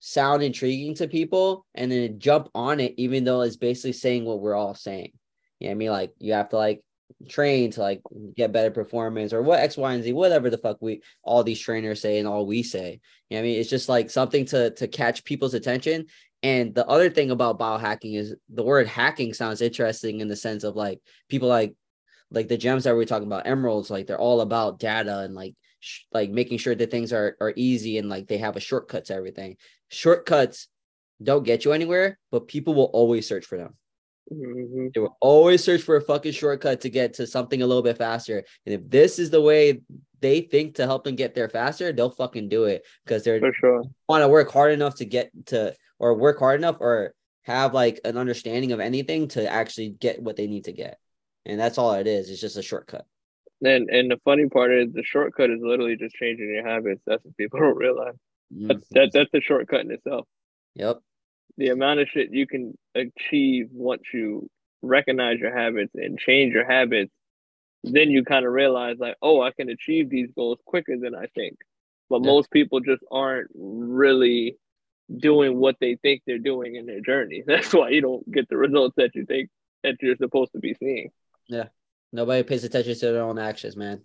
sound 0.00 0.42
intriguing 0.42 0.94
to 0.96 1.08
people 1.08 1.66
and 1.74 1.90
then 1.90 2.20
jump 2.20 2.48
on 2.54 2.80
it 2.80 2.94
even 2.98 3.24
though 3.24 3.40
it's 3.40 3.56
basically 3.56 3.92
saying 3.92 4.24
what 4.24 4.40
we're 4.40 4.54
all 4.54 4.74
saying. 4.74 5.12
You 5.58 5.68
know 5.68 5.70
what 5.70 5.74
I 5.74 5.78
mean 5.78 5.90
like 5.90 6.12
you 6.18 6.32
have 6.34 6.50
to 6.50 6.56
like 6.56 6.82
train 7.28 7.70
to 7.72 7.80
like 7.80 8.00
get 8.36 8.52
better 8.52 8.70
performance 8.70 9.32
or 9.32 9.42
what 9.42 9.60
X, 9.60 9.76
Y, 9.76 9.92
and 9.92 10.04
Z, 10.04 10.12
whatever 10.12 10.50
the 10.50 10.58
fuck 10.58 10.78
we 10.80 11.02
all 11.22 11.42
these 11.42 11.60
trainers 11.60 12.00
say 12.00 12.18
and 12.18 12.28
all 12.28 12.46
we 12.46 12.62
say. 12.62 13.00
You 13.30 13.36
know 13.36 13.40
I 13.40 13.42
mean? 13.42 13.60
It's 13.60 13.70
just 13.70 13.88
like 13.88 14.10
something 14.10 14.44
to 14.46 14.70
to 14.70 14.88
catch 14.88 15.24
people's 15.24 15.54
attention 15.54 16.06
and 16.42 16.74
the 16.74 16.86
other 16.86 17.10
thing 17.10 17.30
about 17.30 17.58
biohacking 17.58 18.16
is 18.16 18.34
the 18.48 18.62
word 18.62 18.86
hacking 18.86 19.34
sounds 19.34 19.60
interesting 19.60 20.20
in 20.20 20.28
the 20.28 20.36
sense 20.36 20.62
of 20.62 20.76
like 20.76 21.00
people 21.28 21.48
like 21.48 21.74
like 22.30 22.48
the 22.48 22.56
gems 22.56 22.84
that 22.84 22.94
we 22.94 23.02
are 23.02 23.06
talking 23.06 23.26
about 23.26 23.46
emeralds 23.46 23.90
like 23.90 24.06
they're 24.06 24.20
all 24.20 24.40
about 24.40 24.78
data 24.78 25.20
and 25.20 25.34
like 25.34 25.54
sh- 25.80 26.02
like 26.12 26.30
making 26.30 26.58
sure 26.58 26.74
that 26.74 26.90
things 26.90 27.12
are 27.12 27.36
are 27.40 27.52
easy 27.56 27.98
and 27.98 28.08
like 28.08 28.26
they 28.28 28.38
have 28.38 28.56
a 28.56 28.60
shortcut 28.60 29.06
to 29.06 29.14
everything. 29.14 29.56
Shortcuts 29.88 30.68
don't 31.22 31.44
get 31.44 31.64
you 31.64 31.72
anywhere, 31.72 32.18
but 32.30 32.46
people 32.46 32.74
will 32.74 32.90
always 32.92 33.26
search 33.26 33.44
for 33.44 33.58
them. 33.58 33.74
Mm-hmm. 34.32 34.88
They 34.94 35.00
will 35.00 35.16
always 35.20 35.64
search 35.64 35.82
for 35.82 35.96
a 35.96 36.02
fucking 36.02 36.32
shortcut 36.32 36.80
to 36.82 36.90
get 36.90 37.14
to 37.14 37.26
something 37.26 37.62
a 37.62 37.66
little 37.66 37.82
bit 37.82 37.98
faster. 37.98 38.44
And 38.66 38.74
if 38.74 38.88
this 38.88 39.18
is 39.18 39.30
the 39.30 39.40
way 39.40 39.80
they 40.20 40.42
think 40.42 40.74
to 40.76 40.86
help 40.86 41.04
them 41.04 41.16
get 41.16 41.34
there 41.34 41.48
faster, 41.48 41.92
they'll 41.92 42.10
fucking 42.10 42.48
do 42.48 42.64
it 42.64 42.84
because 43.04 43.24
they're 43.24 43.40
for 43.40 43.52
sure 43.52 43.82
want 44.08 44.22
to 44.22 44.28
work 44.28 44.50
hard 44.50 44.72
enough 44.72 44.96
to 44.96 45.04
get 45.04 45.30
to 45.46 45.74
or 45.98 46.14
work 46.14 46.38
hard 46.38 46.60
enough 46.60 46.76
or 46.80 47.14
have 47.42 47.74
like 47.74 48.00
an 48.04 48.16
understanding 48.16 48.72
of 48.72 48.80
anything 48.80 49.28
to 49.28 49.50
actually 49.50 49.90
get 49.90 50.22
what 50.22 50.36
they 50.36 50.46
need 50.46 50.64
to 50.64 50.72
get. 50.72 50.98
And 51.46 51.58
that's 51.58 51.78
all 51.78 51.94
it 51.94 52.06
is. 52.06 52.30
It's 52.30 52.40
just 52.40 52.56
a 52.56 52.62
shortcut. 52.62 53.06
And 53.64 53.88
and 53.88 54.10
the 54.10 54.20
funny 54.24 54.48
part 54.48 54.72
is 54.72 54.92
the 54.92 55.02
shortcut 55.02 55.50
is 55.50 55.60
literally 55.60 55.96
just 55.96 56.14
changing 56.14 56.48
your 56.48 56.66
habits. 56.66 57.02
That's 57.06 57.24
what 57.24 57.36
people 57.36 57.58
don't 57.58 57.76
realize. 57.76 58.14
Mm-hmm. 58.54 58.68
That's 58.68 58.88
that, 58.90 59.10
that's 59.12 59.30
the 59.32 59.40
shortcut 59.40 59.80
in 59.80 59.90
itself. 59.90 60.26
Yep. 60.74 61.00
The 61.58 61.68
amount 61.68 62.00
of 62.00 62.08
shit 62.08 62.32
you 62.32 62.46
can 62.46 62.76
achieve 62.94 63.68
once 63.72 64.02
you 64.14 64.48
recognize 64.80 65.38
your 65.38 65.56
habits 65.56 65.92
and 65.94 66.18
change 66.18 66.54
your 66.54 66.64
habits, 66.64 67.12
then 67.84 68.10
you 68.10 68.24
kind 68.24 68.46
of 68.46 68.52
realize 68.52 68.96
like, 68.98 69.16
oh, 69.22 69.42
I 69.42 69.50
can 69.52 69.68
achieve 69.68 70.08
these 70.08 70.30
goals 70.34 70.58
quicker 70.64 70.96
than 70.96 71.14
I 71.14 71.26
think. 71.34 71.58
But 72.08 72.22
yep. 72.22 72.26
most 72.26 72.50
people 72.50 72.80
just 72.80 73.02
aren't 73.10 73.50
really 73.54 74.56
doing 75.14 75.58
what 75.58 75.76
they 75.80 75.96
think 75.96 76.22
they're 76.26 76.38
doing 76.38 76.76
in 76.76 76.86
their 76.86 77.00
journey. 77.00 77.42
That's 77.46 77.72
why 77.72 77.90
you 77.90 78.00
don't 78.00 78.30
get 78.30 78.48
the 78.48 78.56
results 78.56 78.94
that 78.96 79.14
you 79.14 79.26
think 79.26 79.50
that 79.82 79.96
you're 80.00 80.16
supposed 80.16 80.52
to 80.52 80.58
be 80.58 80.74
seeing. 80.74 81.10
Yeah. 81.48 81.66
Nobody 82.12 82.42
pays 82.42 82.64
attention 82.64 82.94
to 82.94 83.12
their 83.12 83.22
own 83.22 83.38
actions, 83.38 83.76
man. 83.76 84.02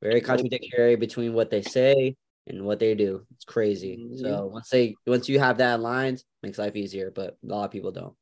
Very 0.00 0.20
contradictory 0.20 0.96
between 0.96 1.34
what 1.34 1.50
they 1.50 1.62
say 1.62 2.16
and 2.50 2.64
what 2.64 2.78
they 2.78 2.94
do. 2.94 3.26
It's 3.34 3.44
crazy. 3.44 3.96
Mm-hmm. 3.96 4.18
So 4.18 4.46
once 4.46 4.68
they 4.68 4.94
once 5.06 5.28
you 5.28 5.38
have 5.38 5.58
that 5.58 5.78
aligned, 5.78 6.22
makes 6.42 6.58
life 6.58 6.76
easier, 6.76 7.10
but 7.14 7.38
a 7.42 7.46
lot 7.46 7.64
of 7.64 7.70
people 7.70 7.92
don't. 7.92 8.14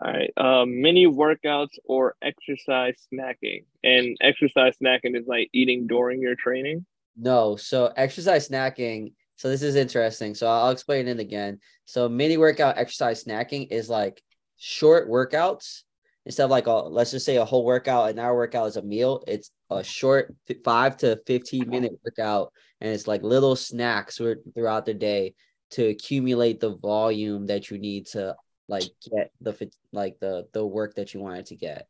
All 0.00 0.12
right. 0.12 0.32
Um, 0.36 0.80
mini 0.80 1.06
workouts 1.06 1.78
or 1.84 2.14
exercise 2.22 2.96
snacking. 3.12 3.64
And 3.82 4.16
exercise 4.20 4.74
snacking 4.80 5.18
is 5.18 5.26
like 5.26 5.50
eating 5.52 5.88
during 5.88 6.20
your 6.20 6.36
training. 6.36 6.86
No. 7.16 7.56
So 7.56 7.92
exercise 7.96 8.48
snacking 8.48 9.12
so 9.40 9.48
this 9.48 9.62
is 9.62 9.74
interesting. 9.74 10.34
So 10.34 10.46
I'll 10.46 10.68
explain 10.68 11.08
it 11.08 11.18
again. 11.18 11.60
So 11.86 12.10
mini 12.10 12.36
workout 12.36 12.76
exercise 12.76 13.24
snacking 13.24 13.68
is 13.70 13.88
like 13.88 14.22
short 14.58 15.08
workouts 15.08 15.80
instead 16.26 16.44
of 16.44 16.50
like 16.50 16.66
a 16.66 16.72
let's 16.72 17.12
just 17.12 17.24
say 17.24 17.36
a 17.38 17.44
whole 17.46 17.64
workout, 17.64 18.10
an 18.10 18.18
hour 18.18 18.34
workout 18.36 18.68
is 18.68 18.76
a 18.76 18.82
meal. 18.82 19.24
It's 19.26 19.50
a 19.70 19.84
short 19.84 20.34
five 20.64 20.96
to 20.98 21.20
15 21.26 21.68
minute 21.68 21.92
workout 22.04 22.52
and 22.80 22.90
it's 22.90 23.06
like 23.06 23.22
little 23.22 23.56
snacks 23.56 24.20
throughout 24.54 24.86
the 24.86 24.94
day 24.94 25.34
to 25.70 25.86
accumulate 25.86 26.60
the 26.60 26.76
volume 26.76 27.46
that 27.46 27.70
you 27.70 27.78
need 27.78 28.06
to 28.06 28.34
like 28.68 28.84
get 29.10 29.32
the 29.40 29.70
like 29.92 30.18
the 30.20 30.46
the 30.52 30.64
work 30.64 30.94
that 30.94 31.12
you 31.12 31.20
wanted 31.20 31.46
to 31.46 31.56
get. 31.56 31.88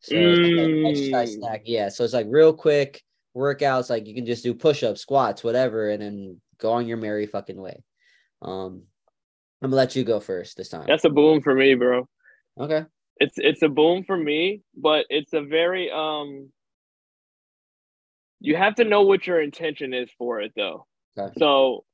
So 0.00 0.14
mm. 0.14 0.84
like 0.84 0.92
exercise 0.92 1.34
snack, 1.34 1.62
yeah. 1.64 1.88
So 1.88 2.04
it's 2.04 2.12
like 2.12 2.26
real 2.28 2.52
quick 2.52 3.02
workouts. 3.34 3.88
Like 3.90 4.06
you 4.06 4.14
can 4.14 4.26
just 4.26 4.42
do 4.42 4.54
push 4.54 4.82
ups, 4.82 5.00
squats, 5.00 5.44
whatever, 5.44 5.90
and 5.90 6.02
then 6.02 6.40
go 6.58 6.72
on 6.72 6.86
your 6.86 6.96
merry 6.96 7.26
fucking 7.26 7.60
way. 7.60 7.82
Um, 8.42 8.82
I'm 9.62 9.70
gonna 9.70 9.76
let 9.76 9.96
you 9.96 10.04
go 10.04 10.20
first 10.20 10.56
this 10.56 10.68
time. 10.68 10.84
That's 10.86 11.04
a 11.04 11.10
boom 11.10 11.40
for 11.40 11.54
me, 11.54 11.74
bro. 11.74 12.08
Okay. 12.58 12.84
It's 13.18 13.34
it's 13.38 13.62
a 13.62 13.68
boom 13.68 14.04
for 14.04 14.16
me, 14.16 14.62
but 14.76 15.06
it's 15.08 15.32
a 15.32 15.40
very 15.40 15.90
um. 15.90 16.50
You 18.46 18.54
have 18.54 18.76
to 18.76 18.84
know 18.84 19.02
what 19.02 19.26
your 19.26 19.42
intention 19.42 19.92
is 19.92 20.08
for 20.18 20.40
it, 20.40 20.52
though. 20.54 20.86
Okay. 21.18 21.32
So 21.36 21.84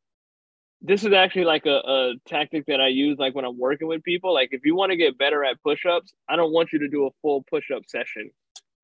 this 0.83 1.03
is 1.03 1.15
actually 1.15 1.45
like 1.45 1.65
a, 1.65 1.79
a 1.79 2.15
tactic 2.27 2.67
that 2.67 2.79
I 2.79 2.89
use 2.89 3.17
like 3.19 3.35
when 3.35 3.47
I'm 3.47 3.59
working 3.59 3.89
with 3.89 4.03
people. 4.03 4.35
Like 4.35 4.51
if 4.53 4.67
you 4.67 4.77
want 4.77 4.91
to 4.91 4.97
get 4.97 5.17
better 5.17 5.43
at 5.45 5.63
push-ups, 5.63 6.13
I 6.29 6.37
don't 6.37 6.53
want 6.53 6.75
you 6.75 6.81
to 6.81 6.89
do 6.89 7.07
a 7.07 7.11
full 7.23 7.43
push-up 7.49 7.85
session. 7.87 8.33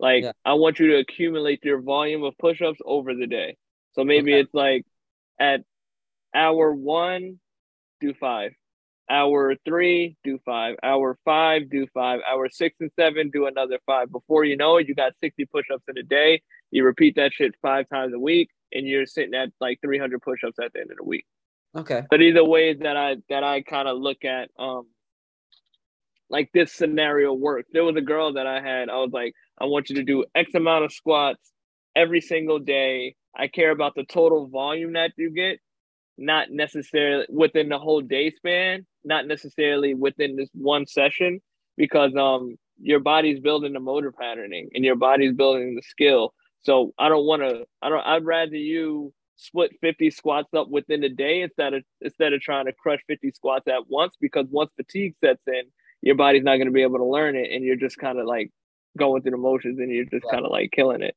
Like 0.01 0.25
yeah. 0.25 0.33
I 0.47 0.55
want 0.55 0.79
you 0.79 0.93
to 0.93 0.97
accumulate 0.97 1.63
your 1.63 1.83
volume 1.83 2.23
of 2.23 2.39
push-ups 2.39 2.81
over 2.87 3.15
the 3.15 3.27
day. 3.27 3.59
So 3.93 4.03
maybe 4.03 4.33
okay. 4.33 4.41
it's 4.41 4.55
like 4.55 4.87
at 5.39 5.61
hour 6.35 6.73
one, 6.73 7.39
do 8.01 8.15
five. 8.15 8.53
Hour 9.11 9.55
three, 9.65 10.17
do 10.23 10.39
five. 10.45 10.77
Hour 10.83 11.19
five, 11.25 11.71
do 11.71 11.87
five. 11.95 12.21
Hour 12.29 12.49
six 12.51 12.77
and 12.81 12.91
seven, 12.99 13.31
do 13.31 13.47
another 13.47 13.79
five. 13.87 14.13
Before 14.13 14.45
you 14.45 14.57
know 14.57 14.77
it, 14.77 14.89
you 14.89 14.95
got 14.95 15.13
60 15.23 15.47
push-ups 15.47 15.85
in 15.89 15.97
a 15.99 16.03
day. 16.03 16.43
You 16.71 16.85
repeat 16.85 17.17
that 17.17 17.33
shit 17.33 17.55
five 17.63 17.89
times 17.89 18.13
a 18.15 18.19
week, 18.19 18.51
and 18.73 18.87
you're 18.87 19.07
sitting 19.07 19.35
at 19.35 19.49
like 19.61 19.81
300 19.83 20.21
push-ups 20.21 20.59
at 20.63 20.73
the 20.75 20.81
end 20.81 20.91
of 20.91 20.99
the 20.99 21.05
week. 21.05 21.25
Okay. 21.77 22.03
But 22.11 22.21
either 22.21 22.45
way 22.45 22.75
that 22.75 22.97
I 22.97 23.17
that 23.29 23.45
I 23.45 23.63
kind 23.63 23.89
of 23.89 23.99
look 23.99 24.25
at 24.25 24.51
um 24.59 24.87
like 26.31 26.51
this 26.53 26.73
scenario 26.73 27.33
works. 27.33 27.69
There 27.73 27.85
was 27.85 27.97
a 27.97 28.03
girl 28.03 28.35
that 28.35 28.47
I 28.47 28.61
had, 28.61 28.91
I 28.91 28.97
was 28.97 29.11
like, 29.13 29.35
I 29.59 29.65
want 29.65 29.89
you 29.89 29.97
to 29.97 30.03
do 30.03 30.25
X 30.35 30.55
amount 30.55 30.85
of 30.85 30.93
squats 30.93 31.53
every 31.97 32.21
single 32.21 32.59
day. 32.59 33.17
I 33.37 33.49
care 33.49 33.71
about 33.71 33.95
the 33.95 34.05
total 34.05 34.49
volume 34.49 34.95
that 34.95 35.13
you 35.17 35.31
get, 35.31 35.59
not 36.19 36.51
necessarily 36.51 37.27
within 37.31 37.69
the 37.69 37.79
whole 37.79 38.01
day 38.01 38.31
span, 38.31 38.87
not 39.05 39.27
necessarily 39.27 39.95
within 39.95 40.37
this 40.37 40.51
one 40.53 40.87
session, 40.87 41.41
because 41.77 42.15
um 42.17 42.57
your 42.81 43.01
body's 43.01 43.41
building 43.41 43.73
the 43.73 43.81
motor 43.81 44.13
patterning 44.13 44.71
and 44.75 44.85
your 44.85 44.97
body's 44.97 45.33
building 45.33 45.75
the 45.75 45.83
skill. 45.83 46.35
So 46.63 46.93
I 46.99 47.09
don't 47.09 47.27
want 47.27 47.43
to. 47.43 47.65
I 47.83 47.89
don't. 47.89 48.07
I'd 48.07 48.25
rather 48.25 48.57
you 48.57 49.13
split 49.37 49.71
50 49.81 50.11
squats 50.11 50.53
up 50.53 50.69
within 50.69 51.03
a 51.05 51.09
day 51.09 51.43
instead 51.43 51.73
of 51.73 51.85
instead 52.01 52.33
of 52.33 52.41
trying 52.41 52.67
to 52.67 52.73
crush 52.73 53.01
50 53.07 53.31
squats 53.31 53.69
at 53.69 53.89
once 53.89 54.17
because 54.21 54.47
once 54.51 54.71
fatigue 54.77 55.15
sets 55.23 55.43
in 55.47 55.63
your 56.03 56.17
body's 56.17 56.43
not 56.43 56.57
going 56.57 56.67
to 56.67 56.73
be 56.73 56.83
able 56.83 56.99
to 56.99 57.05
learn 57.05 57.37
it 57.37 57.53
and 57.53 57.65
you're 57.65 57.77
just 57.77 57.99
kind 57.99 58.19
of 58.19 58.27
like 58.27 58.51
going 58.99 59.23
through 59.23 59.31
the 59.31 59.37
motions 59.37 59.79
and 59.79 59.93
you're 59.93 60.05
just 60.07 60.25
kind 60.29 60.45
of 60.45 60.51
like 60.51 60.73
killing 60.73 61.03
it 61.03 61.15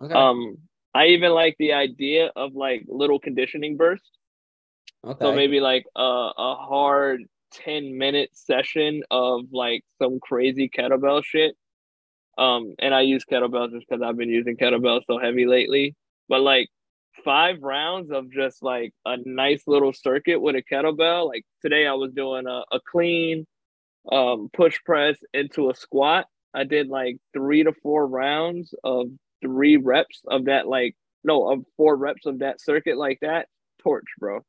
okay. 0.00 0.14
um 0.14 0.56
i 0.94 1.06
even 1.06 1.32
like 1.32 1.56
the 1.58 1.72
idea 1.72 2.30
of 2.36 2.54
like 2.54 2.84
little 2.86 3.18
conditioning 3.18 3.76
bursts 3.76 4.08
okay. 5.04 5.24
so 5.24 5.32
maybe 5.34 5.60
like 5.60 5.84
a, 5.96 6.02
a 6.02 6.56
hard 6.56 7.22
10 7.52 7.96
minute 7.96 8.30
session 8.32 9.02
of 9.10 9.42
like 9.52 9.82
some 10.00 10.18
crazy 10.20 10.68
kettlebell 10.68 11.24
shit 11.24 11.54
um 12.36 12.74
and 12.80 12.92
i 12.92 13.00
use 13.00 13.24
kettlebells 13.30 13.70
just 13.70 13.86
because 13.88 14.02
i've 14.02 14.16
been 14.16 14.28
using 14.28 14.56
kettlebells 14.56 15.02
so 15.06 15.18
heavy 15.18 15.46
lately 15.46 15.94
but 16.28 16.40
like 16.40 16.68
five 17.22 17.62
rounds 17.62 18.10
of 18.10 18.30
just 18.30 18.62
like 18.62 18.92
a 19.04 19.16
nice 19.24 19.62
little 19.66 19.92
circuit 19.92 20.40
with 20.40 20.56
a 20.56 20.62
kettlebell. 20.62 21.28
Like 21.28 21.44
today, 21.62 21.86
I 21.86 21.92
was 21.94 22.12
doing 22.12 22.46
a, 22.46 22.62
a 22.72 22.80
clean 22.90 23.46
um, 24.10 24.50
push 24.52 24.78
press 24.84 25.16
into 25.32 25.70
a 25.70 25.74
squat. 25.74 26.26
I 26.52 26.64
did 26.64 26.88
like 26.88 27.16
three 27.32 27.64
to 27.64 27.72
four 27.82 28.06
rounds 28.06 28.74
of 28.84 29.08
three 29.42 29.76
reps 29.76 30.22
of 30.28 30.46
that, 30.46 30.66
like, 30.66 30.96
no, 31.22 31.50
of 31.50 31.64
four 31.76 31.96
reps 31.96 32.26
of 32.26 32.40
that 32.40 32.60
circuit 32.60 32.96
like 32.96 33.18
that. 33.22 33.48
Torch, 33.82 34.06
bro. 34.18 34.40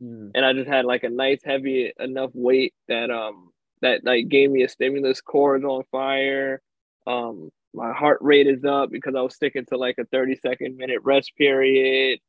Mm. 0.00 0.30
And 0.34 0.44
I 0.44 0.52
just 0.52 0.68
had 0.68 0.84
like 0.84 1.02
a 1.02 1.08
nice 1.08 1.40
heavy 1.44 1.92
enough 1.98 2.30
weight 2.34 2.74
that 2.88 3.10
um 3.10 3.50
that 3.80 4.04
like 4.04 4.28
gave 4.28 4.50
me 4.50 4.62
a 4.62 4.68
stimulus 4.68 5.20
cord 5.20 5.64
on 5.64 5.82
fire. 5.90 6.60
Um 7.06 7.50
my 7.74 7.92
heart 7.92 8.18
rate 8.20 8.46
is 8.46 8.64
up 8.64 8.90
because 8.90 9.14
I 9.16 9.22
was 9.22 9.34
sticking 9.34 9.64
to 9.66 9.76
like 9.76 9.96
a 9.98 10.04
30 10.04 10.36
second 10.36 10.76
minute 10.76 11.00
rest 11.02 11.32
period. 11.36 12.20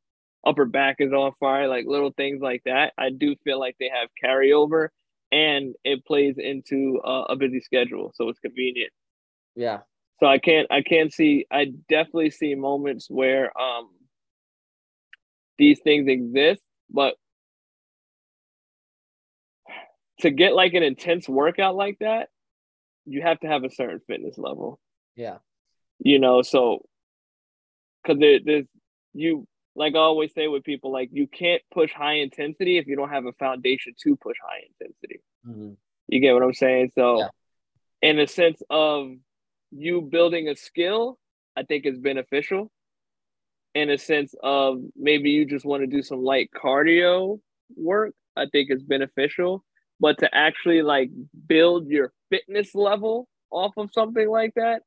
Upper 0.46 0.66
back 0.66 0.98
is 1.00 1.14
on 1.14 1.32
fire, 1.40 1.68
like 1.68 1.86
little 1.86 2.12
things 2.12 2.42
like 2.42 2.64
that. 2.66 2.94
I 2.98 3.10
do 3.10 3.36
feel 3.44 3.60
like 3.60 3.76
they 3.80 3.90
have 3.90 4.10
carryover 4.24 4.90
and 5.32 5.74
it 5.84 6.06
plays 6.06 6.36
into 6.38 7.00
uh, 7.04 7.26
a 7.30 7.36
busy 7.36 7.60
schedule. 7.62 8.12
So 8.16 8.30
it's 8.30 8.40
convenient. 8.40 8.92
Yeah. 9.56 9.80
So 10.20 10.28
I 10.28 10.38
can't, 10.38 10.68
I 10.72 10.82
can't 10.82 11.14
see, 11.14 11.46
I 11.52 11.74
definitely 11.90 12.30
see 12.30 12.56
moments 12.56 13.08
where 13.10 13.58
um 13.60 13.90
these 15.58 15.80
things 15.82 16.08
exist, 16.08 16.62
but 16.90 17.16
to 20.22 20.30
get 20.30 20.54
like 20.54 20.74
an 20.74 20.84
intense 20.84 21.28
workout 21.28 21.76
like 21.76 21.98
that, 22.00 22.30
you 23.06 23.22
have 23.22 23.40
to 23.42 23.48
have 23.48 23.64
a 23.64 23.72
certain 23.72 24.00
fitness 24.08 24.38
level. 24.38 24.80
Yeah. 25.16 25.38
You 26.00 26.20
know, 26.20 26.42
so 26.42 26.86
because 28.02 28.20
there, 28.20 28.40
there's 28.44 28.66
you 29.14 29.48
like 29.76 29.96
I 29.96 30.00
always 30.00 30.34
say 30.34 30.48
with 30.48 30.64
people, 30.64 30.92
like 30.92 31.10
you 31.12 31.28
can't 31.28 31.62
push 31.74 31.92
high 31.92 32.16
intensity 32.16 32.78
if 32.78 32.88
you 32.88 32.96
don't 32.96 33.10
have 33.10 33.26
a 33.26 33.34
foundation 33.34 33.94
to 34.04 34.16
push 34.16 34.38
high 34.42 34.62
intensity. 34.80 35.22
Mm-hmm. 35.48 35.74
You 36.08 36.20
get 36.20 36.34
what 36.34 36.44
I'm 36.44 36.54
saying? 36.54 36.92
So, 36.94 37.20
yeah. 37.20 37.28
in 38.02 38.20
a 38.20 38.28
sense 38.28 38.62
of 38.70 39.14
you 39.72 40.02
building 40.02 40.48
a 40.50 40.56
skill, 40.56 41.18
I 41.56 41.64
think 41.64 41.86
is 41.86 41.98
beneficial. 41.98 42.72
In 43.74 43.90
a 43.90 43.98
sense 43.98 44.36
of 44.44 44.82
maybe 44.96 45.32
you 45.32 45.46
just 45.46 45.66
want 45.66 45.82
to 45.82 45.88
do 45.88 46.04
some 46.04 46.24
light 46.24 46.52
cardio 46.56 47.40
work, 47.76 48.14
I 48.36 48.46
think 48.52 48.70
is 48.70 48.84
beneficial. 48.84 49.64
But 50.04 50.18
to 50.18 50.30
actually 50.36 50.82
like 50.82 51.12
build 51.48 51.88
your 51.88 52.12
fitness 52.30 52.76
level 52.76 53.26
off 53.50 53.72
of 53.78 53.90
something 53.94 54.30
like 54.30 54.52
that, 54.58 54.82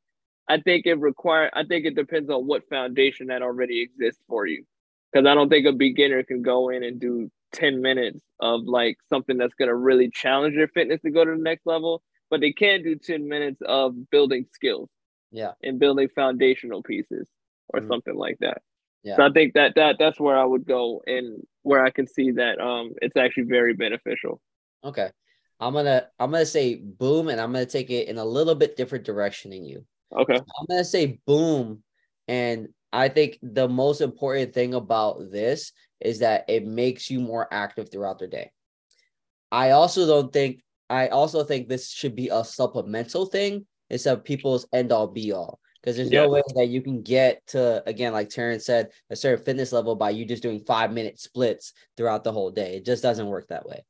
I 0.47 0.61
think 0.61 0.85
it 0.85 1.01
require. 1.01 1.51
I 1.55 1.65
think 1.65 1.87
it 1.87 1.97
depends 1.97 2.29
on 2.29 2.47
what 2.47 2.69
foundation 2.69 3.29
that 3.29 3.41
already 3.41 3.81
exists 3.81 4.21
for 4.29 4.45
you. 4.47 4.65
Because 5.11 5.27
I 5.27 5.35
don't 5.35 5.49
think 5.49 5.67
a 5.67 5.73
beginner 5.73 6.23
can 6.23 6.43
go 6.43 6.69
in 6.69 6.83
and 6.85 7.01
do 7.01 7.31
10 7.55 7.81
minutes 7.81 8.21
of 8.41 8.65
like 8.65 8.99
something 9.09 9.39
that's 9.39 9.55
going 9.55 9.71
to 9.71 9.75
really 9.75 10.11
challenge 10.11 10.55
their 10.55 10.69
fitness 10.69 11.01
to 11.01 11.11
go 11.11 11.25
to 11.25 11.31
the 11.31 11.43
next 11.43 11.65
level, 11.65 12.03
but 12.29 12.43
they 12.43 12.53
can 12.53 12.83
do 12.83 12.97
10 12.97 13.27
minutes 13.27 13.63
of 13.67 13.95
building 14.11 14.45
skills. 14.53 14.91
Yeah. 15.33 15.53
And 15.63 15.79
building 15.79 16.11
foundational 16.15 16.83
pieces 16.83 17.27
or 17.71 17.81
mm-hmm. 17.81 17.89
something 17.89 18.17
like 18.17 18.37
that. 18.41 18.59
Yeah. 19.03 19.17
So 19.17 19.23
I 19.23 19.31
think 19.31 19.55
that 19.55 19.77
that 19.77 19.97
that's 19.99 20.21
where 20.21 20.37
I 20.37 20.45
would 20.45 20.67
go 20.67 21.01
and 21.07 21.43
where 21.63 21.83
I 21.83 21.91
can 21.91 22.07
see 22.07 22.33
that 22.33 22.61
um 22.61 22.93
it's 23.01 23.17
actually 23.17 23.45
very 23.45 23.73
beneficial. 23.73 24.43
Okay. 24.85 25.11
I'm 25.59 25.73
gonna 25.73 26.07
I'm 26.19 26.31
gonna 26.31 26.47
say 26.47 26.77
boom 26.77 27.29
and 27.29 27.41
I'm 27.41 27.53
gonna 27.53 27.67
take 27.67 27.91
it 27.91 28.09
in 28.09 28.19
a 28.19 28.25
little 28.25 28.55
bit 28.55 28.77
different 28.77 29.05
direction 29.05 29.51
than 29.51 29.65
you. 29.65 29.85
Okay. 30.13 30.35
I'm 30.35 30.67
gonna 30.69 30.85
say 30.85 31.21
boom, 31.27 31.83
and 32.29 32.69
I 32.93 33.09
think 33.09 33.39
the 33.43 33.69
most 33.69 34.01
important 34.01 34.53
thing 34.53 34.75
about 34.75 35.31
this 35.31 35.73
is 36.01 36.19
that 36.21 36.45
it 36.49 36.67
makes 36.67 37.11
you 37.11 37.21
more 37.21 37.49
active 37.51 37.91
throughout 37.91 38.19
the 38.19 38.27
day. 38.27 38.51
I 39.51 39.71
also 39.71 40.07
don't 40.07 40.33
think 40.33 40.63
I 40.91 41.09
also 41.09 41.43
think 41.43 41.69
this 41.69 41.91
should 41.91 42.15
be 42.15 42.29
a 42.29 42.45
supplemental 42.45 43.27
thing 43.27 43.67
instead 43.91 44.19
of 44.19 44.25
people's 44.25 44.67
end 44.73 44.93
all 44.93 45.09
be 45.09 45.33
all. 45.33 45.59
Because 45.81 45.97
there's 45.97 46.11
yeah. 46.11 46.23
no 46.23 46.31
way 46.31 46.43
that 46.55 46.69
you 46.69 46.83
can 46.83 47.03
get 47.03 47.47
to 47.49 47.83
again, 47.87 48.13
like 48.13 48.29
Terrence 48.29 48.67
said, 48.67 48.91
a 49.09 49.17
certain 49.17 49.45
fitness 49.45 49.73
level 49.73 49.95
by 49.95 50.11
you 50.11 50.25
just 50.25 50.43
doing 50.43 50.61
five 50.61 50.93
minute 50.93 51.19
splits 51.21 51.73
throughout 51.97 52.25
the 52.25 52.33
whole 52.33 52.51
day. 52.51 52.77
It 52.77 52.85
just 52.85 53.03
doesn't 53.03 53.29
work 53.29 53.49
that 53.49 53.67
way. 53.67 53.85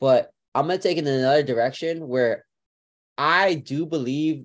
But 0.00 0.30
I'm 0.54 0.66
gonna 0.66 0.78
take 0.78 0.98
it 0.98 1.06
in 1.06 1.14
another 1.14 1.42
direction 1.42 2.06
where 2.06 2.44
I 3.18 3.54
do 3.54 3.86
believe 3.86 4.44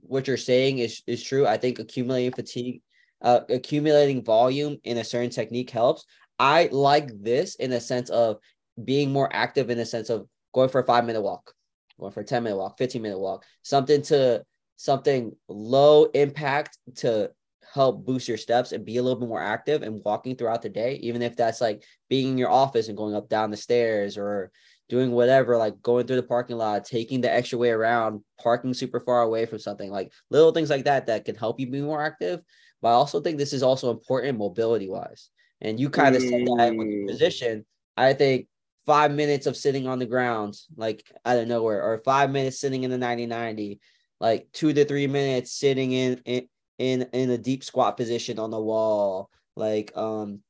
what 0.00 0.26
you're 0.26 0.36
saying 0.36 0.78
is 0.78 1.02
is 1.06 1.22
true. 1.22 1.46
I 1.46 1.56
think 1.56 1.78
accumulating 1.78 2.32
fatigue, 2.32 2.82
uh, 3.20 3.40
accumulating 3.48 4.24
volume 4.24 4.78
in 4.84 4.98
a 4.98 5.04
certain 5.04 5.30
technique 5.30 5.70
helps. 5.70 6.04
I 6.38 6.68
like 6.72 7.10
this 7.22 7.56
in 7.56 7.72
a 7.72 7.80
sense 7.80 8.10
of 8.10 8.38
being 8.82 9.12
more 9.12 9.28
active 9.32 9.70
in 9.70 9.78
a 9.78 9.86
sense 9.86 10.10
of 10.10 10.26
going 10.54 10.68
for 10.68 10.80
a 10.80 10.86
five 10.86 11.04
minute 11.04 11.22
walk, 11.22 11.52
going 11.98 12.12
for 12.12 12.20
a 12.20 12.24
10 12.24 12.42
minute 12.42 12.56
walk, 12.56 12.78
15 12.78 13.02
minute 13.02 13.18
walk, 13.18 13.44
something 13.62 14.02
to 14.02 14.44
something 14.76 15.32
low 15.48 16.04
impact 16.06 16.78
to 16.96 17.30
help 17.72 18.04
boost 18.04 18.28
your 18.28 18.36
steps 18.36 18.72
and 18.72 18.84
be 18.84 18.96
a 18.96 19.02
little 19.02 19.18
bit 19.18 19.28
more 19.28 19.40
active 19.40 19.82
and 19.82 20.02
walking 20.04 20.36
throughout 20.36 20.62
the 20.62 20.68
day, 20.68 20.94
even 21.02 21.22
if 21.22 21.36
that's 21.36 21.60
like 21.60 21.84
being 22.08 22.32
in 22.32 22.38
your 22.38 22.50
office 22.50 22.88
and 22.88 22.96
going 22.96 23.14
up 23.14 23.28
down 23.28 23.50
the 23.50 23.56
stairs 23.56 24.18
or 24.18 24.50
doing 24.88 25.12
whatever, 25.12 25.56
like 25.56 25.80
going 25.82 26.06
through 26.06 26.16
the 26.16 26.22
parking 26.22 26.56
lot, 26.56 26.84
taking 26.84 27.20
the 27.20 27.32
extra 27.32 27.58
way 27.58 27.70
around, 27.70 28.22
parking 28.40 28.74
super 28.74 29.00
far 29.00 29.22
away 29.22 29.46
from 29.46 29.58
something, 29.58 29.90
like 29.90 30.12
little 30.30 30.52
things 30.52 30.70
like 30.70 30.84
that 30.84 31.06
that 31.06 31.24
can 31.24 31.34
help 31.34 31.58
you 31.58 31.70
be 31.70 31.80
more 31.80 32.02
active. 32.02 32.40
But 32.80 32.88
I 32.88 32.92
also 32.92 33.20
think 33.20 33.38
this 33.38 33.52
is 33.52 33.62
also 33.62 33.90
important 33.90 34.38
mobility 34.38 34.88
wise. 34.88 35.30
And 35.60 35.78
you 35.78 35.88
kind 35.88 36.16
of 36.16 36.22
mm. 36.22 36.28
said 36.28 36.58
that 36.58 36.76
with 36.76 36.88
your 36.88 37.06
position. 37.06 37.64
I 37.96 38.12
think 38.14 38.48
five 38.84 39.12
minutes 39.12 39.46
of 39.46 39.56
sitting 39.56 39.86
on 39.86 39.98
the 39.98 40.06
ground, 40.06 40.58
like 40.76 41.04
out 41.24 41.38
of 41.38 41.46
nowhere, 41.46 41.82
or 41.82 41.98
five 42.04 42.30
minutes 42.30 42.60
sitting 42.60 42.82
in 42.82 42.90
the 42.90 42.98
90 42.98 43.26
90, 43.26 43.80
like 44.20 44.48
two 44.52 44.72
to 44.72 44.84
three 44.84 45.06
minutes 45.06 45.52
sitting 45.52 45.92
in, 45.92 46.20
in 46.24 46.48
in 46.78 47.02
in 47.12 47.30
a 47.30 47.38
deep 47.38 47.62
squat 47.62 47.96
position 47.96 48.38
on 48.38 48.50
the 48.50 48.60
wall, 48.60 49.30
like 49.56 49.96
um 49.96 50.40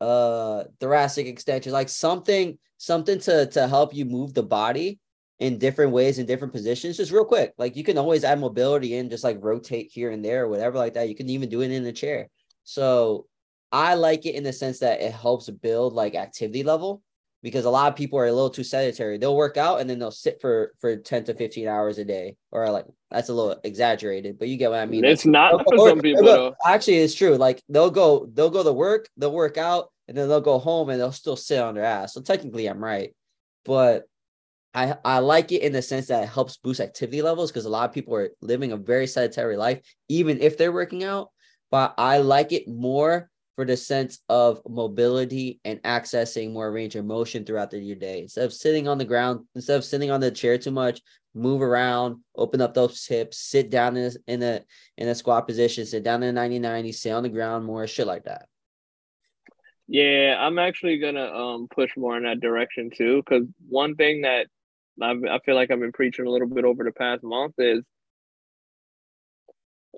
uh 0.00 0.64
thoracic 0.80 1.26
extension, 1.26 1.72
like 1.72 1.88
something 1.88 2.58
something 2.78 3.18
to 3.20 3.46
to 3.46 3.68
help 3.68 3.94
you 3.94 4.04
move 4.04 4.34
the 4.34 4.42
body 4.42 4.98
in 5.40 5.58
different 5.58 5.92
ways 5.92 6.18
in 6.18 6.26
different 6.26 6.52
positions 6.52 6.96
just 6.96 7.12
real 7.12 7.24
quick. 7.24 7.52
Like 7.58 7.76
you 7.76 7.84
can 7.84 7.98
always 7.98 8.24
add 8.24 8.38
mobility 8.40 8.94
in 8.94 9.10
just 9.10 9.24
like 9.24 9.38
rotate 9.40 9.90
here 9.92 10.10
and 10.10 10.24
there 10.24 10.44
or 10.44 10.48
whatever 10.48 10.78
like 10.78 10.94
that. 10.94 11.08
You 11.08 11.14
can 11.14 11.28
even 11.28 11.48
do 11.48 11.62
it 11.62 11.70
in 11.70 11.84
a 11.86 11.92
chair. 11.92 12.28
So 12.64 13.26
i 13.72 13.94
like 13.94 14.24
it 14.24 14.36
in 14.36 14.44
the 14.44 14.52
sense 14.52 14.78
that 14.78 15.00
it 15.00 15.12
helps 15.12 15.50
build 15.50 15.92
like 15.94 16.14
activity 16.14 16.62
level 16.62 17.02
because 17.44 17.66
a 17.66 17.70
lot 17.70 17.92
of 17.92 17.94
people 17.94 18.18
are 18.18 18.26
a 18.26 18.32
little 18.32 18.48
too 18.48 18.64
sedentary. 18.64 19.18
They'll 19.18 19.36
work 19.36 19.58
out 19.58 19.78
and 19.82 19.88
then 19.88 19.98
they'll 19.98 20.10
sit 20.10 20.40
for 20.40 20.72
for 20.80 20.96
10 20.96 21.24
to 21.24 21.34
15 21.34 21.68
hours 21.68 21.98
a 21.98 22.04
day. 22.04 22.36
Or 22.50 22.70
like 22.70 22.86
that's 23.10 23.28
a 23.28 23.34
little 23.34 23.60
exaggerated, 23.62 24.38
but 24.38 24.48
you 24.48 24.56
get 24.56 24.70
what 24.70 24.80
I 24.80 24.86
mean. 24.86 25.04
It's 25.04 25.26
not 25.26 25.62
for 25.62 25.78
or, 25.78 25.88
some 25.90 26.00
people. 26.00 26.22
Go, 26.22 26.54
actually, 26.64 26.96
it's 27.00 27.14
true. 27.14 27.36
Like 27.36 27.62
they'll 27.68 27.90
go, 27.90 28.26
they'll 28.32 28.48
go 28.48 28.64
to 28.64 28.72
work, 28.72 29.10
they'll 29.18 29.30
work 29.30 29.58
out, 29.58 29.92
and 30.08 30.16
then 30.16 30.26
they'll 30.26 30.40
go 30.40 30.58
home 30.58 30.88
and 30.88 30.98
they'll 30.98 31.12
still 31.12 31.36
sit 31.36 31.60
on 31.60 31.74
their 31.74 31.84
ass. 31.84 32.14
So 32.14 32.22
technically 32.22 32.66
I'm 32.66 32.82
right. 32.82 33.14
But 33.66 34.04
I, 34.72 34.96
I 35.04 35.18
like 35.18 35.52
it 35.52 35.60
in 35.60 35.72
the 35.72 35.82
sense 35.82 36.06
that 36.06 36.24
it 36.24 36.30
helps 36.30 36.56
boost 36.56 36.80
activity 36.80 37.20
levels 37.20 37.52
because 37.52 37.66
a 37.66 37.70
lot 37.70 37.86
of 37.86 37.94
people 37.94 38.16
are 38.16 38.30
living 38.40 38.72
a 38.72 38.78
very 38.78 39.06
sedentary 39.06 39.58
life, 39.58 39.82
even 40.08 40.40
if 40.40 40.56
they're 40.56 40.72
working 40.72 41.04
out. 41.04 41.28
But 41.70 41.94
I 41.98 42.18
like 42.18 42.52
it 42.52 42.66
more 42.66 43.28
for 43.56 43.64
the 43.64 43.76
sense 43.76 44.20
of 44.28 44.60
mobility 44.68 45.60
and 45.64 45.82
accessing 45.82 46.52
more 46.52 46.72
range 46.72 46.96
of 46.96 47.04
motion 47.04 47.44
throughout 47.44 47.70
the, 47.70 47.78
your 47.78 47.96
day. 47.96 48.22
Instead 48.22 48.44
of 48.44 48.52
sitting 48.52 48.88
on 48.88 48.98
the 48.98 49.04
ground, 49.04 49.44
instead 49.54 49.76
of 49.76 49.84
sitting 49.84 50.10
on 50.10 50.20
the 50.20 50.30
chair 50.30 50.58
too 50.58 50.70
much, 50.70 51.00
move 51.34 51.62
around, 51.62 52.20
open 52.36 52.60
up 52.60 52.74
those 52.74 53.06
hips, 53.06 53.38
sit 53.38 53.70
down 53.70 53.96
in 53.96 54.10
a, 54.10 54.32
in 54.32 54.42
a 54.42 54.60
in 54.98 55.08
a 55.08 55.14
squat 55.14 55.46
position, 55.46 55.86
sit 55.86 56.02
down 56.02 56.22
in 56.22 56.30
a 56.30 56.32
90 56.32 56.58
90, 56.58 56.92
sit 56.92 57.12
on 57.12 57.22
the 57.22 57.28
ground 57.28 57.64
more, 57.64 57.86
shit 57.86 58.06
like 58.06 58.24
that. 58.24 58.46
Yeah, 59.86 60.36
I'm 60.40 60.58
actually 60.58 60.98
gonna 60.98 61.26
um 61.26 61.68
push 61.72 61.90
more 61.96 62.16
in 62.16 62.24
that 62.24 62.40
direction 62.40 62.90
too. 62.94 63.22
Cause 63.28 63.42
one 63.68 63.94
thing 63.96 64.22
that 64.22 64.46
I've, 65.00 65.22
I 65.28 65.38
feel 65.44 65.54
like 65.54 65.70
I've 65.70 65.80
been 65.80 65.92
preaching 65.92 66.26
a 66.26 66.30
little 66.30 66.48
bit 66.48 66.64
over 66.64 66.84
the 66.84 66.92
past 66.92 67.22
month 67.22 67.54
is 67.58 67.82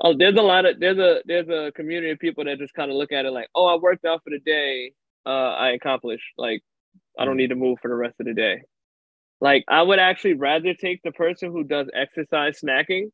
Oh, 0.00 0.14
there's 0.16 0.36
a 0.36 0.42
lot 0.42 0.66
of 0.66 0.78
there's 0.78 0.98
a 0.98 1.20
there's 1.24 1.48
a 1.48 1.72
community 1.72 2.10
of 2.10 2.18
people 2.18 2.44
that 2.44 2.58
just 2.58 2.74
kind 2.74 2.90
of 2.90 2.96
look 2.96 3.12
at 3.12 3.24
it 3.24 3.30
like, 3.30 3.48
oh, 3.54 3.66
I 3.66 3.76
worked 3.76 4.04
out 4.04 4.22
for 4.22 4.30
the 4.30 4.38
day, 4.38 4.92
uh, 5.24 5.30
I 5.52 5.70
accomplished. 5.70 6.32
Like, 6.36 6.62
I 7.18 7.24
don't 7.24 7.34
mm. 7.34 7.38
need 7.38 7.48
to 7.48 7.56
move 7.56 7.78
for 7.80 7.88
the 7.88 7.94
rest 7.94 8.16
of 8.20 8.26
the 8.26 8.34
day. 8.34 8.62
Like, 9.40 9.64
I 9.68 9.82
would 9.82 9.98
actually 9.98 10.34
rather 10.34 10.74
take 10.74 11.02
the 11.02 11.12
person 11.12 11.50
who 11.50 11.64
does 11.64 11.88
exercise 11.94 12.60
snacking. 12.62 13.10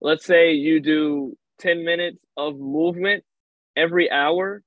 Let's 0.00 0.24
say 0.24 0.52
you 0.52 0.80
do 0.80 1.36
10 1.58 1.84
minutes 1.84 2.18
of 2.36 2.56
movement 2.56 3.24
every 3.76 4.10
hour 4.10 4.62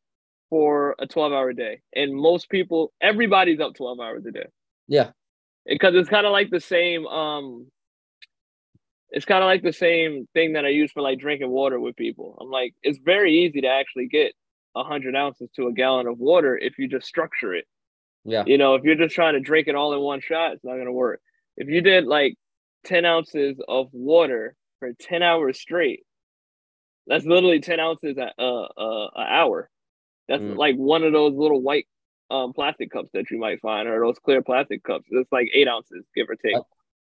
for 0.49 0.95
a 0.99 1.07
12 1.07 1.33
hour 1.33 1.53
day. 1.53 1.79
And 1.95 2.13
most 2.15 2.49
people, 2.49 2.91
everybody's 3.01 3.59
up 3.59 3.75
12 3.75 3.99
hours 3.99 4.25
a 4.25 4.31
day. 4.31 4.45
Yeah. 4.87 5.11
Because 5.65 5.95
it's 5.95 6.09
kind 6.09 6.25
of 6.25 6.31
like 6.31 6.49
the 6.49 6.59
same 6.59 7.07
um 7.07 7.67
it's 9.14 9.26
kind 9.26 9.43
of 9.43 9.47
like 9.47 9.61
the 9.61 9.72
same 9.72 10.28
thing 10.34 10.53
that 10.53 10.66
I 10.66 10.70
use 10.70 10.91
for 10.91 11.01
like 11.01 11.20
drinking 11.20 11.51
water 11.51 11.80
with 11.80 11.95
people. 11.95 12.36
I'm 12.41 12.49
like, 12.49 12.74
it's 12.82 12.97
very 12.97 13.45
easy 13.45 13.61
to 13.61 13.68
actually 13.68 14.07
get 14.07 14.34
a 14.76 14.84
hundred 14.84 15.16
ounces 15.16 15.49
to 15.55 15.68
a 15.68 15.72
gallon 15.72 16.07
of 16.07 16.18
water 16.18 16.57
if 16.57 16.80
you 16.80 16.88
just 16.88 17.05
structure 17.05 17.53
it. 17.53 17.66
Yeah. 18.26 18.43
You 18.47 18.57
know, 18.57 18.74
if 18.74 18.84
you're 18.84 18.95
just 18.95 19.14
trying 19.14 19.36
to 19.36 19.39
drink 19.39 19.68
it 19.68 19.76
all 19.76 19.93
in 19.93 19.99
one 19.99 20.20
shot, 20.20 20.53
it's 20.53 20.64
not 20.64 20.78
gonna 20.78 20.91
work. 20.91 21.22
If 21.57 21.68
you 21.68 21.82
did 21.82 22.05
like 22.05 22.36
10 22.86 23.05
ounces 23.05 23.61
of 23.68 23.89
water 23.93 24.55
for 24.80 24.91
10 24.93 25.22
hours 25.22 25.59
straight, 25.59 26.03
that's 27.05 27.26
literally 27.26 27.59
10 27.59 27.80
ounces 27.80 28.18
a 28.18 28.32
uh, 28.41 28.68
uh, 28.76 29.09
an 29.16 29.28
hour. 29.30 29.70
That's 30.28 30.41
mm. 30.41 30.57
like 30.57 30.76
one 30.76 31.03
of 31.03 31.14
those 31.14 31.36
little 31.36 31.61
white 31.61 31.86
um, 32.32 32.53
plastic 32.53 32.89
cups 32.89 33.09
that 33.14 33.30
you 33.30 33.38
might 33.38 33.61
find, 33.61 33.88
or 33.88 33.99
those 33.99 34.18
clear 34.18 34.41
plastic 34.41 34.84
cups. 34.84 35.05
It's 35.11 35.32
like 35.32 35.49
eight 35.53 35.68
ounces, 35.68 36.03
give 36.16 36.30
or 36.30 36.36
take. 36.36 36.55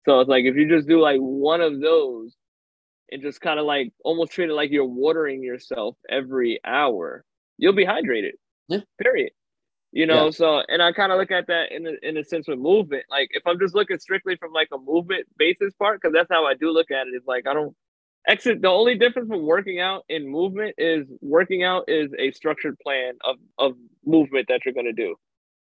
So 0.06 0.20
it's 0.20 0.28
like 0.28 0.44
if 0.44 0.56
you 0.56 0.68
just 0.68 0.88
do 0.88 1.00
like 1.00 1.18
one 1.18 1.60
of 1.60 1.80
those 1.80 2.34
and 3.10 3.22
just 3.22 3.40
kind 3.40 3.58
of 3.58 3.66
like 3.66 3.92
almost 4.04 4.32
treat 4.32 4.50
it 4.50 4.54
like 4.54 4.70
you're 4.70 4.84
watering 4.84 5.42
yourself 5.42 5.96
every 6.10 6.60
hour, 6.64 7.24
you'll 7.58 7.72
be 7.72 7.86
hydrated. 7.86 8.32
Yeah. 8.68 8.80
Period. 9.00 9.30
You 9.92 10.06
know, 10.06 10.24
yeah. 10.24 10.30
so 10.30 10.62
and 10.66 10.82
I 10.82 10.92
kind 10.92 11.12
of 11.12 11.18
look 11.18 11.30
at 11.30 11.46
that 11.46 11.70
in 11.70 11.86
a, 11.86 11.92
in 12.02 12.16
a 12.16 12.24
sense 12.24 12.48
with 12.48 12.58
movement. 12.58 13.04
Like 13.08 13.28
if 13.30 13.46
I'm 13.46 13.60
just 13.60 13.74
looking 13.74 13.98
strictly 13.98 14.36
from 14.36 14.52
like 14.52 14.68
a 14.72 14.78
movement 14.78 15.26
basis 15.38 15.72
part, 15.74 16.00
because 16.00 16.12
that's 16.12 16.30
how 16.30 16.44
I 16.46 16.54
do 16.54 16.70
look 16.70 16.90
at 16.90 17.06
it. 17.06 17.14
It's 17.14 17.26
like 17.26 17.46
I 17.46 17.54
don't 17.54 17.76
exit. 18.26 18.60
The 18.60 18.68
only 18.68 18.96
difference 18.96 19.28
from 19.28 19.46
working 19.46 19.78
out 19.78 20.04
and 20.08 20.28
movement 20.28 20.74
is 20.78 21.06
working 21.20 21.62
out 21.62 21.84
is 21.86 22.10
a 22.18 22.32
structured 22.32 22.76
plan 22.80 23.12
of 23.22 23.36
of 23.58 23.74
movement 24.04 24.46
that 24.48 24.62
you're 24.64 24.74
gonna 24.74 24.92
do. 24.92 25.14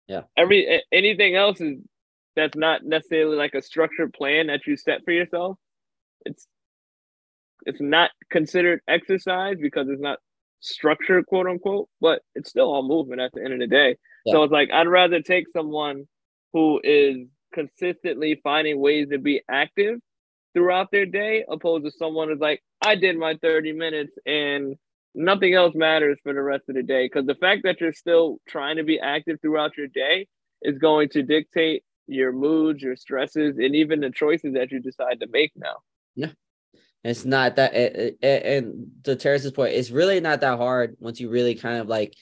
Yeah. 0.07 0.23
Every 0.37 0.81
anything 0.93 1.35
else 1.35 1.61
is 1.61 1.79
that's 2.37 2.57
not 2.57 2.85
necessarily 2.85 3.37
like 3.37 3.55
a 3.55 3.63
structured 3.63 4.13
plan 4.13 4.49
that 4.49 4.67
you 4.67 4.77
set 4.77 5.05
for 5.05 5.13
yourself. 5.13 5.59
It's 6.25 6.47
it's 7.67 7.81
not 7.81 8.11
considered 8.31 8.81
exercise 8.89 9.57
because 9.61 9.89
it's 9.89 10.01
not 10.01 10.19
structured, 10.61 11.27
quote 11.27 11.47
unquote, 11.47 11.89
but 12.01 12.23
it's 12.35 12.51
still 12.51 12.73
all 12.73 12.83
movement 12.83 13.21
at 13.21 13.33
the 13.33 13.43
end 13.43 13.55
of 13.55 13.61
the 13.61 13.67
day. 13.67 13.97
Yeah. 14.25 14.33
So 14.33 14.43
it's 14.45 14.53
like 14.53 14.71
I'd 14.73 14.89
rather 14.89 15.21
take 15.21 15.47
someone 15.53 16.07
who 16.53 16.81
is 16.83 17.27
consistently 17.53 18.41
finding 18.43 18.81
ways 18.81 19.09
to 19.11 19.19
be 19.19 19.43
active 19.51 19.99
throughout 20.55 20.91
their 20.91 21.07
day, 21.07 21.45
opposed 21.49 21.85
to 21.85 21.91
someone 21.91 22.29
who's 22.29 22.41
like, 22.41 22.63
I 22.83 22.95
did 22.97 23.17
my 23.17 23.37
30 23.41 23.73
minutes 23.73 24.13
and 24.27 24.77
nothing 25.15 25.55
else 25.55 25.75
matters 25.75 26.19
for 26.23 26.33
the 26.33 26.43
rest 26.43 26.65
of 26.69 26.75
the 26.75 26.83
day. 26.83 27.07
Because 27.07 27.27
the 27.27 27.35
fact 27.35 27.63
that 27.65 27.81
you're 27.81 27.93
still 27.93 28.39
trying 28.49 28.77
to 28.77 28.85
be 28.85 28.99
active 28.99 29.39
throughout 29.41 29.77
your 29.77 29.87
day 29.87 30.27
is 30.63 30.79
going 30.79 31.09
to 31.11 31.23
dictate 31.23 31.85
your 32.11 32.33
moods, 32.33 32.83
your 32.83 32.97
stresses, 32.97 33.57
and 33.59 33.75
even 33.75 34.01
the 34.01 34.11
choices 34.11 34.55
that 34.55 34.71
you 34.71 34.81
decide 34.81 35.21
to 35.21 35.27
make 35.29 35.53
now. 35.57 35.77
Yeah. 36.15 36.33
It's 37.03 37.25
not 37.25 37.57
that, 37.57 37.75
it, 37.75 38.19
it, 38.21 38.43
and 38.45 38.91
to 39.05 39.17
Terrence's 39.17 39.53
point, 39.53 39.73
it's 39.73 39.91
really 39.91 40.21
not 40.21 40.43
that 40.43 40.59
hard 40.59 40.97
once 41.01 41.19
you 41.19 41.31
really 41.31 41.55
kind 41.55 41.79
of 41.79 41.89
like 41.89 42.15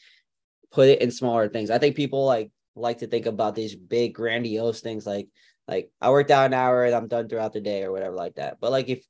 put 0.70 0.88
it 0.88 1.02
in 1.02 1.10
smaller 1.10 1.48
things. 1.48 1.70
I 1.70 1.78
think 1.78 1.96
people 1.96 2.24
like 2.24 2.50
like 2.76 2.98
to 2.98 3.08
think 3.08 3.26
about 3.26 3.56
these 3.56 3.74
big 3.74 4.14
grandiose 4.14 4.80
things 4.80 5.04
like 5.04 5.26
like 5.66 5.90
I 6.00 6.10
worked 6.10 6.30
out 6.30 6.46
an 6.46 6.54
hour 6.54 6.84
and 6.84 6.94
I'm 6.94 7.08
done 7.08 7.28
throughout 7.28 7.52
the 7.52 7.60
day 7.60 7.82
or 7.82 7.90
whatever 7.90 8.14
like 8.14 8.36
that. 8.36 8.58
But 8.60 8.70
like 8.70 8.88
if 8.88 9.04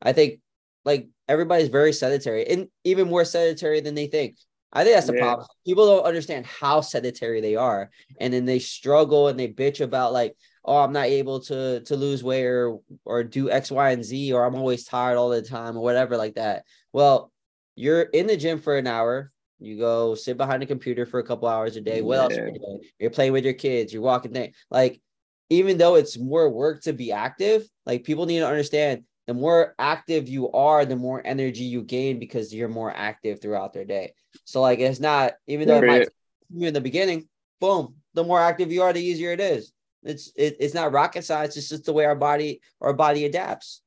I 0.00 0.12
think 0.12 0.40
like 0.84 1.08
everybody's 1.28 1.68
very 1.68 1.92
sedentary 1.92 2.46
and 2.46 2.68
even 2.84 3.08
more 3.08 3.24
sedentary 3.24 3.80
than 3.80 3.94
they 3.94 4.06
think. 4.06 4.36
I 4.72 4.84
think 4.84 4.94
that's 4.94 5.08
the 5.08 5.14
yeah. 5.14 5.20
problem. 5.22 5.46
People 5.66 5.86
don't 5.86 6.06
understand 6.06 6.46
how 6.46 6.80
sedentary 6.80 7.40
they 7.40 7.56
are, 7.56 7.90
and 8.20 8.32
then 8.32 8.44
they 8.44 8.58
struggle 8.58 9.28
and 9.28 9.38
they 9.38 9.48
bitch 9.48 9.80
about 9.80 10.12
like, 10.12 10.36
oh, 10.64 10.78
I'm 10.78 10.92
not 10.92 11.06
able 11.06 11.40
to 11.40 11.80
to 11.80 11.96
lose 11.96 12.22
weight 12.22 12.44
or 12.44 12.78
or 13.04 13.24
do 13.24 13.50
X, 13.50 13.70
Y, 13.70 13.90
and 13.90 14.04
Z, 14.04 14.32
or 14.32 14.44
I'm 14.44 14.54
always 14.54 14.84
tired 14.84 15.16
all 15.16 15.30
the 15.30 15.42
time 15.42 15.76
or 15.76 15.82
whatever 15.82 16.16
like 16.16 16.36
that. 16.36 16.64
Well, 16.92 17.32
you're 17.74 18.02
in 18.02 18.26
the 18.26 18.36
gym 18.36 18.60
for 18.60 18.76
an 18.76 18.86
hour. 18.86 19.32
You 19.58 19.76
go 19.76 20.14
sit 20.14 20.36
behind 20.36 20.62
a 20.62 20.66
computer 20.66 21.04
for 21.04 21.18
a 21.18 21.24
couple 21.24 21.48
hours 21.48 21.76
a 21.76 21.80
day. 21.80 22.00
What 22.00 22.14
yeah. 22.14 22.22
else 22.22 22.36
are 22.38 22.48
you 22.48 22.58
doing? 22.58 22.80
You're 22.98 23.10
playing 23.10 23.32
with 23.32 23.44
your 23.44 23.54
kids. 23.54 23.92
You're 23.92 24.02
walking 24.02 24.32
there. 24.32 24.50
Like, 24.70 25.02
even 25.50 25.76
though 25.78 25.96
it's 25.96 26.16
more 26.16 26.48
work 26.48 26.82
to 26.82 26.92
be 26.92 27.12
active, 27.12 27.68
like 27.84 28.04
people 28.04 28.24
need 28.24 28.38
to 28.38 28.46
understand 28.46 29.02
the 29.30 29.34
more 29.34 29.76
active 29.78 30.28
you 30.28 30.50
are, 30.50 30.84
the 30.84 30.96
more 30.96 31.22
energy 31.24 31.62
you 31.62 31.82
gain 31.82 32.18
because 32.18 32.52
you're 32.52 32.68
more 32.68 32.92
active 32.92 33.40
throughout 33.40 33.72
their 33.72 33.84
day. 33.84 34.12
So 34.44 34.60
like 34.60 34.80
it's 34.80 34.98
not 34.98 35.34
even 35.46 35.68
though 35.68 35.78
it 35.78 35.86
might 35.86 36.08
you 36.52 36.66
in 36.66 36.74
the 36.74 36.80
beginning, 36.80 37.28
boom, 37.60 37.94
the 38.14 38.24
more 38.24 38.40
active 38.40 38.72
you 38.72 38.82
are, 38.82 38.92
the 38.92 39.00
easier 39.00 39.30
it 39.30 39.38
is. 39.38 39.72
It's 40.02 40.32
it, 40.34 40.56
it's 40.58 40.74
not 40.74 40.90
rocket 40.90 41.24
science. 41.24 41.56
It's 41.56 41.68
just 41.68 41.84
the 41.84 41.92
way 41.92 42.06
our 42.06 42.16
body 42.16 42.60
our 42.80 42.92
body 42.92 43.24
adapts. 43.24 43.82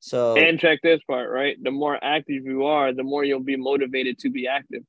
So 0.00 0.36
and 0.36 0.58
check 0.58 0.80
this 0.82 0.98
part, 1.06 1.30
right? 1.30 1.56
The 1.62 1.70
more 1.70 1.96
active 2.02 2.44
you 2.44 2.66
are, 2.66 2.92
the 2.92 3.04
more 3.04 3.22
you'll 3.22 3.38
be 3.38 3.56
motivated 3.56 4.18
to 4.18 4.30
be 4.30 4.48
active. 4.48 4.82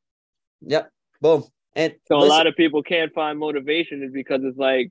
Yep. 0.62 0.90
Boom. 1.22 1.44
And 1.76 1.94
so 2.08 2.18
listen, 2.18 2.32
a 2.32 2.34
lot 2.34 2.48
of 2.48 2.56
people 2.56 2.82
can't 2.82 3.14
find 3.14 3.38
motivation 3.38 4.02
is 4.02 4.12
because 4.12 4.42
it's 4.44 4.58
like 4.58 4.90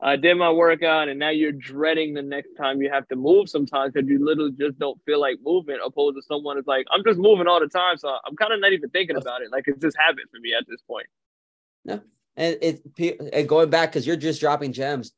I 0.00 0.16
did 0.16 0.34
my 0.34 0.50
workout 0.50 1.08
and 1.08 1.18
now 1.18 1.30
you're 1.30 1.52
dreading 1.52 2.12
the 2.12 2.22
next 2.22 2.54
time 2.54 2.82
you 2.82 2.90
have 2.90 3.08
to 3.08 3.16
move 3.16 3.48
sometimes 3.48 3.94
because 3.94 4.08
you 4.08 4.22
literally 4.22 4.52
just 4.52 4.78
don't 4.78 5.00
feel 5.06 5.20
like 5.20 5.36
moving 5.42 5.78
opposed 5.84 6.16
to 6.16 6.22
someone 6.22 6.58
is 6.58 6.66
like, 6.66 6.86
I'm 6.90 7.02
just 7.02 7.18
moving 7.18 7.46
all 7.46 7.60
the 7.60 7.68
time. 7.68 7.96
So 7.96 8.08
I'm 8.26 8.36
kind 8.36 8.52
of 8.52 8.60
not 8.60 8.72
even 8.72 8.90
thinking 8.90 9.16
about 9.16 9.40
it. 9.40 9.50
Like 9.50 9.64
it's 9.66 9.80
just 9.80 9.96
habit 9.98 10.24
for 10.30 10.38
me 10.38 10.52
at 10.52 10.66
this 10.68 10.82
point. 10.82 11.06
No. 11.84 12.02
And 12.36 12.58
it 12.60 13.30
and 13.32 13.48
going 13.48 13.70
back 13.70 13.90
because 13.90 14.06
you're 14.06 14.16
just 14.16 14.40
dropping 14.40 14.74
gems. 14.74 15.12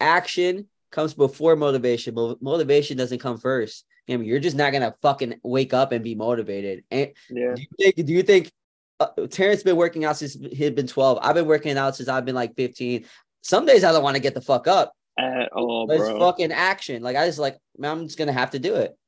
action 0.00 0.68
comes 0.92 1.12
before 1.12 1.56
motivation. 1.56 2.14
motivation 2.40 2.96
doesn't 2.96 3.18
come 3.18 3.38
first. 3.38 3.84
I 4.08 4.16
mean, 4.16 4.28
you're 4.28 4.38
just 4.38 4.56
not 4.56 4.72
gonna 4.72 4.94
fucking 5.02 5.40
wake 5.42 5.74
up 5.74 5.90
and 5.90 6.04
be 6.04 6.14
motivated. 6.14 6.84
And 6.90 7.10
yeah. 7.28 7.54
do 7.54 7.62
you 7.62 7.68
think? 7.78 8.06
Do 8.06 8.12
you 8.12 8.22
think 8.22 8.52
uh, 9.00 9.08
Terrence 9.28 9.64
been 9.64 9.76
working 9.76 10.04
out 10.04 10.16
since 10.16 10.34
he'd 10.34 10.76
been 10.76 10.86
12? 10.86 11.18
I've 11.20 11.34
been 11.34 11.46
working 11.46 11.76
out 11.76 11.96
since 11.96 12.08
I've 12.08 12.24
been 12.24 12.36
like 12.36 12.54
15. 12.54 13.04
Some 13.46 13.64
days 13.64 13.84
I 13.84 13.92
don't 13.92 14.02
want 14.02 14.16
to 14.16 14.22
get 14.22 14.34
the 14.34 14.40
fuck 14.40 14.66
up 14.66 14.92
at 15.16 15.52
all, 15.52 15.86
but 15.86 15.98
bro. 15.98 16.10
It's 16.10 16.18
fucking 16.18 16.50
action. 16.50 17.00
Like 17.00 17.14
I 17.14 17.26
just 17.26 17.38
like, 17.38 17.56
man, 17.78 17.92
I'm 17.92 18.06
just 18.06 18.18
gonna 18.18 18.32
have 18.32 18.50
to 18.50 18.58
do 18.58 18.74
it. 18.74 18.98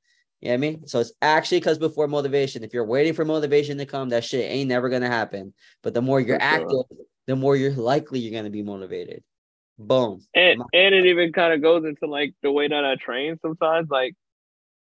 You 0.41 0.49
know 0.49 0.53
what 0.53 0.55
I 0.55 0.57
mean? 0.59 0.87
So 0.87 1.01
it's 1.01 1.11
actually 1.21 1.59
because 1.59 1.77
before 1.77 2.07
motivation. 2.07 2.63
If 2.63 2.73
you're 2.73 2.85
waiting 2.85 3.15
for 3.15 3.25
motivation 3.25 3.79
to 3.79 3.85
come, 3.85 4.11
that 4.11 4.23
shit 4.23 4.49
ain't 4.49 4.69
never 4.69 4.89
gonna 4.89 5.09
happen. 5.09 5.55
But 5.83 5.93
the 5.93 6.03
more 6.03 6.21
you're 6.21 6.41
active, 6.41 6.85
the 7.27 7.35
more 7.35 7.57
you're 7.57 7.73
likely 7.73 8.21
you're 8.21 8.33
gonna 8.33 8.49
be 8.49 8.63
motivated. 8.63 9.25
Boom. 9.77 10.21
And 10.37 10.63
and 10.73 10.95
it 10.95 11.07
even 11.07 11.33
kind 11.33 11.53
of 11.53 11.61
goes 11.61 11.85
into 11.85 12.07
like 12.07 12.33
the 12.41 12.53
way 12.53 12.69
that 12.69 12.85
I 12.85 12.95
train 12.95 13.41
sometimes. 13.43 13.91
Like 13.91 14.15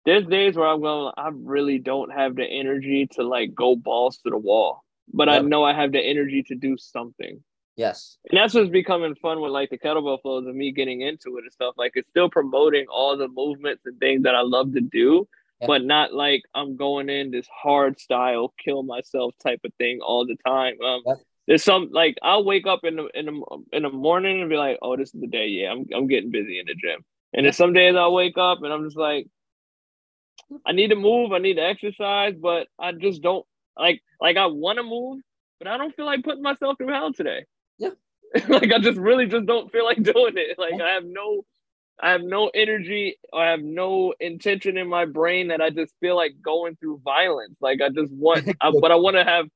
there's 0.06 0.26
days 0.26 0.56
where 0.56 0.68
I'm 0.68 0.80
going, 0.80 1.12
I 1.18 1.28
really 1.34 1.78
don't 1.80 2.10
have 2.14 2.34
the 2.34 2.46
energy 2.46 3.08
to 3.12 3.22
like 3.24 3.54
go 3.54 3.76
balls 3.76 4.16
to 4.24 4.30
the 4.30 4.38
wall, 4.38 4.82
but 5.12 5.28
yep. 5.28 5.42
I 5.42 5.44
know 5.44 5.64
I 5.64 5.74
have 5.74 5.92
the 5.92 6.00
energy 6.00 6.44
to 6.44 6.54
do 6.54 6.78
something. 6.78 7.42
Yes. 7.76 8.18
And 8.30 8.38
that's 8.38 8.54
what's 8.54 8.70
becoming 8.70 9.14
fun 9.16 9.40
with 9.40 9.50
like 9.50 9.70
the 9.70 9.78
kettlebell 9.78 10.22
flows 10.22 10.46
and 10.46 10.56
me 10.56 10.70
getting 10.70 11.00
into 11.00 11.38
it 11.38 11.44
and 11.44 11.52
stuff. 11.52 11.74
Like 11.76 11.92
it's 11.94 12.08
still 12.10 12.30
promoting 12.30 12.86
all 12.88 13.16
the 13.16 13.28
movements 13.28 13.82
and 13.84 13.98
things 13.98 14.22
that 14.22 14.34
I 14.34 14.42
love 14.42 14.72
to 14.74 14.80
do, 14.80 15.26
yep. 15.60 15.68
but 15.68 15.84
not 15.84 16.14
like 16.14 16.42
I'm 16.54 16.76
going 16.76 17.08
in 17.08 17.30
this 17.30 17.48
hard 17.52 17.98
style, 17.98 18.54
kill 18.64 18.82
myself 18.84 19.34
type 19.42 19.60
of 19.64 19.72
thing 19.74 20.00
all 20.00 20.24
the 20.26 20.36
time. 20.46 20.80
Um, 20.80 21.02
yep. 21.04 21.16
There's 21.46 21.64
some 21.64 21.90
like 21.92 22.16
I'll 22.22 22.44
wake 22.44 22.66
up 22.66 22.80
in 22.84 22.96
the 22.96 23.08
in 23.12 23.26
the 23.26 23.42
in 23.72 23.82
the 23.82 23.90
morning 23.90 24.40
and 24.40 24.48
be 24.48 24.56
like, 24.56 24.78
oh, 24.80 24.96
this 24.96 25.14
is 25.14 25.20
the 25.20 25.26
day. 25.26 25.46
Yeah, 25.48 25.72
I'm 25.72 25.84
I'm 25.94 26.06
getting 26.06 26.30
busy 26.30 26.58
in 26.58 26.66
the 26.66 26.74
gym. 26.74 27.04
And 27.34 27.44
then 27.44 27.52
some 27.52 27.72
days 27.72 27.96
I'll 27.96 28.14
wake 28.14 28.38
up 28.38 28.62
and 28.62 28.72
I'm 28.72 28.84
just 28.84 28.96
like, 28.96 29.26
I 30.64 30.72
need 30.72 30.88
to 30.88 30.96
move, 30.96 31.32
I 31.32 31.38
need 31.38 31.54
to 31.54 31.62
exercise, 31.64 32.34
but 32.40 32.68
I 32.78 32.92
just 32.92 33.20
don't 33.20 33.44
like 33.76 34.00
like 34.20 34.36
I 34.36 34.46
want 34.46 34.78
to 34.78 34.84
move, 34.84 35.20
but 35.58 35.68
I 35.68 35.76
don't 35.76 35.94
feel 35.94 36.06
like 36.06 36.22
putting 36.22 36.42
myself 36.42 36.78
through 36.78 36.92
hell 36.92 37.12
today. 37.12 37.44
Like 38.48 38.72
I 38.72 38.78
just 38.78 38.98
really 38.98 39.26
just 39.26 39.46
don't 39.46 39.70
feel 39.70 39.84
like 39.84 40.02
doing 40.02 40.34
it. 40.36 40.58
Like 40.58 40.80
I 40.80 40.94
have 40.94 41.04
no 41.04 41.44
I 42.00 42.10
have 42.10 42.22
no 42.22 42.50
energy. 42.52 43.18
I 43.32 43.46
have 43.50 43.62
no 43.62 44.14
intention 44.18 44.76
in 44.76 44.88
my 44.88 45.04
brain 45.04 45.48
that 45.48 45.60
I 45.60 45.70
just 45.70 45.94
feel 46.00 46.16
like 46.16 46.34
going 46.42 46.76
through 46.76 47.00
violence. 47.04 47.56
Like 47.60 47.80
I 47.80 47.88
just 47.88 48.12
want, 48.12 48.48
I, 48.60 48.72
but 48.80 48.90
I 48.90 48.96
want 48.96 49.16
to 49.16 49.24
have 49.24 49.46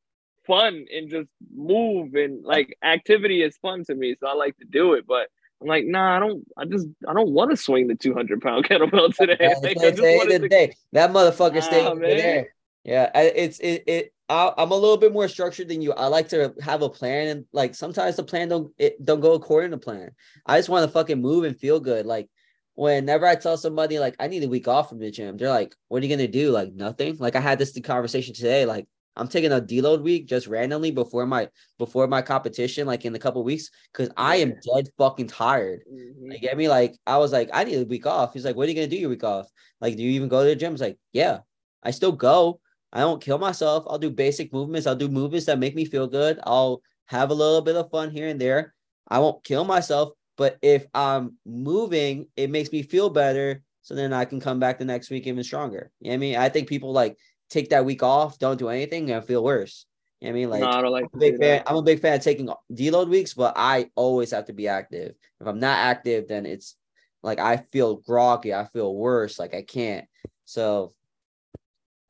fun 0.46 0.86
and 0.94 1.10
just 1.10 1.28
move 1.54 2.14
and 2.14 2.44
like 2.44 2.76
activity 2.82 3.42
is 3.42 3.56
fun 3.58 3.84
to 3.84 3.94
me. 3.94 4.14
So 4.20 4.28
I 4.28 4.34
like 4.34 4.56
to 4.58 4.64
do 4.64 4.94
it. 4.94 5.06
But 5.06 5.28
I'm 5.60 5.66
like, 5.66 5.84
nah, 5.86 6.16
I 6.16 6.20
don't. 6.20 6.44
I 6.56 6.64
just 6.64 6.86
I 7.08 7.12
don't 7.12 7.32
want 7.32 7.50
to 7.50 7.56
swing 7.56 7.88
the 7.88 7.96
200 7.96 8.40
pound 8.40 8.64
kettlebell 8.64 9.14
today. 9.14 9.54
Like, 9.62 9.76
I 9.78 9.90
just 9.90 9.96
to... 9.96 10.48
day. 10.48 10.76
That 10.92 11.10
motherfucker 11.10 11.54
nah, 11.54 11.60
stayed 11.60 12.00
there. 12.00 12.54
Yeah, 12.84 13.10
it's 13.14 13.58
it 13.58 13.84
it. 13.86 14.12
I, 14.28 14.52
am 14.58 14.70
a 14.70 14.76
little 14.76 14.96
bit 14.96 15.12
more 15.12 15.28
structured 15.28 15.68
than 15.68 15.80
you. 15.80 15.92
I 15.92 16.06
like 16.06 16.28
to 16.30 16.54
have 16.60 16.82
a 16.82 16.88
plan, 16.88 17.28
and 17.28 17.44
like 17.52 17.74
sometimes 17.74 18.16
the 18.16 18.24
plan 18.24 18.48
don't 18.48 18.72
it 18.78 19.02
don't 19.04 19.20
go 19.20 19.32
according 19.32 19.70
to 19.70 19.78
plan. 19.78 20.10
I 20.44 20.58
just 20.58 20.68
want 20.68 20.86
to 20.86 20.92
fucking 20.92 21.20
move 21.20 21.44
and 21.44 21.58
feel 21.58 21.80
good. 21.80 22.04
Like 22.06 22.28
whenever 22.74 23.26
I 23.26 23.34
tell 23.36 23.56
somebody 23.56 23.98
like 23.98 24.16
I 24.20 24.28
need 24.28 24.44
a 24.44 24.48
week 24.48 24.68
off 24.68 24.90
from 24.90 24.98
the 24.98 25.10
gym, 25.10 25.36
they're 25.36 25.48
like, 25.48 25.74
"What 25.88 26.02
are 26.02 26.06
you 26.06 26.14
gonna 26.14 26.28
do?" 26.28 26.50
Like 26.50 26.72
nothing. 26.72 27.16
Like 27.18 27.36
I 27.36 27.40
had 27.40 27.58
this 27.58 27.78
conversation 27.80 28.34
today. 28.34 28.66
Like 28.66 28.86
I'm 29.18 29.28
taking 29.28 29.52
a 29.52 29.60
deload 29.60 30.02
week 30.02 30.26
just 30.26 30.46
randomly 30.46 30.90
before 30.90 31.26
my 31.26 31.48
before 31.78 32.06
my 32.06 32.22
competition, 32.22 32.86
like 32.86 33.04
in 33.04 33.14
a 33.14 33.18
couple 33.18 33.42
weeks, 33.42 33.70
because 33.92 34.10
I 34.16 34.36
am 34.36 34.50
dead 34.50 34.88
fucking 34.96 35.26
tired. 35.26 35.80
Mm-hmm. 35.90 36.32
You 36.32 36.38
get 36.38 36.56
me? 36.56 36.68
Like 36.68 36.96
I 37.06 37.18
was 37.18 37.32
like, 37.32 37.50
I 37.52 37.64
need 37.64 37.80
a 37.80 37.84
week 37.84 38.06
off. 38.06 38.32
He's 38.32 38.44
like, 38.44 38.56
What 38.56 38.66
are 38.66 38.70
you 38.70 38.76
gonna 38.76 38.86
do 38.86 38.96
your 38.96 39.10
week 39.10 39.24
off? 39.24 39.48
Like, 39.80 39.96
do 39.96 40.02
you 40.02 40.10
even 40.10 40.28
go 40.28 40.42
to 40.42 40.48
the 40.48 40.56
gym? 40.56 40.70
I 40.70 40.72
was 40.72 40.80
like, 40.80 40.98
Yeah, 41.12 41.38
I 41.82 41.90
still 41.90 42.12
go. 42.12 42.60
I 42.92 43.00
don't 43.00 43.22
kill 43.22 43.38
myself. 43.38 43.84
I'll 43.86 43.98
do 43.98 44.10
basic 44.10 44.52
movements. 44.52 44.86
I'll 44.86 44.96
do 44.96 45.08
movements 45.08 45.46
that 45.46 45.58
make 45.58 45.74
me 45.74 45.84
feel 45.84 46.06
good. 46.06 46.40
I'll 46.44 46.82
have 47.06 47.30
a 47.30 47.34
little 47.34 47.60
bit 47.60 47.76
of 47.76 47.90
fun 47.90 48.10
here 48.10 48.28
and 48.28 48.40
there. 48.40 48.74
I 49.08 49.18
won't 49.18 49.44
kill 49.44 49.64
myself, 49.64 50.12
but 50.36 50.58
if 50.62 50.86
I'm 50.94 51.36
moving, 51.46 52.28
it 52.36 52.50
makes 52.50 52.72
me 52.72 52.82
feel 52.82 53.10
better. 53.10 53.62
So 53.82 53.94
then 53.94 54.12
I 54.12 54.24
can 54.24 54.40
come 54.40 54.60
back 54.60 54.78
the 54.78 54.84
next 54.84 55.10
week 55.10 55.26
even 55.26 55.42
stronger. 55.42 55.90
You 56.00 56.10
know 56.10 56.14
I 56.14 56.18
mean? 56.18 56.36
I 56.36 56.48
think 56.48 56.68
people 56.68 56.92
like 56.92 57.16
take 57.48 57.70
that 57.70 57.84
week 57.84 58.02
off, 58.02 58.38
don't 58.38 58.58
do 58.58 58.68
anything, 58.68 59.10
and 59.10 59.24
feel 59.24 59.42
worse. 59.42 59.86
You 60.20 60.26
know 60.26 60.30
I 60.30 60.34
mean, 60.34 60.50
like, 60.50 60.60
no, 60.60 60.66
I 60.66 60.80
like 60.88 61.04
I'm 61.04 61.10
a 61.14 61.18
big 61.18 61.38
fan. 61.38 61.62
I'm 61.66 61.76
a 61.76 61.82
big 61.82 62.00
fan 62.00 62.14
of 62.14 62.22
taking 62.22 62.50
deload 62.72 63.08
weeks, 63.08 63.34
but 63.34 63.54
I 63.56 63.90
always 63.94 64.32
have 64.32 64.46
to 64.46 64.52
be 64.52 64.68
active. 64.68 65.14
If 65.40 65.46
I'm 65.46 65.60
not 65.60 65.78
active, 65.78 66.28
then 66.28 66.44
it's 66.44 66.76
like 67.22 67.38
I 67.38 67.58
feel 67.72 67.96
groggy. 67.96 68.52
I 68.52 68.66
feel 68.66 68.94
worse. 68.94 69.38
Like 69.38 69.54
I 69.54 69.62
can't. 69.62 70.06
So 70.44 70.92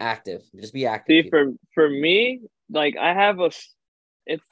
active, 0.01 0.43
just 0.59 0.73
be 0.73 0.87
active. 0.87 1.25
See, 1.25 1.31
for 1.31 1.53
for 1.75 1.89
me, 1.89 2.43
like 2.71 2.97
I 2.97 3.15
have 3.15 3.41
a, 3.41 3.51
it's 4.27 4.45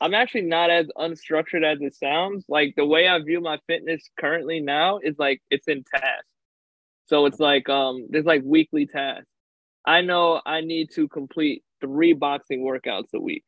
I'm 0.00 0.14
actually 0.14 0.42
not 0.42 0.70
as 0.70 0.86
unstructured 0.96 1.64
as 1.64 1.80
it 1.80 1.94
sounds. 1.94 2.44
Like 2.48 2.74
the 2.76 2.86
way 2.86 3.08
I 3.08 3.18
view 3.20 3.40
my 3.40 3.58
fitness 3.66 4.08
currently 4.18 4.60
now 4.60 4.98
is 5.02 5.16
like 5.18 5.40
it's 5.50 5.68
in 5.68 5.84
tasks. 5.84 6.26
So 7.06 7.26
it's 7.26 7.40
like 7.40 7.68
um 7.68 8.06
there's 8.10 8.24
like 8.24 8.42
weekly 8.44 8.86
tasks. 8.86 9.26
I 9.86 10.00
know 10.00 10.40
I 10.44 10.62
need 10.62 10.90
to 10.94 11.08
complete 11.08 11.62
three 11.80 12.14
boxing 12.14 12.62
workouts 12.62 13.12
a 13.14 13.20
week. 13.20 13.44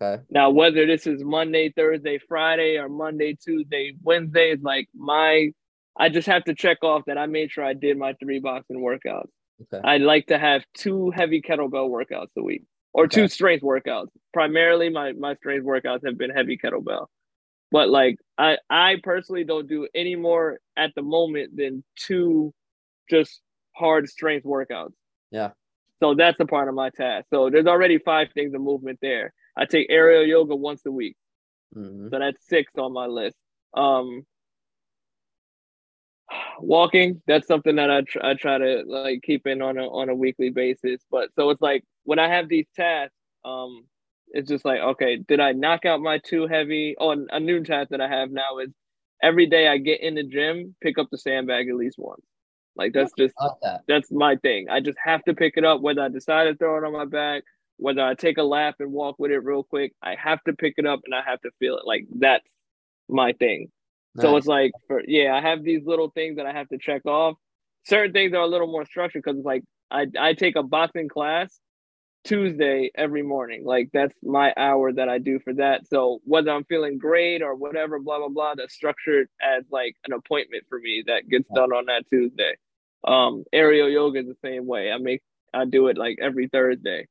Okay. 0.00 0.22
Now, 0.30 0.50
whether 0.50 0.86
this 0.86 1.06
is 1.06 1.24
Monday, 1.24 1.72
Thursday, 1.74 2.18
Friday, 2.28 2.76
or 2.76 2.88
Monday, 2.88 3.36
Tuesday, 3.42 3.94
Wednesday, 4.02 4.50
is 4.50 4.62
like 4.62 4.88
my, 4.94 5.50
I 5.96 6.08
just 6.08 6.28
have 6.28 6.44
to 6.44 6.54
check 6.54 6.78
off 6.84 7.02
that 7.06 7.18
I 7.18 7.26
made 7.26 7.50
sure 7.50 7.64
I 7.64 7.72
did 7.72 7.98
my 7.98 8.12
three 8.14 8.38
boxing 8.38 8.80
workouts. 8.80 9.30
Okay. 9.62 9.86
I'd 9.86 10.02
like 10.02 10.26
to 10.26 10.38
have 10.38 10.62
two 10.74 11.10
heavy 11.10 11.42
kettlebell 11.42 11.90
workouts 11.90 12.28
a 12.36 12.42
week 12.42 12.64
or 12.92 13.04
okay. 13.04 13.22
two 13.22 13.28
strength 13.28 13.62
workouts. 13.62 14.08
Primarily, 14.32 14.88
my, 14.88 15.12
my 15.12 15.34
strength 15.36 15.64
workouts 15.64 16.04
have 16.06 16.16
been 16.16 16.30
heavy 16.30 16.58
kettlebell. 16.62 17.06
But 17.70 17.90
like, 17.90 18.16
I, 18.38 18.58
I 18.70 18.96
personally 19.02 19.44
don't 19.44 19.68
do 19.68 19.88
any 19.94 20.16
more 20.16 20.58
at 20.76 20.94
the 20.94 21.02
moment 21.02 21.56
than 21.56 21.84
two 21.96 22.54
just 23.10 23.40
hard 23.72 24.08
strength 24.08 24.44
workouts. 24.44 24.92
Yeah. 25.30 25.50
So 26.00 26.14
that's 26.14 26.38
a 26.40 26.46
part 26.46 26.68
of 26.68 26.74
my 26.74 26.90
task. 26.90 27.26
So 27.32 27.50
there's 27.50 27.66
already 27.66 27.98
five 27.98 28.28
things 28.32 28.54
of 28.54 28.60
movement 28.60 29.00
there. 29.02 29.32
I 29.56 29.64
take 29.64 29.88
aerial 29.90 30.24
yoga 30.24 30.54
once 30.54 30.82
a 30.86 30.92
week. 30.92 31.16
Mm-hmm. 31.76 32.08
So 32.10 32.18
that's 32.18 32.46
six 32.46 32.72
on 32.78 32.92
my 32.92 33.06
list. 33.06 33.36
Um, 33.74 34.22
walking, 36.60 37.22
that's 37.26 37.46
something 37.46 37.76
that 37.76 37.90
I, 37.90 38.02
tr- 38.02 38.24
I 38.24 38.34
try 38.34 38.58
to 38.58 38.82
like 38.86 39.22
keep 39.22 39.46
in 39.46 39.62
on 39.62 39.78
a, 39.78 39.86
on 39.86 40.08
a 40.08 40.14
weekly 40.14 40.50
basis. 40.50 41.00
But 41.10 41.30
so 41.34 41.50
it's 41.50 41.62
like 41.62 41.84
when 42.04 42.18
I 42.18 42.28
have 42.28 42.48
these 42.48 42.66
tasks, 42.76 43.14
um, 43.44 43.84
it's 44.30 44.48
just 44.48 44.64
like, 44.64 44.80
okay, 44.80 45.16
did 45.16 45.40
I 45.40 45.52
knock 45.52 45.84
out 45.84 46.00
my 46.00 46.18
two 46.18 46.46
heavy? 46.46 46.94
Oh, 46.98 47.26
a 47.30 47.40
new 47.40 47.64
task 47.64 47.90
that 47.90 48.00
I 48.00 48.08
have 48.08 48.30
now 48.30 48.58
is 48.58 48.70
every 49.22 49.46
day 49.46 49.68
I 49.68 49.78
get 49.78 50.02
in 50.02 50.14
the 50.14 50.22
gym, 50.22 50.74
pick 50.82 50.98
up 50.98 51.08
the 51.10 51.18
sandbag 51.18 51.68
at 51.68 51.76
least 51.76 51.96
once. 51.98 52.24
Like 52.76 52.92
that's 52.92 53.12
just 53.18 53.34
that. 53.62 53.80
that's 53.88 54.12
my 54.12 54.36
thing. 54.36 54.68
I 54.70 54.80
just 54.80 54.98
have 55.02 55.24
to 55.24 55.34
pick 55.34 55.54
it 55.56 55.64
up 55.64 55.80
whether 55.80 56.02
I 56.02 56.08
decide 56.08 56.44
to 56.44 56.54
throw 56.54 56.78
it 56.78 56.84
on 56.84 56.92
my 56.92 57.06
back, 57.06 57.42
whether 57.76 58.02
I 58.02 58.14
take 58.14 58.38
a 58.38 58.42
lap 58.42 58.76
and 58.78 58.92
walk 58.92 59.16
with 59.18 59.32
it 59.32 59.38
real 59.38 59.64
quick. 59.64 59.92
I 60.00 60.14
have 60.14 60.42
to 60.44 60.52
pick 60.52 60.74
it 60.76 60.86
up 60.86 61.00
and 61.04 61.14
I 61.14 61.22
have 61.28 61.40
to 61.40 61.50
feel 61.58 61.76
it. 61.78 61.86
Like 61.86 62.06
that's 62.16 62.46
my 63.08 63.32
thing. 63.32 63.72
Nice. 64.18 64.24
So 64.24 64.36
it's 64.36 64.46
like 64.46 64.72
for 64.88 65.02
yeah, 65.06 65.34
I 65.34 65.40
have 65.40 65.62
these 65.62 65.84
little 65.84 66.10
things 66.10 66.36
that 66.36 66.46
I 66.46 66.52
have 66.52 66.68
to 66.68 66.78
check 66.78 67.06
off. 67.06 67.36
Certain 67.84 68.12
things 68.12 68.34
are 68.34 68.42
a 68.42 68.46
little 68.46 68.66
more 68.66 68.84
structured 68.84 69.22
because 69.22 69.38
it's 69.38 69.46
like 69.46 69.62
I 69.90 70.06
I 70.18 70.34
take 70.34 70.56
a 70.56 70.62
boxing 70.62 71.08
class 71.08 71.58
Tuesday 72.24 72.90
every 72.96 73.22
morning. 73.22 73.64
Like 73.64 73.90
that's 73.92 74.14
my 74.22 74.52
hour 74.56 74.92
that 74.92 75.08
I 75.08 75.18
do 75.18 75.38
for 75.38 75.54
that. 75.54 75.86
So 75.88 76.20
whether 76.24 76.50
I'm 76.50 76.64
feeling 76.64 76.98
great 76.98 77.42
or 77.42 77.54
whatever, 77.54 78.00
blah 78.00 78.18
blah 78.18 78.28
blah, 78.28 78.54
that's 78.56 78.74
structured 78.74 79.28
as 79.40 79.64
like 79.70 79.94
an 80.06 80.12
appointment 80.12 80.64
for 80.68 80.80
me 80.80 81.04
that 81.06 81.28
gets 81.28 81.48
done 81.54 81.72
on 81.72 81.86
that 81.86 82.04
Tuesday. 82.10 82.56
Um, 83.06 83.44
aerial 83.52 83.88
yoga 83.88 84.18
is 84.20 84.26
the 84.26 84.36
same 84.42 84.66
way. 84.66 84.90
I 84.90 84.98
make 84.98 85.22
I 85.54 85.64
do 85.64 85.86
it 85.86 85.96
like 85.96 86.18
every 86.20 86.48
Thursday. 86.48 87.06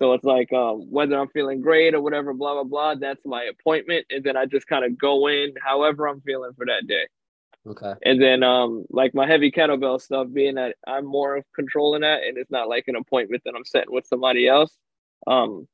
So 0.00 0.14
it's 0.14 0.24
like 0.24 0.50
um, 0.52 0.90
whether 0.90 1.18
I'm 1.18 1.28
feeling 1.28 1.60
great 1.60 1.94
or 1.94 2.00
whatever, 2.00 2.32
blah 2.32 2.54
blah 2.54 2.64
blah. 2.64 2.94
That's 2.94 3.20
my 3.26 3.44
appointment, 3.44 4.06
and 4.10 4.24
then 4.24 4.36
I 4.36 4.46
just 4.46 4.66
kind 4.66 4.84
of 4.84 4.98
go 4.98 5.28
in 5.28 5.52
however 5.62 6.08
I'm 6.08 6.22
feeling 6.22 6.52
for 6.56 6.64
that 6.66 6.86
day. 6.86 7.06
Okay. 7.66 7.92
And 8.02 8.20
then 8.20 8.42
um, 8.42 8.86
like 8.88 9.14
my 9.14 9.26
heavy 9.26 9.50
kettlebell 9.50 10.00
stuff, 10.00 10.28
being 10.32 10.54
that 10.54 10.76
I'm 10.86 11.04
more 11.04 11.36
of 11.36 11.44
controlling 11.54 12.00
that, 12.00 12.22
and 12.22 12.38
it's 12.38 12.50
not 12.50 12.68
like 12.68 12.84
an 12.88 12.96
appointment 12.96 13.42
that 13.44 13.52
I'm 13.54 13.66
setting 13.66 13.92
with 13.92 14.06
somebody 14.06 14.48
else. 14.48 14.74
Um, 15.26 15.68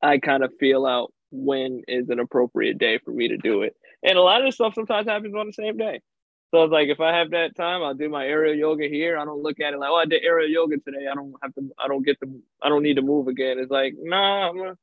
I 0.00 0.18
kind 0.18 0.44
of 0.44 0.52
feel 0.60 0.86
out 0.86 1.12
when 1.32 1.82
is 1.88 2.08
an 2.10 2.20
appropriate 2.20 2.78
day 2.78 2.98
for 3.04 3.10
me 3.10 3.26
to 3.28 3.36
do 3.36 3.62
it, 3.62 3.74
and 4.04 4.16
a 4.16 4.22
lot 4.22 4.40
of 4.40 4.46
this 4.46 4.54
stuff 4.54 4.74
sometimes 4.74 5.08
happens 5.08 5.34
on 5.34 5.46
the 5.48 5.52
same 5.52 5.76
day. 5.76 6.00
So 6.50 6.64
it's 6.64 6.72
like 6.72 6.88
if 6.88 7.00
I 7.00 7.16
have 7.16 7.30
that 7.32 7.54
time, 7.56 7.82
I'll 7.82 7.94
do 7.94 8.08
my 8.08 8.24
aerial 8.26 8.54
yoga 8.54 8.88
here. 8.88 9.18
I 9.18 9.24
don't 9.24 9.42
look 9.42 9.60
at 9.60 9.74
it 9.74 9.78
like, 9.78 9.90
oh, 9.90 9.96
I 9.96 10.06
did 10.06 10.22
aerial 10.24 10.48
yoga 10.48 10.78
today. 10.78 11.06
I 11.10 11.14
don't 11.14 11.34
have 11.42 11.54
to. 11.54 11.70
I 11.78 11.88
don't 11.88 12.04
get 12.04 12.18
to. 12.20 12.40
I 12.62 12.70
don't 12.70 12.82
need 12.82 12.94
to 12.94 13.02
move 13.02 13.28
again. 13.28 13.58
It's 13.58 13.70
like, 13.70 13.94
nah, 13.98 14.48
I'm 14.48 14.56
gonna 14.56 14.78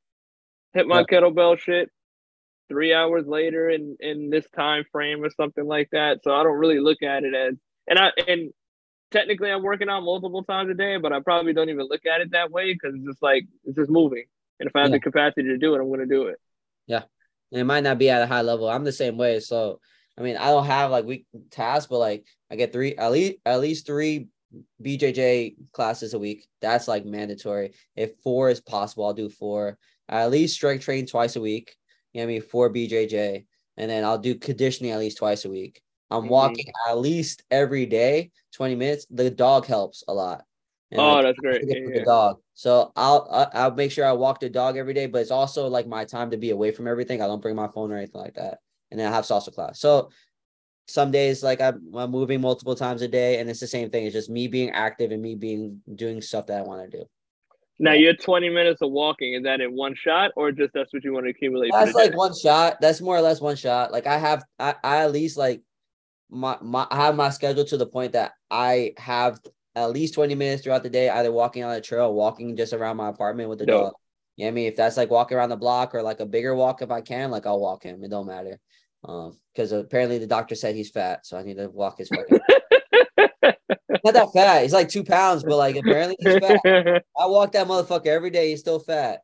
hit 0.73 0.87
my 0.87 0.99
yeah. 0.99 1.05
kettlebell 1.05 1.57
shit, 1.57 1.89
three 2.69 2.93
hours 2.93 3.25
later 3.25 3.67
in 3.69 3.97
in 3.99 4.29
this 4.29 4.47
time 4.55 4.85
frame 4.91 5.23
or 5.23 5.31
something 5.31 5.65
like 5.65 5.89
that. 5.91 6.23
So 6.23 6.35
I 6.35 6.43
don't 6.43 6.57
really 6.57 6.79
look 6.79 7.01
at 7.01 7.23
it 7.23 7.33
as 7.33 7.55
and 7.87 7.97
I 7.97 8.11
and 8.27 8.53
technically 9.09 9.51
I'm 9.51 9.63
working 9.63 9.89
out 9.89 10.03
multiple 10.03 10.43
times 10.43 10.69
a 10.69 10.75
day, 10.75 10.97
but 10.97 11.13
I 11.13 11.19
probably 11.19 11.53
don't 11.53 11.69
even 11.69 11.87
look 11.87 12.05
at 12.05 12.21
it 12.21 12.31
that 12.31 12.51
way 12.51 12.73
because 12.73 12.93
it's 12.95 13.05
just 13.05 13.23
like 13.23 13.45
it's 13.63 13.75
just 13.75 13.89
moving. 13.89 14.25
And 14.59 14.69
if 14.69 14.75
I 14.75 14.81
have 14.81 14.89
yeah. 14.91 14.97
the 14.97 15.01
capacity 15.01 15.43
to 15.43 15.57
do 15.57 15.73
it, 15.73 15.81
I'm 15.81 15.89
gonna 15.89 16.05
do 16.05 16.27
it. 16.27 16.37
Yeah. 16.85 17.03
And 17.51 17.61
it 17.61 17.65
might 17.65 17.83
not 17.83 17.97
be 17.97 18.09
at 18.09 18.21
a 18.21 18.27
high 18.27 18.41
level. 18.41 18.69
I'm 18.69 18.83
the 18.83 18.91
same 18.91 19.17
way. 19.17 19.39
So 19.39 19.79
I 20.17 20.21
mean, 20.21 20.37
I 20.37 20.47
don't 20.47 20.65
have 20.65 20.91
like 20.91 21.05
week 21.05 21.25
tasks, 21.51 21.87
but 21.89 21.99
like 21.99 22.25
I 22.49 22.55
get 22.55 22.71
three 22.71 22.95
at 22.95 23.11
least 23.11 23.35
at 23.45 23.59
least 23.59 23.85
three 23.85 24.27
BJJ 24.81 25.55
classes 25.73 26.13
a 26.13 26.19
week. 26.19 26.47
That's 26.61 26.87
like 26.87 27.05
mandatory. 27.05 27.73
If 27.95 28.17
four 28.23 28.49
is 28.49 28.61
possible, 28.61 29.05
I'll 29.05 29.13
do 29.13 29.29
four. 29.29 29.77
I 30.07 30.21
at 30.21 30.31
least 30.31 30.55
strength 30.55 30.85
train 30.85 31.05
twice 31.05 31.35
a 31.35 31.41
week. 31.41 31.75
You 32.13 32.21
know 32.21 32.25
I 32.25 32.27
mean? 32.27 32.41
Four 32.41 32.71
BJJ. 32.71 33.45
And 33.77 33.91
then 33.91 34.05
I'll 34.05 34.17
do 34.17 34.35
conditioning 34.35 34.91
at 34.91 34.99
least 34.99 35.17
twice 35.17 35.43
a 35.43 35.49
week. 35.49 35.81
I'm 36.09 36.21
mm-hmm. 36.21 36.29
walking 36.29 36.65
at 36.87 36.97
least 36.97 37.43
every 37.51 37.85
day, 37.85 38.31
20 38.53 38.75
minutes. 38.75 39.05
The 39.09 39.29
dog 39.29 39.65
helps 39.65 40.03
a 40.07 40.13
lot. 40.13 40.43
And 40.91 41.01
oh, 41.01 41.15
like, 41.15 41.23
that's 41.23 41.39
great. 41.39 41.63
Yeah. 41.65 41.99
The 41.99 42.05
dog. 42.05 42.37
So 42.53 42.91
I'll 42.95 43.49
I'll 43.53 43.73
make 43.73 43.91
sure 43.91 44.05
I 44.05 44.13
walk 44.13 44.39
the 44.39 44.49
dog 44.49 44.77
every 44.77 44.93
day, 44.93 45.07
but 45.07 45.21
it's 45.21 45.31
also 45.31 45.67
like 45.67 45.87
my 45.87 46.05
time 46.05 46.31
to 46.31 46.37
be 46.37 46.51
away 46.51 46.71
from 46.71 46.87
everything. 46.87 47.21
I 47.21 47.27
don't 47.27 47.41
bring 47.41 47.55
my 47.55 47.67
phone 47.67 47.91
or 47.91 47.97
anything 47.97 48.21
like 48.21 48.35
that. 48.35 48.59
And 48.95 49.01
then 49.01 49.11
I 49.11 49.15
have 49.15 49.25
salsa 49.25 49.53
class. 49.53 49.77
So 49.77 50.09
some 50.87 51.11
days 51.11 51.43
like 51.43 51.59
I'm, 51.59 51.91
I'm 51.93 52.11
moving 52.11 52.39
multiple 52.39 52.75
times 52.75 53.01
a 53.01 53.09
day, 53.09 53.39
and 53.39 53.49
it's 53.49 53.59
the 53.59 53.67
same 53.67 53.89
thing. 53.89 54.05
It's 54.05 54.13
just 54.13 54.29
me 54.29 54.47
being 54.47 54.69
active 54.69 55.11
and 55.11 55.21
me 55.21 55.35
being 55.35 55.81
doing 55.95 56.21
stuff 56.21 56.47
that 56.47 56.59
I 56.59 56.61
want 56.61 56.89
to 56.89 56.97
do. 56.99 57.05
Now 57.77 57.91
you're 57.91 58.15
20 58.15 58.49
minutes 58.51 58.81
of 58.81 58.91
walking. 58.91 59.33
Is 59.33 59.43
that 59.43 59.59
in 59.59 59.75
one 59.75 59.95
shot, 59.95 60.31
or 60.37 60.53
just 60.53 60.73
that's 60.73 60.93
what 60.93 61.03
you 61.03 61.11
want 61.11 61.25
to 61.25 61.31
accumulate? 61.31 61.73
That's 61.73 61.93
like 61.93 62.11
day? 62.11 62.17
one 62.17 62.33
shot. 62.33 62.77
That's 62.79 63.01
more 63.01 63.17
or 63.17 63.21
less 63.21 63.41
one 63.41 63.57
shot. 63.57 63.91
Like 63.91 64.07
I 64.07 64.17
have, 64.17 64.45
I, 64.57 64.75
I 64.81 65.03
at 65.03 65.11
least 65.11 65.35
like 65.35 65.61
my 66.29 66.57
my 66.61 66.87
I 66.89 66.95
have 67.03 67.17
my 67.17 67.31
schedule 67.31 67.65
to 67.65 67.75
the 67.75 67.85
point 67.85 68.13
that 68.13 68.31
I 68.49 68.93
have 68.95 69.41
at 69.75 69.91
least 69.91 70.13
20 70.13 70.35
minutes 70.35 70.63
throughout 70.63 70.83
the 70.83 70.89
day, 70.89 71.09
either 71.09 71.33
walking 71.33 71.65
on 71.65 71.75
a 71.75 71.81
trail, 71.81 72.13
walking 72.13 72.55
just 72.55 72.71
around 72.71 72.95
my 72.95 73.09
apartment 73.09 73.49
with 73.49 73.59
the 73.59 73.65
Dope. 73.65 73.83
dog. 73.83 73.93
You 74.37 74.45
know 74.45 74.47
what 74.47 74.51
I 74.51 74.55
mean? 74.55 74.67
If 74.67 74.75
that's 74.77 74.97
like 74.97 75.09
walking 75.09 75.37
around 75.37 75.49
the 75.49 75.57
block 75.57 75.95
or 75.95 76.01
like 76.01 76.19
a 76.19 76.25
bigger 76.25 76.55
walk, 76.55 76.81
if 76.81 76.91
I 76.91 77.01
can, 77.01 77.31
like 77.31 77.45
I'll 77.45 77.59
walk 77.59 77.83
him. 77.83 78.03
It 78.03 78.11
don't 78.11 78.27
matter. 78.27 78.59
Um, 79.07 79.37
because 79.53 79.71
apparently 79.71 80.17
the 80.17 80.27
doctor 80.27 80.55
said 80.55 80.75
he's 80.75 80.89
fat, 80.89 81.25
so 81.25 81.37
I 81.37 81.43
need 81.43 81.57
to 81.57 81.69
walk 81.69 81.99
his 81.99 82.09
fucking. 82.09 82.39
Not 84.03 84.13
that 84.13 84.33
fat. 84.33 84.63
He's 84.63 84.73
like 84.73 84.89
two 84.89 85.03
pounds, 85.03 85.43
but 85.43 85.57
like 85.57 85.75
apparently 85.75 86.15
he's 86.19 86.37
fat. 86.37 86.59
I 87.17 87.25
walk 87.25 87.53
that 87.53 87.67
motherfucker 87.67 88.07
every 88.07 88.29
day. 88.29 88.49
He's 88.49 88.59
still 88.59 88.79
fat. 88.79 89.21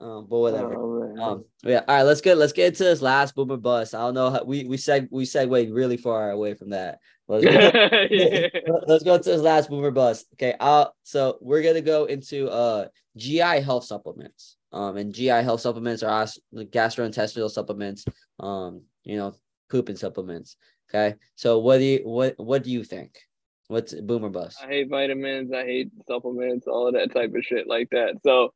Um, 0.00 0.26
but 0.28 0.38
whatever. 0.38 0.76
Oh, 0.76 1.16
um, 1.20 1.44
yeah. 1.64 1.82
All 1.88 1.96
right, 1.96 2.02
let's 2.02 2.20
get 2.20 2.38
let's 2.38 2.52
get 2.52 2.68
into 2.68 2.84
this 2.84 3.02
last 3.02 3.34
boomer 3.34 3.56
bust. 3.56 3.94
I 3.94 4.00
don't 4.00 4.14
know 4.14 4.30
how 4.30 4.44
we 4.44 4.64
we 4.64 4.76
seg 4.76 5.08
we 5.10 5.24
segued 5.24 5.72
really 5.72 5.96
far 5.96 6.30
away 6.30 6.54
from 6.54 6.70
that. 6.70 7.00
Let's 7.26 7.44
go, 7.44 7.50
yeah. 8.10 8.46
let's 8.86 9.02
go 9.02 9.18
to 9.18 9.24
this 9.24 9.40
last 9.40 9.68
boomer 9.68 9.90
bust. 9.90 10.26
Okay. 10.34 10.54
Uh, 10.60 10.86
so 11.02 11.38
we're 11.40 11.62
gonna 11.62 11.80
go 11.80 12.04
into 12.04 12.48
uh 12.48 12.86
GI 13.16 13.60
health 13.60 13.84
supplements. 13.84 14.57
Um, 14.72 14.96
and 14.96 15.14
GI 15.14 15.28
health 15.28 15.60
supplements 15.60 16.02
are 16.02 16.26
gastrointestinal 16.54 17.50
supplements. 17.50 18.04
Um, 18.40 18.82
you 19.04 19.16
know, 19.16 19.34
pooping 19.70 19.96
supplements. 19.96 20.56
Okay. 20.90 21.16
So 21.36 21.58
what 21.58 21.78
do 21.78 21.84
you 21.84 22.00
what 22.04 22.34
what 22.38 22.62
do 22.62 22.70
you 22.70 22.84
think? 22.84 23.18
What's 23.68 23.94
boomer 23.94 24.30
bust? 24.30 24.58
I 24.62 24.68
hate 24.68 24.88
vitamins. 24.88 25.52
I 25.52 25.64
hate 25.64 25.90
supplements. 26.06 26.66
All 26.66 26.86
of 26.86 26.94
that 26.94 27.12
type 27.12 27.34
of 27.34 27.44
shit 27.44 27.66
like 27.68 27.90
that. 27.90 28.14
So, 28.24 28.54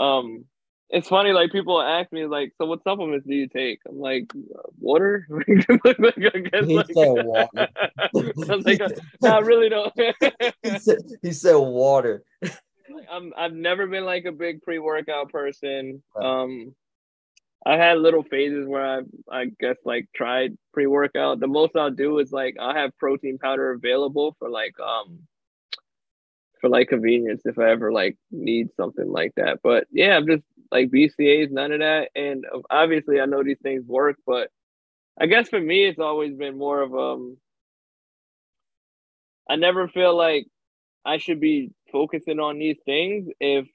um, 0.00 0.46
it's 0.90 1.06
funny. 1.06 1.30
Like 1.30 1.52
people 1.52 1.80
ask 1.80 2.10
me, 2.10 2.26
like, 2.26 2.52
so 2.58 2.66
what 2.66 2.82
supplements 2.82 3.24
do 3.24 3.34
you 3.36 3.46
take? 3.46 3.78
I'm 3.88 4.00
like, 4.00 4.32
water. 4.80 5.28
I 5.48 5.52
guess 5.52 6.66
he 6.66 6.76
like, 6.76 6.86
said 6.86 7.24
water. 7.24 7.48
I 7.56 8.54
like, 8.64 8.80
I 9.22 9.38
really 9.38 9.68
don't. 9.68 9.92
he, 10.64 10.78
said, 10.80 10.98
he 11.22 11.32
said 11.32 11.54
water. 11.54 12.24
I'm 13.10 13.32
I've 13.36 13.52
never 13.54 13.86
been 13.86 14.04
like 14.04 14.24
a 14.24 14.32
big 14.32 14.62
pre 14.62 14.78
workout 14.78 15.30
person. 15.30 16.02
Um, 16.16 16.74
I 17.66 17.76
had 17.76 17.98
little 17.98 18.22
phases 18.22 18.66
where 18.66 18.84
I 18.84 19.00
I 19.30 19.46
guess 19.60 19.76
like 19.84 20.08
tried 20.14 20.56
pre 20.72 20.86
workout. 20.86 21.40
The 21.40 21.48
most 21.48 21.76
I'll 21.76 21.90
do 21.90 22.18
is 22.18 22.32
like 22.32 22.56
I'll 22.60 22.74
have 22.74 22.96
protein 22.98 23.38
powder 23.38 23.72
available 23.72 24.36
for 24.38 24.48
like 24.48 24.74
um 24.80 25.20
for 26.60 26.68
like 26.70 26.88
convenience 26.88 27.42
if 27.44 27.58
I 27.58 27.70
ever 27.70 27.92
like 27.92 28.16
need 28.30 28.68
something 28.76 29.10
like 29.10 29.32
that. 29.36 29.60
But 29.62 29.86
yeah, 29.92 30.16
I'm 30.16 30.26
just 30.26 30.44
like 30.72 30.90
BCAAs, 30.90 31.50
none 31.50 31.72
of 31.72 31.80
that. 31.80 32.10
And 32.16 32.44
obviously 32.70 33.20
I 33.20 33.26
know 33.26 33.42
these 33.44 33.60
things 33.62 33.84
work, 33.86 34.16
but 34.26 34.50
I 35.20 35.26
guess 35.26 35.48
for 35.48 35.60
me 35.60 35.84
it's 35.86 36.00
always 36.00 36.34
been 36.34 36.58
more 36.58 36.82
of 36.82 36.94
um 36.94 37.36
I 39.48 39.56
never 39.56 39.88
feel 39.88 40.16
like 40.16 40.46
I 41.04 41.18
should 41.18 41.40
be 41.40 41.70
focusing 41.90 42.38
on 42.38 42.58
these 42.58 42.78
things 42.84 43.28
if 43.40 43.66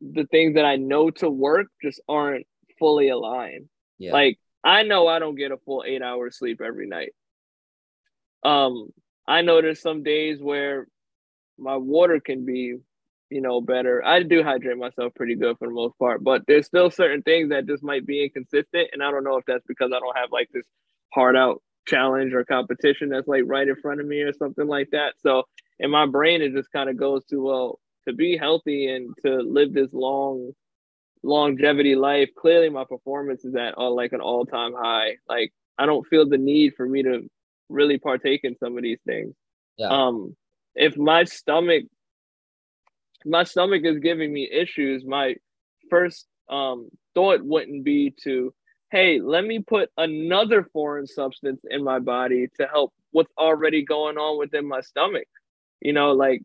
the 0.00 0.26
things 0.26 0.54
that 0.54 0.64
I 0.64 0.76
know 0.76 1.10
to 1.10 1.30
work 1.30 1.68
just 1.82 2.00
aren't 2.08 2.46
fully 2.78 3.08
aligned. 3.08 3.68
Yeah. 3.98 4.12
Like 4.12 4.38
I 4.62 4.82
know 4.82 5.06
I 5.06 5.18
don't 5.18 5.36
get 5.36 5.52
a 5.52 5.58
full 5.58 5.84
eight 5.86 6.02
hours 6.02 6.38
sleep 6.38 6.60
every 6.60 6.86
night. 6.86 7.12
Um, 8.42 8.88
I 9.26 9.42
know 9.42 9.62
there's 9.62 9.80
some 9.80 10.02
days 10.02 10.40
where 10.40 10.86
my 11.58 11.76
water 11.76 12.20
can 12.20 12.44
be, 12.44 12.76
you 13.30 13.40
know, 13.40 13.60
better. 13.60 14.04
I 14.04 14.22
do 14.22 14.42
hydrate 14.42 14.76
myself 14.76 15.14
pretty 15.14 15.36
good 15.36 15.56
for 15.58 15.68
the 15.68 15.74
most 15.74 15.98
part, 15.98 16.22
but 16.22 16.42
there's 16.46 16.66
still 16.66 16.90
certain 16.90 17.22
things 17.22 17.50
that 17.50 17.66
just 17.66 17.82
might 17.82 18.06
be 18.06 18.24
inconsistent. 18.24 18.90
And 18.92 19.02
I 19.02 19.10
don't 19.10 19.24
know 19.24 19.38
if 19.38 19.44
that's 19.46 19.64
because 19.66 19.92
I 19.94 20.00
don't 20.00 20.16
have 20.16 20.32
like 20.32 20.50
this 20.52 20.66
hard 21.12 21.36
out 21.36 21.62
challenge 21.86 22.32
or 22.32 22.44
competition 22.44 23.08
that's 23.08 23.28
like 23.28 23.42
right 23.46 23.68
in 23.68 23.76
front 23.76 24.00
of 24.00 24.06
me 24.06 24.20
or 24.20 24.32
something 24.32 24.66
like 24.66 24.90
that. 24.92 25.14
So 25.20 25.44
in 25.78 25.90
my 25.90 26.06
brain, 26.06 26.42
it 26.42 26.54
just 26.54 26.72
kind 26.72 26.88
of 26.88 26.96
goes 26.96 27.24
to, 27.26 27.42
well, 27.42 27.80
to 28.06 28.14
be 28.14 28.36
healthy 28.36 28.88
and 28.88 29.14
to 29.24 29.36
live 29.38 29.72
this 29.72 29.92
long 29.92 30.52
longevity 31.22 31.96
life, 31.96 32.28
clearly 32.36 32.68
my 32.68 32.84
performance 32.84 33.44
is 33.44 33.54
at 33.54 33.74
all 33.74 33.96
like 33.96 34.12
an 34.12 34.20
all 34.20 34.44
time 34.44 34.74
high. 34.74 35.16
Like 35.28 35.52
I 35.78 35.86
don't 35.86 36.06
feel 36.06 36.28
the 36.28 36.38
need 36.38 36.74
for 36.76 36.86
me 36.86 37.02
to 37.02 37.28
really 37.68 37.98
partake 37.98 38.40
in 38.44 38.56
some 38.58 38.76
of 38.76 38.82
these 38.82 39.00
things. 39.06 39.34
Yeah. 39.76 39.88
Um, 39.88 40.36
if 40.74 40.96
my 40.96 41.24
stomach, 41.24 41.84
my 43.24 43.44
stomach 43.44 43.82
is 43.84 43.98
giving 43.98 44.32
me 44.32 44.48
issues, 44.50 45.04
my 45.04 45.36
first 45.90 46.26
um 46.48 46.88
thought 47.14 47.42
wouldn't 47.42 47.84
be 47.84 48.14
to, 48.24 48.52
hey, 48.94 49.20
let 49.20 49.44
me 49.44 49.58
put 49.58 49.90
another 49.96 50.68
foreign 50.72 51.08
substance 51.08 51.60
in 51.68 51.82
my 51.82 51.98
body 51.98 52.46
to 52.56 52.66
help 52.68 52.92
what's 53.10 53.32
already 53.36 53.84
going 53.84 54.16
on 54.18 54.38
within 54.38 54.68
my 54.68 54.80
stomach. 54.82 55.26
You 55.80 55.92
know, 55.92 56.12
like 56.12 56.42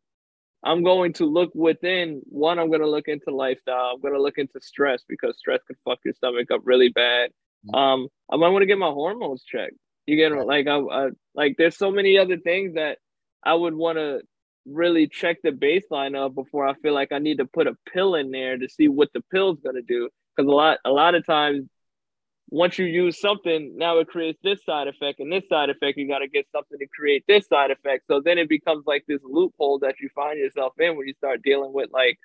I'm 0.64 0.84
going 0.84 1.14
to 1.14 1.26
look 1.26 1.52
within 1.54 2.22
one, 2.26 2.58
I'm 2.58 2.70
going 2.70 2.82
to 2.82 2.90
look 2.90 3.08
into 3.08 3.30
lifestyle. 3.30 3.92
I'm 3.94 4.02
going 4.02 4.16
to 4.16 4.22
look 4.22 4.40
into 4.40 4.60
stress 4.62 5.04
because 5.08 5.38
stress 5.38 5.60
can 5.68 5.76
fuck 5.86 6.00
your 6.04 6.16
stomach 6.16 6.50
up 6.50 6.62
really 6.64 6.90
bad. 6.90 7.30
Mm-hmm. 7.68 7.76
Um, 7.76 8.08
I 8.32 8.38
might 8.38 8.50
want 8.50 8.64
to 8.64 8.68
get 8.68 8.80
my 8.80 8.90
hormones 8.90 9.44
checked. 9.44 9.76
You 10.08 10.16
get 10.16 10.36
like 10.48 10.66
I, 10.66 10.80
I 10.80 11.10
like 11.36 11.54
there's 11.60 11.78
so 11.78 11.92
many 11.92 12.18
other 12.18 12.38
things 12.38 12.74
that 12.74 12.98
I 13.44 13.54
would 13.54 13.76
want 13.76 14.00
to 14.00 14.22
really 14.66 15.08
check 15.08 15.38
the 15.44 15.52
baseline 15.52 16.16
of 16.16 16.34
before 16.34 16.68
I 16.68 16.74
feel 16.82 16.96
like 16.96 17.12
I 17.12 17.20
need 17.20 17.38
to 17.38 17.46
put 17.46 17.68
a 17.68 17.76
pill 17.94 18.16
in 18.16 18.32
there 18.32 18.58
to 18.58 18.68
see 18.68 18.88
what 18.88 19.10
the 19.14 19.22
pill's 19.32 19.60
gonna 19.64 19.84
do. 19.84 20.10
Because 20.36 20.50
a 20.50 20.56
lot 20.56 20.80
a 20.84 20.90
lot 20.90 21.14
of 21.14 21.28
times 21.28 21.70
once 22.52 22.80
you 22.80 22.86
use 22.86 23.20
something, 23.20 23.74
now 23.78 24.00
it 24.00 24.08
creates 24.08 24.40
this 24.44 24.64
side 24.66 24.88
effect 24.88 25.20
and 25.20 25.32
this 25.32 25.48
side 25.50 25.70
effect. 25.70 25.98
You 25.98 26.08
got 26.08 26.20
to 26.20 26.28
get 26.28 26.48
something 26.52 26.80
to 26.80 26.88
create 26.88 27.24
this 27.28 27.48
side 27.48 27.70
effect. 27.72 28.06
So 28.08 28.22
then 28.24 28.38
it 28.38 28.50
becomes 28.50 28.86
like 28.88 29.06
this 29.08 29.22
loophole 29.24 29.80
that 29.80 29.96
you 30.02 30.10
find 30.16 30.40
yourself 30.40 30.74
in 30.80 30.98
when 30.98 31.08
you 31.08 31.14
start 31.14 31.44
dealing 31.44 31.74
with 31.74 31.90
like 31.92 32.18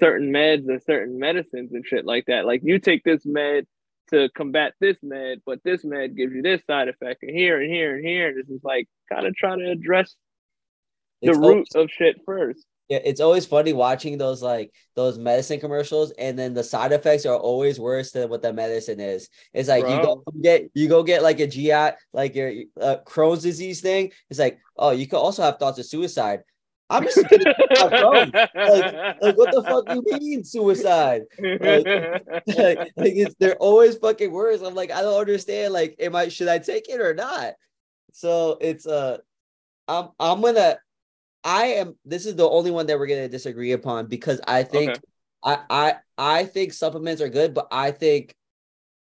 certain 0.00 0.32
meds 0.32 0.68
and 0.68 0.82
certain 0.82 1.18
medicines 1.18 1.70
and 1.72 1.84
shit 1.86 2.04
like 2.04 2.26
that. 2.26 2.44
Like 2.44 2.62
you 2.64 2.78
take 2.78 3.04
this 3.04 3.24
med 3.24 3.66
to 4.10 4.28
combat 4.36 4.74
this 4.80 4.96
med, 5.02 5.42
but 5.46 5.60
this 5.64 5.84
med 5.84 6.16
gives 6.16 6.32
you 6.32 6.42
this 6.42 6.62
side 6.66 6.88
effect 6.88 7.22
and 7.22 7.36
here 7.36 7.60
and 7.60 7.72
here 7.72 7.96
and 7.96 8.04
here. 8.04 8.28
And 8.28 8.38
this 8.38 8.48
is 8.48 8.62
like 8.64 8.88
kind 9.12 9.26
of 9.26 9.34
trying 9.36 9.60
to 9.60 9.70
address 9.70 10.14
the 11.22 11.30
it's 11.30 11.38
root 11.38 11.68
of 11.76 11.88
shit 11.90 12.16
first. 12.26 12.66
Yeah, 12.88 13.00
it's 13.04 13.20
always 13.20 13.46
funny 13.46 13.72
watching 13.72 14.16
those 14.16 14.42
like 14.42 14.72
those 14.94 15.18
medicine 15.18 15.58
commercials, 15.58 16.12
and 16.12 16.38
then 16.38 16.54
the 16.54 16.62
side 16.62 16.92
effects 16.92 17.26
are 17.26 17.36
always 17.36 17.80
worse 17.80 18.12
than 18.12 18.28
what 18.28 18.42
the 18.42 18.52
medicine 18.52 19.00
is. 19.00 19.28
It's 19.52 19.68
like 19.68 19.84
Bro. 19.84 19.96
you 19.96 20.02
go 20.02 20.24
get 20.40 20.70
you 20.74 20.88
go 20.88 21.02
get 21.02 21.22
like 21.22 21.40
a 21.40 21.48
GI 21.48 21.96
like 22.12 22.36
your 22.36 22.52
uh, 22.80 22.98
Crohn's 23.04 23.42
disease 23.42 23.80
thing. 23.80 24.12
It's 24.30 24.38
like 24.38 24.60
oh, 24.76 24.90
you 24.90 25.08
could 25.08 25.18
also 25.18 25.42
have 25.42 25.58
thoughts 25.58 25.78
of 25.78 25.86
suicide. 25.86 26.40
I'm 26.88 27.02
just 27.02 27.16
like, 27.30 27.32
like, 27.34 29.36
what 29.36 29.52
the 29.52 29.64
fuck 29.66 29.86
do 29.86 30.02
you 30.06 30.18
mean 30.18 30.44
suicide? 30.44 31.22
Like, 31.40 31.84
like, 32.56 32.92
like 32.96 33.34
they're 33.40 33.56
always 33.56 33.96
fucking 33.96 34.30
worse. 34.30 34.60
I'm 34.60 34.74
like, 34.74 34.92
I 34.92 35.02
don't 35.02 35.18
understand. 35.18 35.72
Like, 35.72 35.96
am 35.98 36.14
I 36.14 36.28
should 36.28 36.48
I 36.48 36.58
take 36.58 36.88
it 36.88 37.00
or 37.00 37.14
not? 37.14 37.54
So 38.12 38.58
it's 38.60 38.86
uh, 38.86 39.18
I'm 39.88 40.10
I'm 40.20 40.40
gonna 40.40 40.78
I 41.46 41.66
am. 41.66 41.94
This 42.04 42.26
is 42.26 42.34
the 42.34 42.48
only 42.48 42.72
one 42.72 42.86
that 42.86 42.98
we're 42.98 43.06
gonna 43.06 43.28
disagree 43.28 43.70
upon 43.70 44.08
because 44.08 44.40
I 44.48 44.64
think 44.64 44.90
okay. 44.90 45.00
I 45.44 45.58
I 45.70 45.94
I 46.18 46.44
think 46.44 46.72
supplements 46.72 47.22
are 47.22 47.28
good, 47.28 47.54
but 47.54 47.68
I 47.70 47.92
think 47.92 48.34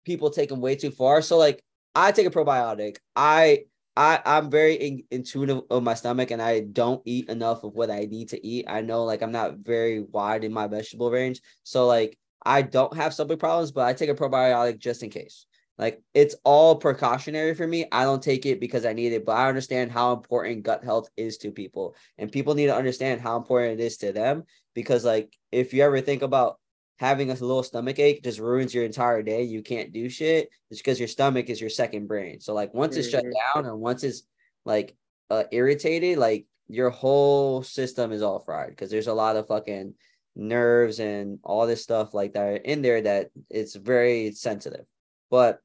people 0.05 0.29
take 0.29 0.49
them 0.49 0.61
way 0.61 0.75
too 0.75 0.91
far. 0.91 1.23
So 1.23 1.37
like 1.37 1.63
I 1.95 2.11
take 2.11 2.27
a 2.27 2.29
probiotic. 2.29 2.97
I 3.15 3.65
I 3.97 4.19
I'm 4.23 4.51
very 4.51 4.75
in, 4.75 5.03
intuitive 5.09 5.63
of 5.71 5.81
my 5.81 5.95
stomach 5.95 6.29
and 6.29 6.41
I 6.41 6.59
don't 6.59 7.01
eat 7.03 7.29
enough 7.29 7.63
of 7.63 7.73
what 7.73 7.89
I 7.89 8.01
need 8.01 8.29
to 8.29 8.47
eat. 8.47 8.65
I 8.67 8.81
know 8.81 9.05
like 9.05 9.23
I'm 9.23 9.31
not 9.31 9.57
very 9.57 10.01
wide 10.01 10.43
in 10.43 10.53
my 10.53 10.67
vegetable 10.67 11.09
range. 11.09 11.41
So 11.63 11.87
like 11.87 12.15
I 12.45 12.61
don't 12.61 12.95
have 12.95 13.13
stomach 13.15 13.39
problems, 13.39 13.71
but 13.71 13.87
I 13.87 13.93
take 13.93 14.09
a 14.09 14.13
probiotic 14.13 14.77
just 14.77 15.01
in 15.01 15.09
case. 15.09 15.47
Like 15.79 16.03
it's 16.13 16.35
all 16.43 16.75
precautionary 16.75 17.55
for 17.55 17.65
me. 17.65 17.85
I 17.91 18.03
don't 18.03 18.21
take 18.21 18.45
it 18.45 18.59
because 18.59 18.85
I 18.85 18.93
need 18.93 19.13
it, 19.13 19.25
but 19.25 19.37
I 19.37 19.47
understand 19.47 19.91
how 19.91 20.13
important 20.13 20.63
gut 20.63 20.83
health 20.83 21.09
is 21.17 21.37
to 21.37 21.51
people. 21.51 21.95
And 22.17 22.31
people 22.31 22.53
need 22.53 22.67
to 22.67 22.75
understand 22.75 23.21
how 23.21 23.37
important 23.37 23.79
it 23.79 23.83
is 23.83 23.97
to 23.97 24.11
them 24.11 24.43
because 24.75 25.05
like 25.05 25.35
if 25.51 25.73
you 25.73 25.81
ever 25.81 26.01
think 26.01 26.21
about 26.21 26.59
having 26.99 27.31
a 27.31 27.33
little 27.33 27.63
stomach 27.63 27.97
ache 27.97 28.21
just 28.23 28.39
ruins 28.39 28.73
your 28.73 28.83
entire 28.83 29.23
day. 29.23 29.43
You 29.43 29.63
can't 29.63 29.93
do 29.93 30.09
shit. 30.09 30.49
It's 30.69 30.81
because 30.81 30.99
your 30.99 31.07
stomach 31.07 31.49
is 31.49 31.61
your 31.61 31.69
second 31.69 32.07
brain. 32.07 32.41
So 32.41 32.53
like 32.53 32.73
once 32.73 32.97
it's 32.97 33.09
shut 33.09 33.23
mm-hmm. 33.23 33.61
down 33.61 33.65
and 33.71 33.79
once 33.79 34.03
it's 34.03 34.23
like 34.65 34.95
uh, 35.29 35.45
irritated, 35.51 36.17
like 36.17 36.45
your 36.67 36.89
whole 36.89 37.63
system 37.63 38.11
is 38.11 38.21
all 38.21 38.39
fried 38.39 38.71
because 38.71 38.91
there's 38.91 39.07
a 39.07 39.13
lot 39.13 39.37
of 39.37 39.47
fucking 39.47 39.93
nerves 40.35 40.99
and 40.99 41.39
all 41.41 41.65
this 41.65 41.81
stuff 41.81 42.13
like 42.13 42.33
that 42.33 42.65
in 42.65 42.81
there 42.81 43.01
that 43.01 43.29
it's 43.49 43.75
very 43.75 44.33
sensitive. 44.33 44.85
But 45.31 45.61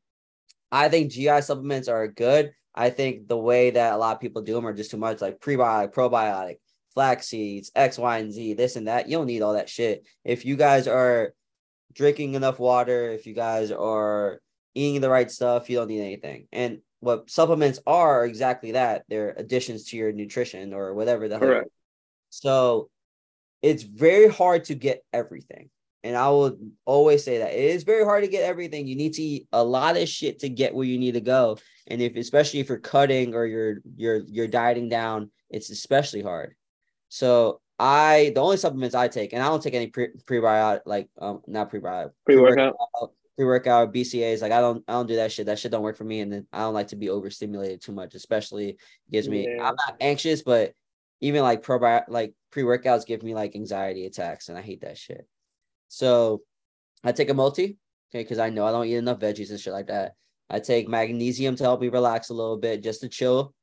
I 0.75 0.89
think 0.89 1.13
GI 1.13 1.43
supplements 1.43 1.87
are 1.87 2.09
good. 2.09 2.53
I 2.75 2.91
think 2.91 3.29
the 3.29 3.37
way 3.37 3.71
that 3.71 3.93
a 3.93 3.97
lot 3.97 4.17
of 4.17 4.21
people 4.21 4.43
do 4.43 4.55
them 4.55 4.67
are 4.67 4.73
just 4.73 4.91
too 4.91 4.97
much, 4.97 5.21
like 5.21 5.39
prebiotic, 5.39 5.93
probiotic, 5.93 6.57
flax 6.95 7.29
seeds, 7.29 7.71
X, 7.77 7.97
Y, 7.97 8.19
and 8.19 8.33
Z, 8.33 8.55
this 8.55 8.75
and 8.75 8.89
that. 8.89 9.09
You 9.09 9.19
don't 9.19 9.29
need 9.29 9.43
all 9.43 9.53
that 9.53 9.69
shit. 9.69 10.05
If 10.25 10.45
you 10.45 10.57
guys 10.57 10.89
are 10.89 11.33
drinking 11.93 12.35
enough 12.35 12.59
water, 12.59 13.13
if 13.13 13.25
you 13.25 13.35
guys 13.35 13.71
are 13.71 14.41
eating 14.75 15.01
the 15.01 15.09
right 15.09 15.31
stuff, 15.31 15.71
you 15.71 15.77
don't 15.77 15.87
need 15.87 16.01
anything. 16.01 16.49
And 16.51 16.81
what 16.99 17.31
supplements 17.31 17.79
are 17.87 18.25
exactly 18.25 18.73
that. 18.73 19.05
They're 19.09 19.31
additions 19.37 19.85
to 19.91 19.97
your 19.97 20.11
nutrition 20.11 20.75
or 20.75 20.93
whatever 20.95 21.29
the 21.29 21.39
Correct. 21.39 21.65
hell. 21.65 21.71
So 22.31 22.91
it's 23.63 23.85
very 23.85 24.27
hard 24.29 24.65
to 24.65 24.75
get 24.75 25.05
everything. 25.13 25.71
And 26.05 26.19
I 26.19 26.29
will 26.29 26.59
always 26.85 27.25
say 27.25 27.39
that 27.39 27.55
it 27.55 27.71
is 27.71 27.83
very 27.83 28.05
hard 28.05 28.23
to 28.25 28.31
get 28.31 28.45
everything. 28.45 28.87
You 28.87 28.95
need 28.95 29.15
to 29.15 29.23
eat 29.23 29.49
a 29.53 29.65
lot 29.65 29.97
of 29.97 30.07
shit 30.07 30.39
to 30.41 30.51
get 30.51 30.75
where 30.75 30.85
you 30.85 30.99
need 30.99 31.15
to 31.15 31.23
go. 31.23 31.57
And 31.87 32.03
if 32.03 32.15
especially 32.15 32.61
if 32.61 32.69
you're 32.69 32.79
cutting 32.79 33.35
or 33.35 33.47
you're 33.47 33.79
you're 33.97 34.21
you're 34.27 34.47
dieting 34.47 34.91
down, 34.91 35.31
it's 35.49 35.71
especially 35.71 36.21
hard. 36.21 36.55
So 37.09 37.63
I 37.79 38.33
the 38.35 38.43
only 38.43 38.59
supplements 38.59 38.95
I 38.95 39.09
take, 39.09 39.33
and 39.33 39.43
I 39.43 39.47
don't 39.47 39.63
take 39.63 39.73
any 39.73 39.87
pre 39.87 40.09
prebiotic 40.29 40.83
like 40.85 41.09
um 41.19 41.41
not 41.47 41.73
prebiotic 41.73 42.11
pre 42.27 42.37
workout 42.37 42.77
pre 43.37 43.47
workout 43.47 43.95
BCAAs. 43.95 44.43
Like 44.43 44.53
I 44.53 44.61
don't 44.61 44.85
I 44.87 44.93
don't 44.93 45.07
do 45.07 45.17
that 45.17 45.33
shit. 45.33 45.47
That 45.47 45.59
shit 45.59 45.73
don't 45.73 45.83
work 45.83 45.97
for 45.97 46.05
me, 46.05 46.21
and 46.21 46.31
then 46.31 46.47
I 46.53 46.59
don't 46.59 46.75
like 46.75 46.89
to 46.89 46.97
be 46.97 47.09
overstimulated 47.09 47.81
too 47.81 47.93
much. 47.93 48.15
Especially 48.15 48.77
gives 49.11 49.27
me 49.27 49.49
yeah. 49.49 49.69
I'm 49.69 49.77
not 49.87 49.97
anxious, 50.01 50.43
but 50.43 50.75
even 51.23 51.41
like 51.41 51.63
probiotic 51.63 52.05
like 52.09 52.35
pre 52.51 52.63
workouts 52.63 53.07
give 53.07 53.23
me 53.23 53.35
like 53.35 53.57
anxiety 53.57 54.05
attacks, 54.05 54.51
and 54.51 54.59
I 54.59 54.61
hate 54.61 54.83
that 54.83 54.99
shit. 54.99 55.27
So 55.95 56.43
I 57.05 57.13
take 57.13 57.31
a 57.31 57.35
multi, 57.35 57.79
okay, 58.11 58.25
because 58.25 58.41
I 58.41 58.51
know 58.51 58.67
I 58.67 58.73
don't 58.73 58.87
eat 58.87 58.97
enough 58.97 59.21
veggies 59.21 59.51
and 59.51 59.61
shit 59.61 59.73
like 59.73 59.87
that. 59.87 60.15
I 60.51 60.59
take 60.59 60.89
magnesium 60.89 61.55
to 61.57 61.65
help 61.65 61.81
me 61.81 61.89
relax 61.89 62.31
a 62.31 62.35
little 62.35 62.57
bit, 62.57 62.83
just 62.83 63.01
to 63.03 63.09
chill, 63.09 63.55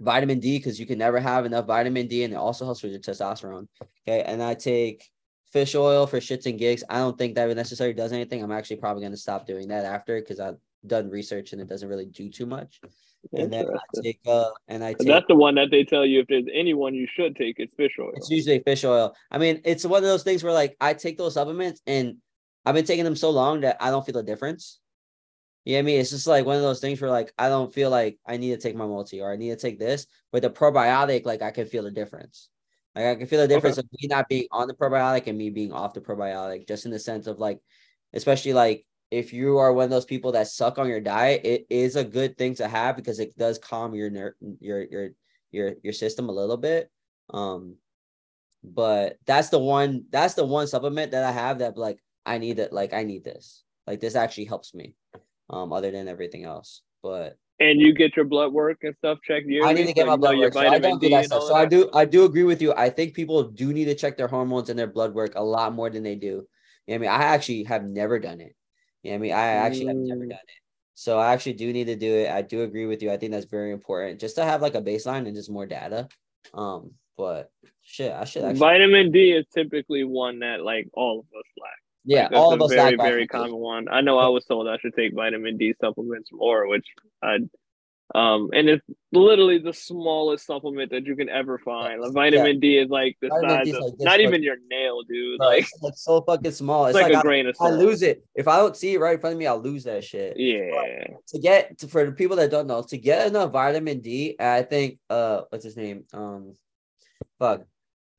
vitamin 0.00 0.40
D 0.40 0.56
because 0.56 0.80
you 0.80 0.86
can 0.86 0.98
never 0.98 1.20
have 1.20 1.44
enough 1.44 1.66
vitamin 1.66 2.06
D 2.08 2.24
and 2.24 2.32
it 2.32 2.36
also 2.36 2.64
helps 2.64 2.82
with 2.82 2.92
your 2.92 3.00
testosterone. 3.00 3.66
Okay. 4.08 4.22
And 4.22 4.42
I 4.42 4.54
take 4.54 5.06
fish 5.52 5.74
oil 5.74 6.06
for 6.06 6.18
shits 6.18 6.46
and 6.46 6.58
gigs. 6.58 6.82
I 6.88 6.98
don't 6.98 7.18
think 7.18 7.34
that 7.34 7.54
necessarily 7.54 7.92
does 7.94 8.12
anything. 8.12 8.42
I'm 8.42 8.50
actually 8.50 8.76
probably 8.76 9.02
going 9.02 9.12
to 9.12 9.18
stop 9.18 9.46
doing 9.46 9.68
that 9.68 9.84
after 9.84 10.18
because 10.18 10.40
I've 10.40 10.56
done 10.86 11.10
research 11.10 11.52
and 11.52 11.60
it 11.60 11.68
doesn't 11.68 11.88
really 11.88 12.06
do 12.06 12.30
too 12.30 12.46
much. 12.46 12.80
And 13.32 13.52
then 13.52 13.66
I 13.68 14.00
take 14.02 14.20
uh 14.26 14.50
and 14.66 14.82
I 14.82 14.94
take 14.94 15.06
that's 15.06 15.26
the 15.28 15.34
one 15.34 15.54
that 15.56 15.70
they 15.70 15.84
tell 15.84 16.04
you 16.04 16.20
if 16.20 16.26
there's 16.26 16.46
anyone 16.52 16.94
you 16.94 17.06
should 17.06 17.36
take, 17.36 17.56
it's 17.58 17.74
fish 17.74 17.96
oil. 17.98 18.12
It's 18.14 18.30
usually 18.30 18.60
fish 18.60 18.84
oil. 18.84 19.14
I 19.30 19.38
mean, 19.38 19.60
it's 19.64 19.84
one 19.84 19.98
of 19.98 20.08
those 20.08 20.22
things 20.22 20.42
where 20.42 20.52
like 20.52 20.76
I 20.80 20.94
take 20.94 21.18
those 21.18 21.34
supplements 21.34 21.80
and 21.86 22.16
I've 22.64 22.74
been 22.74 22.84
taking 22.84 23.04
them 23.04 23.16
so 23.16 23.30
long 23.30 23.60
that 23.60 23.76
I 23.80 23.90
don't 23.90 24.04
feel 24.04 24.14
the 24.14 24.22
difference. 24.22 24.80
You 25.64 25.74
know 25.74 25.78
what 25.78 25.82
I 25.82 25.86
mean? 25.86 26.00
It's 26.00 26.10
just 26.10 26.26
like 26.26 26.46
one 26.46 26.56
of 26.56 26.62
those 26.62 26.80
things 26.80 27.00
where 27.00 27.10
like 27.10 27.32
I 27.38 27.48
don't 27.48 27.72
feel 27.72 27.90
like 27.90 28.18
I 28.26 28.38
need 28.38 28.50
to 28.50 28.56
take 28.56 28.74
my 28.74 28.86
multi 28.86 29.20
or 29.20 29.32
I 29.32 29.36
need 29.36 29.50
to 29.50 29.56
take 29.56 29.78
this. 29.78 30.06
But 30.32 30.42
the 30.42 30.50
probiotic, 30.50 31.26
like 31.26 31.42
I 31.42 31.50
can 31.50 31.66
feel 31.66 31.82
the 31.82 31.90
difference. 31.90 32.48
Like 32.94 33.04
I 33.04 33.14
can 33.14 33.26
feel 33.26 33.40
the 33.40 33.48
difference 33.48 33.78
okay. 33.78 33.86
of 33.86 34.00
me 34.00 34.08
not 34.08 34.28
being 34.28 34.46
on 34.50 34.66
the 34.66 34.74
probiotic 34.74 35.26
and 35.26 35.38
me 35.38 35.50
being 35.50 35.72
off 35.72 35.94
the 35.94 36.00
probiotic, 36.00 36.66
just 36.66 36.86
in 36.86 36.90
the 36.90 36.98
sense 36.98 37.26
of 37.26 37.38
like, 37.38 37.60
especially 38.14 38.54
like 38.54 38.86
if 39.10 39.32
you 39.32 39.58
are 39.58 39.72
one 39.72 39.84
of 39.84 39.90
those 39.90 40.04
people 40.04 40.32
that 40.32 40.48
suck 40.48 40.78
on 40.78 40.88
your 40.88 41.00
diet, 41.00 41.40
it 41.44 41.66
is 41.68 41.96
a 41.96 42.04
good 42.04 42.38
thing 42.38 42.54
to 42.56 42.68
have 42.68 42.96
because 42.96 43.18
it 43.18 43.36
does 43.36 43.58
calm 43.58 43.94
your 43.94 44.10
ner- 44.10 44.36
your 44.60 44.82
your 44.82 45.08
your 45.50 45.74
your 45.82 45.92
system 45.92 46.28
a 46.28 46.32
little 46.32 46.56
bit. 46.56 46.90
Um, 47.30 47.76
but 48.62 49.18
that's 49.26 49.48
the 49.48 49.58
one 49.58 50.04
that's 50.10 50.34
the 50.34 50.44
one 50.44 50.66
supplement 50.66 51.12
that 51.12 51.24
I 51.24 51.32
have 51.32 51.58
that 51.58 51.76
like 51.76 51.98
I 52.24 52.38
need 52.38 52.58
it 52.58 52.72
like 52.72 52.92
I 52.92 53.02
need 53.04 53.24
this 53.24 53.64
like 53.86 54.00
this 54.00 54.14
actually 54.14 54.44
helps 54.44 54.74
me 54.74 54.94
um, 55.48 55.72
other 55.72 55.90
than 55.90 56.08
everything 56.08 56.44
else. 56.44 56.82
But 57.02 57.36
and 57.58 57.80
you 57.80 57.92
get 57.92 58.16
your 58.16 58.24
blood 58.24 58.52
work 58.52 58.78
and 58.82 58.94
stuff 58.96 59.18
checked 59.26 59.46
yearly. 59.46 59.68
I 59.68 59.72
need 59.74 59.86
to 59.86 59.92
get 59.92 60.06
my 60.06 60.16
blood 60.16 60.38
work. 60.38 60.54
So 60.54 60.66
I 60.66 60.78
don't 60.78 61.00
do 61.00 61.08
that 61.10 61.26
stuff. 61.26 61.42
So 61.42 61.54
that. 61.54 61.60
I 61.60 61.66
do 61.66 61.90
I 61.92 62.04
do 62.04 62.24
agree 62.24 62.44
with 62.44 62.62
you. 62.62 62.72
I 62.74 62.90
think 62.90 63.14
people 63.14 63.42
do 63.42 63.72
need 63.72 63.86
to 63.86 63.94
check 63.94 64.16
their 64.16 64.28
hormones 64.28 64.70
and 64.70 64.78
their 64.78 64.86
blood 64.86 65.14
work 65.14 65.32
a 65.34 65.42
lot 65.42 65.74
more 65.74 65.90
than 65.90 66.02
they 66.02 66.14
do. 66.14 66.46
I 66.88 66.98
mean, 66.98 67.10
I 67.10 67.22
actually 67.22 67.64
have 67.64 67.84
never 67.84 68.18
done 68.18 68.40
it. 68.40 68.56
You 69.02 69.10
know 69.10 69.16
I 69.16 69.18
mean, 69.18 69.32
I 69.32 69.46
actually 69.46 69.86
mm. 69.86 69.88
have 69.88 69.96
never 69.96 70.26
done 70.26 70.38
it. 70.38 70.60
So 70.94 71.18
I 71.18 71.32
actually 71.32 71.54
do 71.54 71.72
need 71.72 71.86
to 71.86 71.96
do 71.96 72.12
it. 72.12 72.30
I 72.30 72.42
do 72.42 72.62
agree 72.62 72.84
with 72.86 73.02
you. 73.02 73.10
I 73.10 73.16
think 73.16 73.32
that's 73.32 73.46
very 73.46 73.72
important 73.72 74.20
just 74.20 74.36
to 74.36 74.44
have 74.44 74.60
like 74.60 74.74
a 74.74 74.82
baseline 74.82 75.26
and 75.26 75.34
just 75.34 75.50
more 75.50 75.66
data. 75.66 76.08
Um, 76.52 76.92
but 77.16 77.50
shit, 77.82 78.12
I 78.12 78.24
should 78.24 78.44
actually 78.44 78.58
vitamin 78.58 79.10
D 79.10 79.32
is 79.32 79.46
typically 79.54 80.04
one 80.04 80.40
that 80.40 80.62
like 80.62 80.88
all 80.92 81.20
of 81.20 81.24
us 81.38 81.44
lack. 81.58 81.70
Yeah, 82.04 82.24
like, 82.24 82.32
all 82.32 82.52
of 82.52 82.62
us 82.62 82.70
very 82.72 82.96
very 82.96 83.26
common 83.26 83.56
one. 83.56 83.88
I 83.88 84.00
know 84.00 84.18
I 84.18 84.28
was 84.28 84.44
told 84.44 84.68
I 84.68 84.78
should 84.78 84.94
take 84.94 85.14
vitamin 85.14 85.56
D 85.56 85.74
supplements 85.80 86.30
more, 86.32 86.66
which 86.66 86.86
I 87.22 87.38
um 88.14 88.50
and 88.52 88.68
it's 88.68 88.84
literally 89.12 89.58
the 89.58 89.72
smallest 89.72 90.46
supplement 90.46 90.90
that 90.90 91.06
you 91.06 91.14
can 91.14 91.28
ever 91.28 91.58
find. 91.58 92.00
Like 92.00 92.12
vitamin 92.12 92.54
yeah. 92.54 92.60
D 92.60 92.78
is 92.78 92.88
like 92.88 93.16
the 93.20 93.28
vitamin 93.28 93.66
size 93.66 93.74
of 93.74 93.82
like 93.82 93.94
not 94.00 94.20
even 94.20 94.42
your 94.42 94.56
nail, 94.70 95.02
dude. 95.02 95.38
like 95.38 95.64
it's 95.64 95.82
like 95.82 95.94
so 95.96 96.22
fucking 96.22 96.52
small. 96.52 96.86
It's, 96.86 96.96
it's 96.96 97.02
like, 97.02 97.12
like, 97.12 97.16
a 97.16 97.18
I, 97.18 97.22
grain 97.22 97.46
of 97.46 97.56
salt. 97.56 97.72
I 97.72 97.76
lose 97.76 98.02
it 98.02 98.24
if 98.34 98.48
I 98.48 98.56
don't 98.56 98.76
see 98.76 98.94
it 98.94 99.00
right 99.00 99.14
in 99.14 99.20
front 99.20 99.34
of 99.34 99.38
me. 99.38 99.46
I'll 99.46 99.60
lose 99.60 99.84
that 99.84 100.04
shit. 100.04 100.36
Yeah. 100.36 100.70
But 100.70 101.26
to 101.28 101.38
get 101.38 101.78
to, 101.78 101.88
for 101.88 102.04
the 102.04 102.12
people 102.12 102.36
that 102.36 102.50
don't 102.50 102.66
know, 102.66 102.82
to 102.82 102.98
get 102.98 103.28
enough 103.28 103.52
vitamin 103.52 104.00
D, 104.00 104.36
I 104.38 104.62
think 104.62 104.98
uh 105.08 105.42
what's 105.50 105.64
his 105.64 105.76
name 105.76 106.04
um 106.12 106.54
fuck 107.38 107.62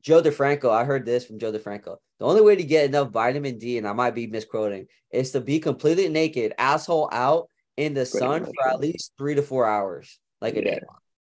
Joe 0.01 0.21
DeFranco. 0.21 0.69
I 0.71 0.83
heard 0.83 1.05
this 1.05 1.25
from 1.25 1.39
Joe 1.39 1.51
DeFranco. 1.51 1.97
The 2.19 2.25
only 2.25 2.41
way 2.41 2.55
to 2.55 2.63
get 2.63 2.85
enough 2.85 3.09
vitamin 3.09 3.57
D, 3.57 3.77
and 3.77 3.87
I 3.87 3.93
might 3.93 4.15
be 4.15 4.27
misquoting, 4.27 4.87
is 5.11 5.31
to 5.31 5.41
be 5.41 5.59
completely 5.59 6.09
naked, 6.09 6.53
asshole 6.57 7.09
out 7.11 7.47
in 7.77 7.93
the 7.93 8.05
sun 8.05 8.45
for 8.45 8.67
at 8.67 8.79
least 8.79 9.13
three 9.17 9.35
to 9.35 9.41
four 9.41 9.65
hours, 9.65 10.19
like 10.41 10.55
a 10.55 10.63
yeah. 10.63 10.75
day. 10.75 10.79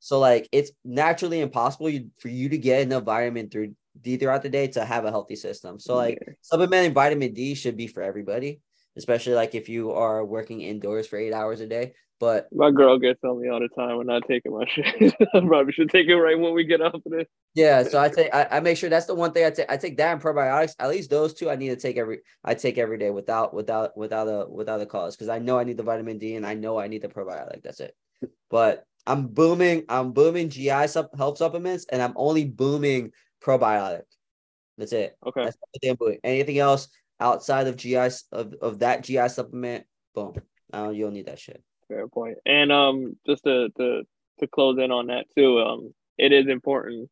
So 0.01 0.19
like 0.19 0.49
it's 0.51 0.73
naturally 0.85 1.41
impossible 1.41 1.91
for 2.19 2.29
you 2.29 2.49
to 2.49 2.59
get 2.59 2.83
enough 2.83 3.05
vitamin 3.05 3.49
through 3.51 3.75
D 4.01 4.17
throughout 4.17 4.43
the 4.43 4.49
day 4.49 4.67
to 4.69 4.85
have 4.85 5.05
a 5.05 5.11
healthy 5.11 5.37
system. 5.37 5.79
So 5.79 5.95
like 5.95 6.19
yeah. 6.27 6.35
supplementing 6.41 6.95
vitamin 6.95 7.35
D 7.35 7.55
should 7.55 7.77
be 7.77 7.87
for 7.87 8.03
everybody, 8.03 8.61
especially 8.97 9.35
like 9.35 9.55
if 9.55 9.69
you 9.69 9.93
are 9.93 10.25
working 10.25 10.61
indoors 10.61 11.07
for 11.07 11.19
eight 11.19 11.33
hours 11.33 11.61
a 11.61 11.67
day. 11.67 11.95
But 12.23 12.47
my 12.53 12.71
girl 12.71 13.01
gets 13.01 13.19
on 13.25 13.43
me 13.43 13.49
all 13.49 13.59
the 13.59 13.67
time 13.67 13.97
when 13.97 14.07
not 14.07 14.23
taking 14.29 14.53
my 14.53 14.65
shit. 14.69 15.13
I 15.35 15.41
probably 15.41 15.73
should 15.73 15.91
take 15.91 16.07
it 16.07 16.15
right 16.15 16.39
when 16.39 16.55
we 16.55 16.63
get 16.63 16.81
off 16.81 16.95
of 16.95 17.03
this. 17.11 17.27
Yeah, 17.57 17.83
so 17.83 18.01
I 18.01 18.11
take 18.11 18.33
I, 18.33 18.47
I 18.49 18.61
make 18.61 18.77
sure 18.77 18.89
that's 18.89 19.07
the 19.07 19.15
one 19.17 19.33
thing 19.33 19.45
I 19.45 19.51
take. 19.51 19.69
I 19.69 19.77
take 19.77 19.97
that 19.97 20.13
and 20.13 20.23
probiotics. 20.23 20.77
At 20.79 20.89
least 20.89 21.11
those 21.11 21.35
two 21.35 21.51
I 21.51 21.57
need 21.57 21.71
to 21.71 21.77
take 21.77 21.97
every 21.97 22.21
I 22.45 22.55
take 22.55 22.79
every 22.79 22.97
day 22.97 23.11
without 23.11 23.53
without 23.53 23.97
without 23.97 24.29
a 24.29 24.49
without 24.49 24.81
a 24.81 24.87
cause 24.87 25.17
because 25.17 25.31
I 25.31 25.41
know 25.41 25.59
I 25.59 25.65
need 25.65 25.77
the 25.77 25.83
vitamin 25.83 26.19
D 26.19 26.37
and 26.37 26.47
I 26.47 26.55
know 26.55 26.79
I 26.79 26.87
need 26.87 27.03
the 27.03 27.09
probiotic. 27.09 27.65
That's 27.65 27.81
it. 27.81 27.93
But 28.51 28.85
I'm 29.05 29.27
booming. 29.27 29.87
I'm 29.89 30.13
booming 30.13 30.49
GI 30.49 30.69
health 30.69 31.39
supplements 31.39 31.87
and 31.91 32.01
I'm 32.01 32.13
only 32.15 32.45
booming 32.45 33.11
probiotic. 33.43 34.03
That's 34.79 34.93
it. 34.93 35.17
Okay. 35.27 35.43
That's 35.47 35.57
I'm 35.85 35.97
booming. 35.97 36.21
Anything 36.23 36.61
else 36.61 36.87
outside 37.19 37.67
of 37.67 37.77
GI 37.77 37.97
of, 38.31 38.55
of 38.63 38.79
that 38.79 39.03
GI 39.03 39.29
supplement? 39.29 39.87
Boom. 40.15 40.35
I 40.73 40.85
don't, 40.85 40.95
you 40.95 41.07
don't 41.07 41.15
need 41.15 41.27
that 41.27 41.41
shit 41.41 41.61
fair 41.93 42.09
point. 42.09 42.39
And 42.47 42.73
um, 42.73 43.17
just 43.27 43.45
to 43.45 43.69
to 43.79 44.03
to 44.41 44.47
close 44.47 44.79
in 44.79 44.91
on 44.91 45.09
that 45.09 45.27
too, 45.37 45.61
um, 45.61 45.95
it 46.19 46.33
is 46.33 46.49
important, 46.49 47.11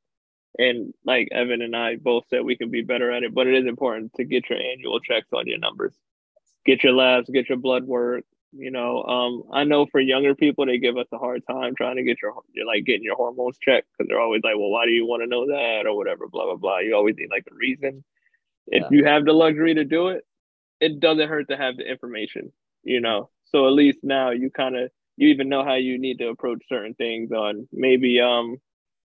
and 0.59 0.95
like 1.05 1.29
Evan 1.33 1.63
and 1.63 1.77
I 1.77 1.97
both 1.97 2.25
said, 2.29 2.45
we 2.45 2.57
can 2.57 2.71
be 2.71 2.83
better 2.83 3.11
at 3.11 3.23
it. 3.23 3.35
But 3.35 3.47
it 3.47 3.55
is 3.55 3.67
important 3.67 4.13
to 4.15 4.25
get 4.25 4.49
your 4.51 4.59
annual 4.59 5.01
checks 5.01 5.29
on 5.33 5.47
your 5.47 5.59
numbers, 5.59 5.95
get 6.67 6.83
your 6.85 6.95
labs, 6.95 7.31
get 7.31 7.49
your 7.49 7.59
blood 7.59 7.85
work. 7.85 8.25
You 8.53 8.73
know, 8.73 9.05
um, 9.05 9.45
I 9.53 9.65
know 9.65 9.87
for 9.87 10.01
younger 10.01 10.35
people, 10.35 10.67
they 10.67 10.79
give 10.79 10.97
us 10.97 11.07
a 11.13 11.19
hard 11.19 11.43
time 11.49 11.75
trying 11.77 11.97
to 11.97 12.03
get 12.03 12.19
your, 12.21 12.35
your 12.53 12.67
like 12.67 12.85
getting 12.85 13.05
your 13.05 13.15
hormones 13.17 13.59
checked 13.59 13.89
because 13.93 14.09
they're 14.09 14.21
always 14.21 14.43
like, 14.43 14.57
well, 14.57 14.71
why 14.71 14.87
do 14.87 14.91
you 14.93 15.07
want 15.07 15.23
to 15.23 15.29
know 15.29 15.47
that 15.47 15.87
or 15.87 15.97
whatever, 15.97 16.27
blah 16.27 16.47
blah 16.47 16.57
blah. 16.57 16.79
You 16.81 16.97
always 16.97 17.17
need 17.17 17.31
like 17.31 17.47
a 17.51 17.55
reason. 17.55 18.03
if 18.67 18.83
Yeah. 18.83 18.89
you 18.91 19.05
have 19.05 19.25
the 19.25 19.33
luxury 19.33 19.75
to 19.75 19.85
do 19.85 20.09
it, 20.09 20.27
it 20.81 21.01
doesn't 21.01 21.29
hurt 21.29 21.49
to 21.49 21.57
have 21.57 21.77
the 21.77 21.89
information, 21.89 22.53
you 22.83 23.01
know. 23.01 23.31
So 23.51 23.67
at 23.67 23.73
least 23.73 23.99
now 24.03 24.31
you 24.31 24.51
kind 24.51 24.77
of 24.77 24.91
you 25.17 25.29
even 25.29 25.49
know 25.49 25.65
how 25.65 25.75
you 25.75 25.99
need 25.99 26.19
to 26.19 26.29
approach 26.29 26.63
certain 26.69 26.95
things 26.95 27.33
on 27.33 27.69
maybe 27.73 28.21
um 28.21 28.57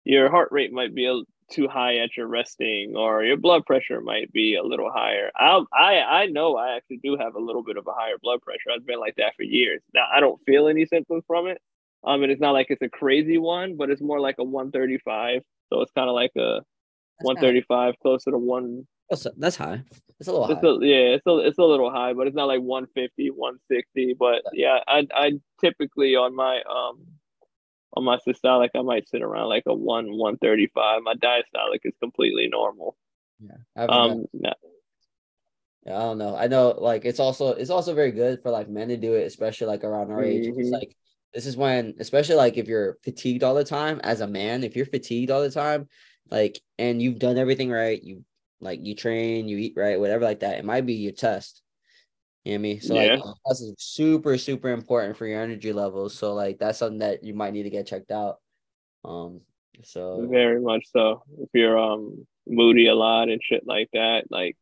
your 0.06 0.30
heart 0.30 0.50
rate 0.52 0.74
might 0.74 0.94
be 0.94 1.06
a, 1.06 1.22
too 1.52 1.68
high 1.68 1.98
at 1.98 2.18
your 2.18 2.28
resting 2.28 2.96
or 2.96 3.24
your 3.24 3.38
blood 3.38 3.66
pressure 3.66 4.02
might 4.02 4.32
be 4.34 4.56
a 4.56 4.64
little 4.64 4.92
higher. 4.92 5.32
I 5.36 5.62
I 5.74 6.22
I 6.24 6.26
know 6.28 6.58
I 6.58 6.76
actually 6.76 7.00
do 7.04 7.18
have 7.18 7.36
a 7.36 7.40
little 7.40 7.64
bit 7.64 7.78
of 7.78 7.88
a 7.88 7.94
higher 7.94 8.18
blood 8.22 8.42
pressure. 8.42 8.72
I've 8.74 8.86
been 8.86 9.00
like 9.00 9.16
that 9.18 9.36
for 9.36 9.44
years. 9.44 9.82
Now 9.94 10.06
I 10.14 10.20
don't 10.20 10.42
feel 10.46 10.68
any 10.68 10.86
symptoms 10.86 11.24
from 11.28 11.48
it. 11.48 11.60
Um 12.06 12.24
and 12.24 12.32
it's 12.32 12.42
not 12.42 12.52
like 12.52 12.68
it's 12.70 12.82
a 12.82 12.90
crazy 12.90 13.38
one, 13.38 13.78
but 13.78 13.90
it's 13.90 14.02
more 14.02 14.20
like 14.20 14.36
a 14.40 14.44
135. 14.44 15.42
So 15.72 15.82
it's 15.82 15.92
kind 15.92 16.10
of 16.10 16.16
like 16.16 16.32
a 16.38 16.62
135 17.22 17.96
closer 18.02 18.32
to 18.32 18.38
one 18.38 18.88
That's, 19.10 19.28
that's 19.38 19.56
high. 19.56 19.84
It's 20.20 20.30
a 20.30 20.32
little 20.32 20.48
it's 20.48 20.62
high. 20.62 20.68
a, 20.68 20.86
yeah, 20.86 21.16
it's 21.16 21.26
a 21.28 21.38
it's 21.40 21.58
a 21.58 21.64
little 21.64 21.92
high, 21.92 22.14
but 22.14 22.28
it's 22.28 22.36
not 22.36 22.48
like 22.48 22.62
150, 22.62 23.30
160. 23.30 24.16
But 24.18 24.44
yeah, 24.54 24.80
I 24.88 25.08
I 25.14 25.32
typically 25.62 26.16
on 26.16 26.36
my 26.36 26.62
um 26.70 27.06
on 27.94 28.04
my 28.04 28.18
systolic 28.28 28.70
I 28.76 28.82
might 28.82 29.08
sit 29.10 29.22
around 29.22 29.50
like 29.50 29.64
a 29.68 29.74
one 29.74 30.18
135. 30.18 31.04
My 31.04 31.16
diastolic 31.16 31.80
is 31.84 31.94
completely 32.02 32.48
normal. 32.48 32.96
yeah. 33.40 33.58
I 33.76 33.84
Um 33.86 34.26
Yeah, 35.86 35.98
I 35.98 36.02
don't 36.02 36.18
know. 36.18 36.36
I 36.36 36.48
know 36.48 36.70
like 36.80 37.04
it's 37.06 37.20
also 37.20 37.50
it's 37.50 37.70
also 37.70 37.94
very 37.94 38.12
good 38.12 38.42
for 38.42 38.52
like 38.52 38.70
men 38.70 38.88
to 38.88 38.98
do 38.98 39.16
it, 39.16 39.26
especially 39.26 39.68
like 39.68 39.84
around 39.84 40.12
our 40.12 40.24
age. 40.24 40.48
It's 40.48 40.70
Mhm. 40.70 40.72
like 40.72 40.96
this 41.34 41.46
is 41.46 41.58
when, 41.58 41.96
especially 42.00 42.36
like 42.36 42.58
if 42.58 42.68
you're 42.68 42.98
fatigued 43.04 43.44
all 43.44 43.54
the 43.56 43.66
time 43.66 44.00
as 44.04 44.22
a 44.22 44.28
man, 44.28 44.64
if 44.64 44.76
you're 44.76 44.86
fatigued 44.86 45.30
all 45.32 45.42
the 45.42 45.52
time, 45.52 45.90
like 46.32 46.62
and 46.78 47.02
you've 47.02 47.20
done 47.20 47.38
everything 47.38 47.70
right, 47.70 48.02
you 48.02 48.24
like 48.60 48.80
you 48.84 48.96
train, 48.96 49.48
you 49.48 49.58
eat 49.58 49.74
right, 49.76 50.00
whatever 50.00 50.24
like 50.24 50.42
that, 50.42 50.58
it 50.58 50.66
might 50.66 50.86
be 50.86 50.94
your 50.94 51.12
test. 51.12 51.62
You 52.44 52.54
know 52.54 52.56
what 52.56 52.60
I 52.60 52.62
mean? 52.62 52.82
So 52.82 52.96
Yeah. 52.96 53.16
like 53.16 53.24
that's 53.46 53.74
super, 53.78 54.38
super 54.38 54.70
important 54.70 55.18
for 55.18 55.26
your 55.26 55.42
energy 55.42 55.74
levels. 55.74 56.14
So 56.14 56.34
like 56.34 56.60
that's 56.60 56.80
something 56.80 57.00
that 57.00 57.24
you 57.24 57.34
might 57.34 57.54
need 57.54 57.64
to 57.64 57.70
get 57.70 57.88
checked 57.88 58.12
out. 58.12 58.40
Um 59.06 59.42
so 59.84 60.28
very 60.30 60.62
much 60.62 60.86
so. 60.92 61.24
If 61.40 61.50
you're 61.54 61.78
um 61.78 62.28
moody 62.48 62.88
a 62.88 62.96
lot 62.96 63.30
and 63.30 63.42
shit 63.44 63.66
like 63.66 63.90
that, 63.94 64.26
like 64.30 64.58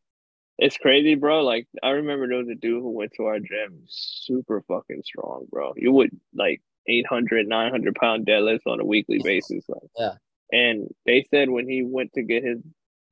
it's 0.58 0.78
crazy, 0.78 1.16
bro. 1.16 1.44
Like 1.44 1.68
I 1.82 1.90
remember 1.90 2.28
there 2.28 2.38
was 2.38 2.50
a 2.50 2.56
dude 2.56 2.82
who 2.82 2.92
went 2.92 3.14
to 3.18 3.26
our 3.26 3.40
gym, 3.40 3.84
super 3.88 4.62
fucking 4.68 5.02
strong, 5.04 5.48
bro. 5.52 5.74
You 5.76 5.92
would 5.92 6.12
like 6.36 6.62
800, 6.88 7.48
900 7.48 7.96
pound 7.96 8.28
deadlifts 8.28 8.68
on 8.68 8.80
a 8.80 8.86
weekly 8.86 9.20
basis. 9.24 9.66
Like, 9.68 9.90
Yeah. 9.98 10.14
And 10.52 10.94
they 11.06 11.26
said 11.32 11.50
when 11.50 11.68
he 11.68 11.82
went 11.84 12.14
to 12.14 12.22
get 12.22 12.44
his 12.44 12.60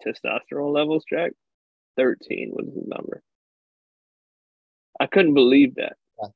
testosterone 0.05 0.73
levels 0.73 1.03
checked, 1.07 1.35
13 1.97 2.51
was 2.53 2.67
the 2.67 2.83
number. 2.87 3.21
I 4.99 5.05
couldn't 5.07 5.33
believe 5.33 5.75
that. 5.75 5.93
Yeah. 6.21 6.27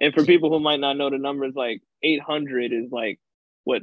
And 0.00 0.14
for 0.14 0.24
people 0.24 0.50
who 0.50 0.60
might 0.60 0.80
not 0.80 0.96
know 0.96 1.10
the 1.10 1.18
numbers, 1.18 1.54
like 1.54 1.82
800 2.02 2.72
is 2.72 2.90
like 2.92 3.18
what, 3.64 3.82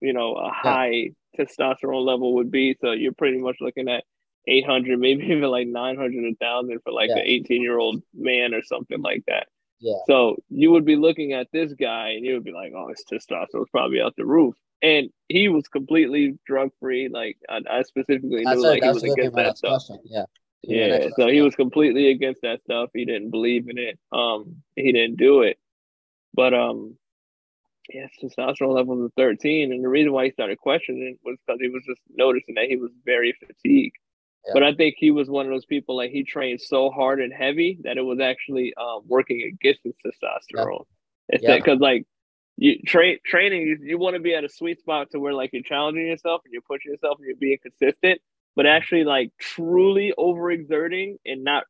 you 0.00 0.12
know, 0.12 0.34
a 0.34 0.50
high 0.50 1.10
testosterone 1.38 2.04
level 2.04 2.34
would 2.34 2.50
be. 2.50 2.76
So 2.80 2.92
you're 2.92 3.12
pretty 3.12 3.38
much 3.38 3.56
looking 3.60 3.88
at 3.88 4.04
800, 4.48 4.98
maybe 4.98 5.24
even 5.24 5.42
like 5.42 5.66
900, 5.68 6.24
1,000 6.24 6.78
for 6.82 6.92
like 6.92 7.08
Yeah. 7.10 7.18
an 7.18 7.24
18 7.26 7.62
year 7.62 7.78
old 7.78 8.02
man 8.14 8.54
or 8.54 8.62
something 8.62 9.00
like 9.02 9.24
that. 9.28 9.46
yeah. 9.78 9.94
So 10.06 10.36
you 10.48 10.70
would 10.70 10.84
be 10.84 10.96
looking 10.96 11.32
at 11.32 11.48
this 11.52 11.72
guy 11.74 12.10
and 12.10 12.24
you 12.24 12.34
would 12.34 12.44
be 12.44 12.52
like, 12.52 12.72
oh, 12.74 12.88
his 12.88 13.04
testosterone's 13.10 13.70
probably 13.70 14.00
out 14.00 14.14
the 14.16 14.24
roof. 14.26 14.54
And 14.82 15.10
he 15.28 15.48
was 15.48 15.68
completely 15.68 16.38
drug 16.46 16.70
free. 16.80 17.08
Like 17.08 17.38
I, 17.48 17.60
I 17.70 17.82
specifically 17.82 18.42
That's 18.44 18.56
knew 18.60 18.66
like 18.68 18.82
he 18.82 18.88
was 18.88 19.02
against 19.04 19.36
that 19.36 19.58
stuff. 19.58 19.70
question. 19.86 19.98
Yeah. 20.04 20.24
Yeah, 20.64 20.86
Yeah, 20.86 21.08
so 21.16 21.26
he 21.28 21.40
was 21.40 21.56
completely 21.56 22.10
against 22.10 22.42
that 22.42 22.62
stuff. 22.62 22.90
He 22.94 23.04
didn't 23.04 23.30
believe 23.30 23.68
in 23.68 23.78
it. 23.78 23.98
Um, 24.12 24.62
he 24.76 24.92
didn't 24.92 25.16
do 25.16 25.42
it. 25.42 25.58
But 26.34 26.54
um, 26.54 26.96
yeah, 27.92 28.06
testosterone 28.22 28.74
levels 28.74 29.00
was 29.00 29.10
thirteen, 29.16 29.72
and 29.72 29.82
the 29.82 29.88
reason 29.88 30.12
why 30.12 30.26
he 30.26 30.30
started 30.30 30.58
questioning 30.58 31.18
was 31.24 31.36
because 31.44 31.60
he 31.60 31.68
was 31.68 31.82
just 31.86 32.00
noticing 32.14 32.54
that 32.54 32.66
he 32.66 32.76
was 32.76 32.90
very 33.04 33.34
fatigued. 33.44 33.96
Yeah. 34.46 34.52
But 34.54 34.62
I 34.62 34.74
think 34.74 34.94
he 34.98 35.10
was 35.10 35.28
one 35.28 35.46
of 35.46 35.52
those 35.52 35.66
people 35.66 35.96
like 35.96 36.10
he 36.10 36.22
trained 36.24 36.60
so 36.60 36.90
hard 36.90 37.20
and 37.20 37.32
heavy 37.32 37.78
that 37.82 37.98
it 37.98 38.02
was 38.02 38.20
actually 38.20 38.72
um 38.80 39.02
working 39.06 39.42
against 39.42 39.80
his 39.84 39.94
testosterone. 40.04 40.84
It's 41.28 41.42
Yeah. 41.42 41.56
because 41.56 41.80
like 41.80 42.06
you 42.62 42.78
train 42.86 43.18
training, 43.26 43.62
you, 43.62 43.78
you 43.82 43.98
want 43.98 44.14
to 44.14 44.20
be 44.20 44.34
at 44.34 44.44
a 44.44 44.48
sweet 44.48 44.78
spot 44.78 45.10
to 45.10 45.18
where 45.18 45.34
like 45.34 45.50
you're 45.52 45.62
challenging 45.62 46.06
yourself 46.06 46.42
and 46.44 46.52
you're 46.52 46.62
pushing 46.62 46.92
yourself 46.92 47.18
and 47.18 47.26
you're 47.26 47.36
being 47.36 47.58
consistent 47.60 48.20
but 48.54 48.66
actually 48.66 49.02
like 49.04 49.30
truly 49.38 50.12
overexerting 50.18 51.16
and 51.26 51.42
not 51.42 51.64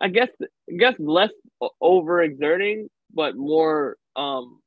I 0.00 0.08
guess 0.08 0.28
I 0.40 0.76
guess 0.76 0.94
less 0.98 1.30
overexerting 1.82 2.88
but 3.14 3.36
more 3.36 3.96
um 4.16 4.60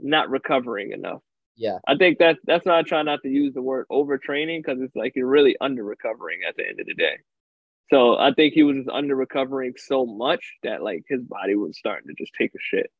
not 0.00 0.30
recovering 0.30 0.90
enough. 0.90 1.20
Yeah. 1.54 1.78
I 1.86 1.94
think 1.96 2.18
that's 2.18 2.40
that's 2.44 2.66
why 2.66 2.80
I 2.80 2.82
try 2.82 3.02
not 3.02 3.20
to 3.22 3.28
use 3.28 3.54
the 3.54 3.62
word 3.62 3.86
overtraining 3.90 4.64
because 4.64 4.80
it's 4.80 4.96
like 4.96 5.12
you're 5.14 5.28
really 5.28 5.56
under 5.60 5.84
recovering 5.84 6.40
at 6.48 6.56
the 6.56 6.66
end 6.66 6.80
of 6.80 6.86
the 6.86 6.94
day. 6.94 7.18
So 7.90 8.16
I 8.16 8.32
think 8.32 8.54
he 8.54 8.64
was 8.64 8.78
just 8.78 8.88
under 8.88 9.14
recovering 9.14 9.74
so 9.76 10.06
much 10.06 10.54
that 10.64 10.82
like 10.82 11.04
his 11.08 11.22
body 11.22 11.54
was 11.54 11.78
starting 11.78 12.08
to 12.08 12.14
just 12.14 12.32
take 12.36 12.52
a 12.54 12.58
shit. 12.60 12.90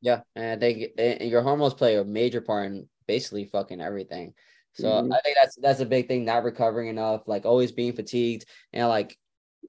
Yeah, 0.00 0.20
and 0.36 0.52
I 0.52 0.56
think 0.56 0.92
and 0.98 1.30
your 1.30 1.42
hormones 1.42 1.74
play 1.74 1.96
a 1.96 2.04
major 2.04 2.40
part 2.40 2.66
in 2.66 2.88
basically 3.06 3.46
fucking 3.46 3.80
everything. 3.80 4.34
So 4.74 4.88
Mhm. 4.88 5.12
I 5.12 5.20
think 5.20 5.36
that's 5.40 5.56
that's 5.56 5.80
a 5.80 5.86
big 5.86 6.08
thing. 6.08 6.24
Not 6.24 6.44
recovering 6.44 6.88
enough, 6.88 7.26
like 7.26 7.44
always 7.44 7.72
being 7.72 7.92
fatigued, 7.92 8.46
and 8.72 8.88
like 8.88 9.16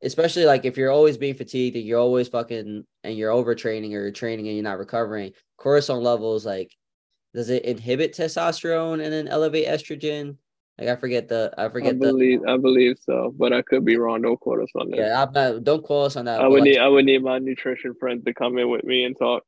especially 0.04 0.46
like 0.46 0.66
if 0.66 0.78
you're 0.78 0.92
always 0.92 1.18
being 1.18 1.34
fatigued 1.34 1.76
and 1.76 1.86
you're 1.86 2.00
always 2.00 2.28
fucking 2.28 2.86
and 3.04 3.18
you're 3.18 3.32
overtraining 3.34 3.88
or 3.90 4.02
you're 4.02 4.12
training 4.12 4.48
and 4.48 4.56
you're 4.56 4.64
not 4.64 4.78
recovering, 4.78 5.34
cortisol 5.60 6.02
levels 6.02 6.46
like 6.46 6.72
does 7.34 7.50
it 7.50 7.64
inhibit 7.66 8.14
testosterone 8.14 9.04
and 9.04 9.12
then 9.14 9.28
elevate 9.28 9.68
estrogen? 9.68 10.38
Like 10.78 10.90
I 10.90 10.96
forget 10.96 11.28
the 11.28 11.54
I 11.58 11.66
I 11.66 11.70
forget 11.70 12.00
the 12.00 12.08
believe 12.08 12.42
I 12.48 12.58
believe 12.58 12.98
so, 13.02 13.34
but 13.38 13.52
I 13.52 13.62
could 13.62 13.84
be 13.84 13.98
wrong. 13.98 14.22
Don't 14.22 14.40
quote 14.40 14.62
us 14.62 14.70
on 14.76 14.90
that. 14.92 14.98
yeah. 14.98 15.24
I'm 15.24 15.34
not, 15.34 15.64
don't 15.64 15.84
quote 15.84 16.08
us 16.08 16.16
on 16.16 16.26
that. 16.26 16.40
I 16.40 16.48
would 16.48 16.62
like, 16.62 16.64
need 16.64 16.78
I 16.78 16.88
would 16.88 17.06
need 17.06 17.24
my 17.24 17.40
nutrition 17.40 17.94
friends 18.00 18.24
to 18.26 18.34
come 18.34 18.58
in 18.58 18.70
with 18.70 18.84
me 18.84 19.04
and 19.04 19.18
talk. 19.18 19.44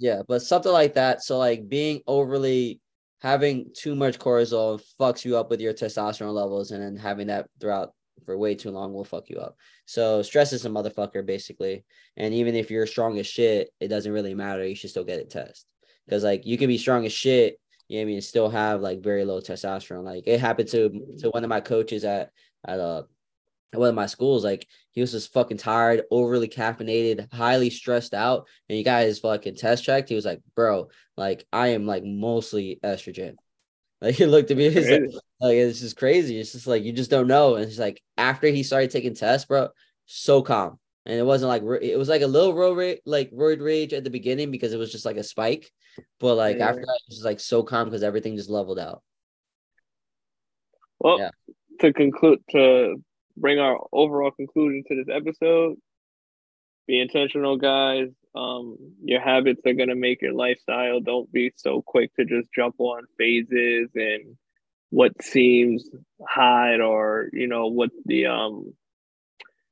Yeah, 0.00 0.22
but 0.26 0.40
something 0.40 0.72
like 0.72 0.94
that. 0.94 1.22
So 1.22 1.36
like 1.36 1.68
being 1.68 2.00
overly 2.06 2.80
having 3.20 3.66
too 3.76 3.94
much 3.94 4.18
cortisol 4.18 4.82
fucks 4.98 5.26
you 5.26 5.36
up 5.36 5.50
with 5.50 5.60
your 5.60 5.74
testosterone 5.74 6.32
levels, 6.32 6.70
and 6.70 6.82
then 6.82 6.96
having 6.96 7.26
that 7.26 7.48
throughout 7.60 7.92
for 8.24 8.36
way 8.38 8.54
too 8.54 8.70
long 8.70 8.94
will 8.94 9.04
fuck 9.04 9.28
you 9.28 9.36
up. 9.36 9.56
So 9.84 10.22
stress 10.22 10.54
is 10.54 10.64
a 10.64 10.70
motherfucker 10.70 11.24
basically. 11.24 11.84
And 12.16 12.32
even 12.32 12.54
if 12.54 12.70
you're 12.70 12.86
strong 12.86 13.18
as 13.18 13.26
shit, 13.26 13.68
it 13.78 13.88
doesn't 13.88 14.10
really 14.10 14.34
matter. 14.34 14.66
You 14.66 14.74
should 14.74 14.88
still 14.88 15.04
get 15.04 15.20
it 15.20 15.28
tested 15.28 15.68
because 16.06 16.24
like 16.24 16.46
you 16.46 16.56
can 16.56 16.68
be 16.68 16.78
strong 16.78 17.04
as 17.04 17.12
shit. 17.12 17.60
You 17.88 17.98
know 17.98 18.04
what 18.04 18.10
I 18.10 18.12
mean? 18.12 18.20
Still 18.22 18.48
have 18.48 18.80
like 18.80 19.02
very 19.02 19.26
low 19.26 19.40
testosterone. 19.40 20.04
Like 20.04 20.24
it 20.26 20.40
happened 20.40 20.70
to 20.70 20.88
to 21.18 21.30
one 21.30 21.44
of 21.44 21.50
my 21.50 21.60
coaches 21.60 22.04
at 22.04 22.30
at 22.66 22.80
uh 22.80 23.02
at 23.02 23.06
one 23.72 23.88
of 23.88 23.94
my 23.94 24.06
schools. 24.06 24.44
Like 24.44 24.66
he 24.92 25.00
was 25.00 25.12
just 25.12 25.32
fucking 25.32 25.58
tired, 25.58 26.02
overly 26.10 26.48
caffeinated, 26.48 27.32
highly 27.32 27.70
stressed 27.70 28.14
out. 28.14 28.48
And 28.68 28.76
you 28.76 28.84
got 28.84 29.04
his 29.04 29.20
fucking 29.20 29.56
test 29.56 29.84
checked. 29.84 30.08
He 30.08 30.14
was 30.14 30.24
like, 30.24 30.40
bro, 30.56 30.88
like 31.16 31.46
I 31.52 31.68
am 31.68 31.86
like 31.86 32.04
mostly 32.04 32.78
estrogen. 32.82 33.34
Like 34.02 34.14
he 34.14 34.24
looked 34.24 34.50
at 34.50 34.56
me, 34.56 34.70
he's 34.70 34.90
like, 34.90 35.02
like 35.42 35.56
it's 35.56 35.80
just 35.80 35.98
crazy. 35.98 36.40
It's 36.40 36.52
just 36.52 36.66
like 36.66 36.84
you 36.84 36.90
just 36.90 37.10
don't 37.10 37.26
know. 37.26 37.56
And 37.56 37.66
it's 37.66 37.78
like 37.78 38.02
after 38.16 38.46
he 38.46 38.62
started 38.62 38.90
taking 38.90 39.12
tests, 39.14 39.46
bro, 39.46 39.68
so 40.06 40.40
calm. 40.40 40.78
And 41.04 41.18
it 41.18 41.22
wasn't 41.22 41.50
like 41.50 41.62
it 41.82 41.98
was 41.98 42.08
like 42.08 42.22
a 42.22 42.26
little 42.26 42.54
road 42.54 42.78
rage, 42.78 43.00
like 43.04 43.28
road 43.30 43.60
rage 43.60 43.92
at 43.92 44.02
the 44.02 44.08
beginning 44.08 44.50
because 44.50 44.72
it 44.72 44.78
was 44.78 44.90
just 44.90 45.04
like 45.04 45.18
a 45.18 45.22
spike. 45.22 45.70
But 46.18 46.36
like 46.36 46.56
Yeah. 46.56 46.68
after 46.70 46.80
that, 46.80 47.00
it 47.06 47.10
was 47.10 47.24
like 47.26 47.40
so 47.40 47.62
calm 47.62 47.88
because 47.88 48.02
everything 48.02 48.36
just 48.36 48.48
leveled 48.48 48.78
out. 48.78 49.02
Well, 50.98 51.18
Yeah. 51.18 51.30
to 51.80 51.92
conclude, 51.92 52.42
to 52.52 53.02
bring 53.36 53.58
our 53.58 53.78
overall 53.92 54.30
conclusion 54.30 54.84
to 54.88 54.96
this 54.96 55.14
episode, 55.14 55.76
be 56.86 57.00
intentional, 57.00 57.56
guys. 57.56 58.08
Um, 58.34 58.76
your 59.02 59.20
habits 59.20 59.60
are 59.66 59.74
gonna 59.74 59.96
make 59.96 60.22
your 60.22 60.32
lifestyle. 60.32 61.00
Don't 61.00 61.30
be 61.32 61.52
so 61.56 61.82
quick 61.82 62.14
to 62.16 62.24
just 62.24 62.48
jump 62.54 62.76
on 62.78 63.04
phases 63.18 63.90
and 63.94 64.36
what 64.90 65.12
seems 65.22 65.88
hot 66.28 66.80
or 66.80 67.28
you 67.32 67.46
know 67.46 67.68
what 67.68 67.90
the 68.06 68.26
um 68.26 68.72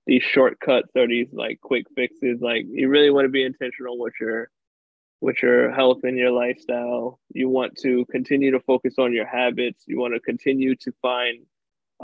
these 0.07 0.23
shortcuts 0.23 0.91
or 0.97 1.07
these 1.07 1.29
like 1.33 1.61
quick 1.61 1.85
fixes. 1.95 2.41
Like 2.41 2.65
you 2.69 2.89
really 2.89 3.11
want 3.11 3.27
to 3.27 3.31
be 3.31 3.45
intentional 3.45 3.99
with 3.99 4.15
your 4.21 4.51
with 5.21 5.43
your 5.43 5.71
health 5.73 5.99
and 6.05 6.17
your 6.17 6.31
lifestyle. 6.31 7.21
You 7.35 7.49
want 7.49 7.77
to 7.83 8.07
continue 8.07 8.53
to 8.53 8.61
focus 8.61 8.95
on 8.99 9.13
your 9.13 9.27
habits. 9.27 9.85
You 9.87 9.99
want 9.99 10.15
to 10.15 10.21
continue 10.21 10.77
to 10.77 10.93
find 11.03 11.45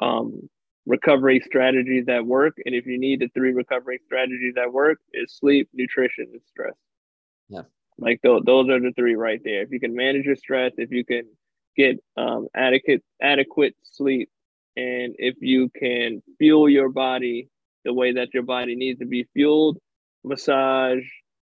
um, 0.01 0.49
recovery 0.87 1.41
strategies 1.45 2.07
that 2.07 2.27
work. 2.27 2.55
And 2.65 2.75
if 2.75 2.87
you 2.87 2.99
need 2.99 3.21
the 3.21 3.29
three 3.35 3.53
recovery 3.53 4.01
strategies 4.05 4.55
that 4.57 4.73
work, 4.73 4.99
is 5.13 5.35
sleep, 5.35 5.69
nutrition, 5.73 6.27
and 6.33 6.43
stress. 6.47 6.75
Yeah. 7.49 7.63
Like 7.99 8.21
those, 8.23 8.43
those 8.45 8.69
are 8.69 8.81
the 8.81 8.93
three 8.97 9.15
right 9.15 9.41
there. 9.45 9.63
If 9.63 9.71
you 9.71 9.81
can 9.81 9.95
manage 9.95 10.27
your 10.27 10.37
stress, 10.37 10.73
if 10.77 10.91
you 10.91 11.05
can 11.05 11.25
get 11.77 11.97
um, 12.17 12.49
adequate 12.55 13.03
adequate 13.23 13.75
sleep, 13.83 14.29
And 14.77 15.15
if 15.19 15.37
you 15.41 15.71
can 15.79 16.23
fuel 16.39 16.69
your 16.69 16.89
body 16.89 17.49
the 17.85 17.93
way 17.93 18.13
that 18.13 18.35
your 18.35 18.43
body 18.43 18.75
needs 18.75 18.99
to 18.99 19.07
be 19.07 19.27
fueled, 19.33 19.79
massage, 20.25 21.05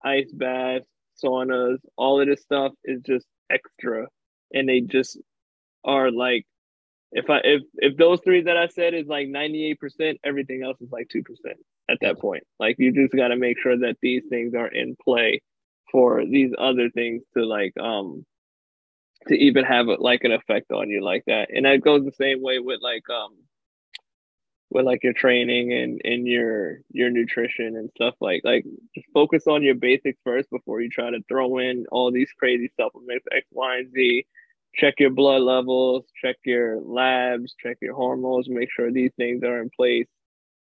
ice 0.05 0.31
baths, 0.33 0.87
saunas, 1.23 1.79
all 1.97 2.21
of 2.21 2.29
this 2.29 2.43
stuff 2.43 2.73
is 2.85 3.01
just 3.03 3.27
extra. 3.51 4.07
And 4.53 4.69
they 4.69 4.81
just 4.81 5.19
are 5.85 6.11
like 6.11 6.47
if 7.13 7.31
I 7.31 7.41
if 7.45 7.63
if 7.77 7.97
those 7.97 8.21
three 8.23 8.43
that 8.43 8.57
I 8.57 8.69
said 8.69 8.95
is 8.95 9.07
like 9.07 9.29
98%, 9.29 10.19
everything 10.25 10.63
else 10.63 10.81
is 10.81 10.91
like 10.93 11.09
2% 11.09 11.23
at 11.91 11.99
that 12.03 12.19
point. 12.19 12.45
Like 12.59 12.77
you 12.79 12.93
just 12.93 13.15
gotta 13.15 13.37
make 13.37 13.59
sure 13.61 13.77
that 13.79 13.97
these 14.03 14.25
things 14.29 14.55
are 14.55 14.69
in 14.69 14.97
play 15.03 15.41
for 15.91 16.25
these 16.25 16.53
other 16.59 16.91
things 16.91 17.23
to 17.35 17.45
like 17.45 17.73
um 17.79 18.25
to 19.27 19.35
even 19.35 19.65
have 19.65 19.89
a, 19.89 19.95
like 19.95 20.25
an 20.25 20.33
effect 20.33 20.71
on 20.71 20.91
you 20.91 21.03
like 21.03 21.25
that. 21.27 21.49
And 21.55 21.65
that 21.65 21.83
goes 21.83 22.05
the 22.05 22.13
same 22.13 22.43
way 22.43 22.59
with 22.59 22.81
like 22.83 23.09
um 23.11 23.35
with 24.71 24.85
like 24.85 25.03
your 25.03 25.15
training 25.15 25.73
and 25.73 26.01
and 26.05 26.27
your 26.27 26.81
your 26.93 27.11
nutrition 27.11 27.77
and 27.77 27.91
stuff 27.97 28.15
like 28.21 28.43
like 28.45 28.65
just 28.95 29.07
focus 29.15 29.47
on 29.47 29.63
your 29.63 29.75
basics 29.75 30.19
first 30.25 30.51
before 30.51 30.81
you 30.83 30.91
try 30.91 31.11
to 31.11 31.23
throw 31.27 31.59
in 31.59 31.87
all 31.91 32.13
these 32.13 32.31
crazy 32.39 32.71
supplements 32.77 33.25
X, 33.35 33.47
Y, 33.51 33.79
and 33.79 33.93
Z. 33.93 34.27
Check 34.75 34.95
your 34.99 35.11
blood 35.11 35.43
levels, 35.43 36.05
check 36.23 36.37
your 36.45 36.81
labs, 36.81 37.55
check 37.61 37.79
your 37.81 37.95
hormones, 37.95 38.49
make 38.49 38.69
sure 38.71 38.93
these 38.93 39.13
things 39.17 39.43
are 39.43 39.61
in 39.61 39.71
place. 39.75 40.07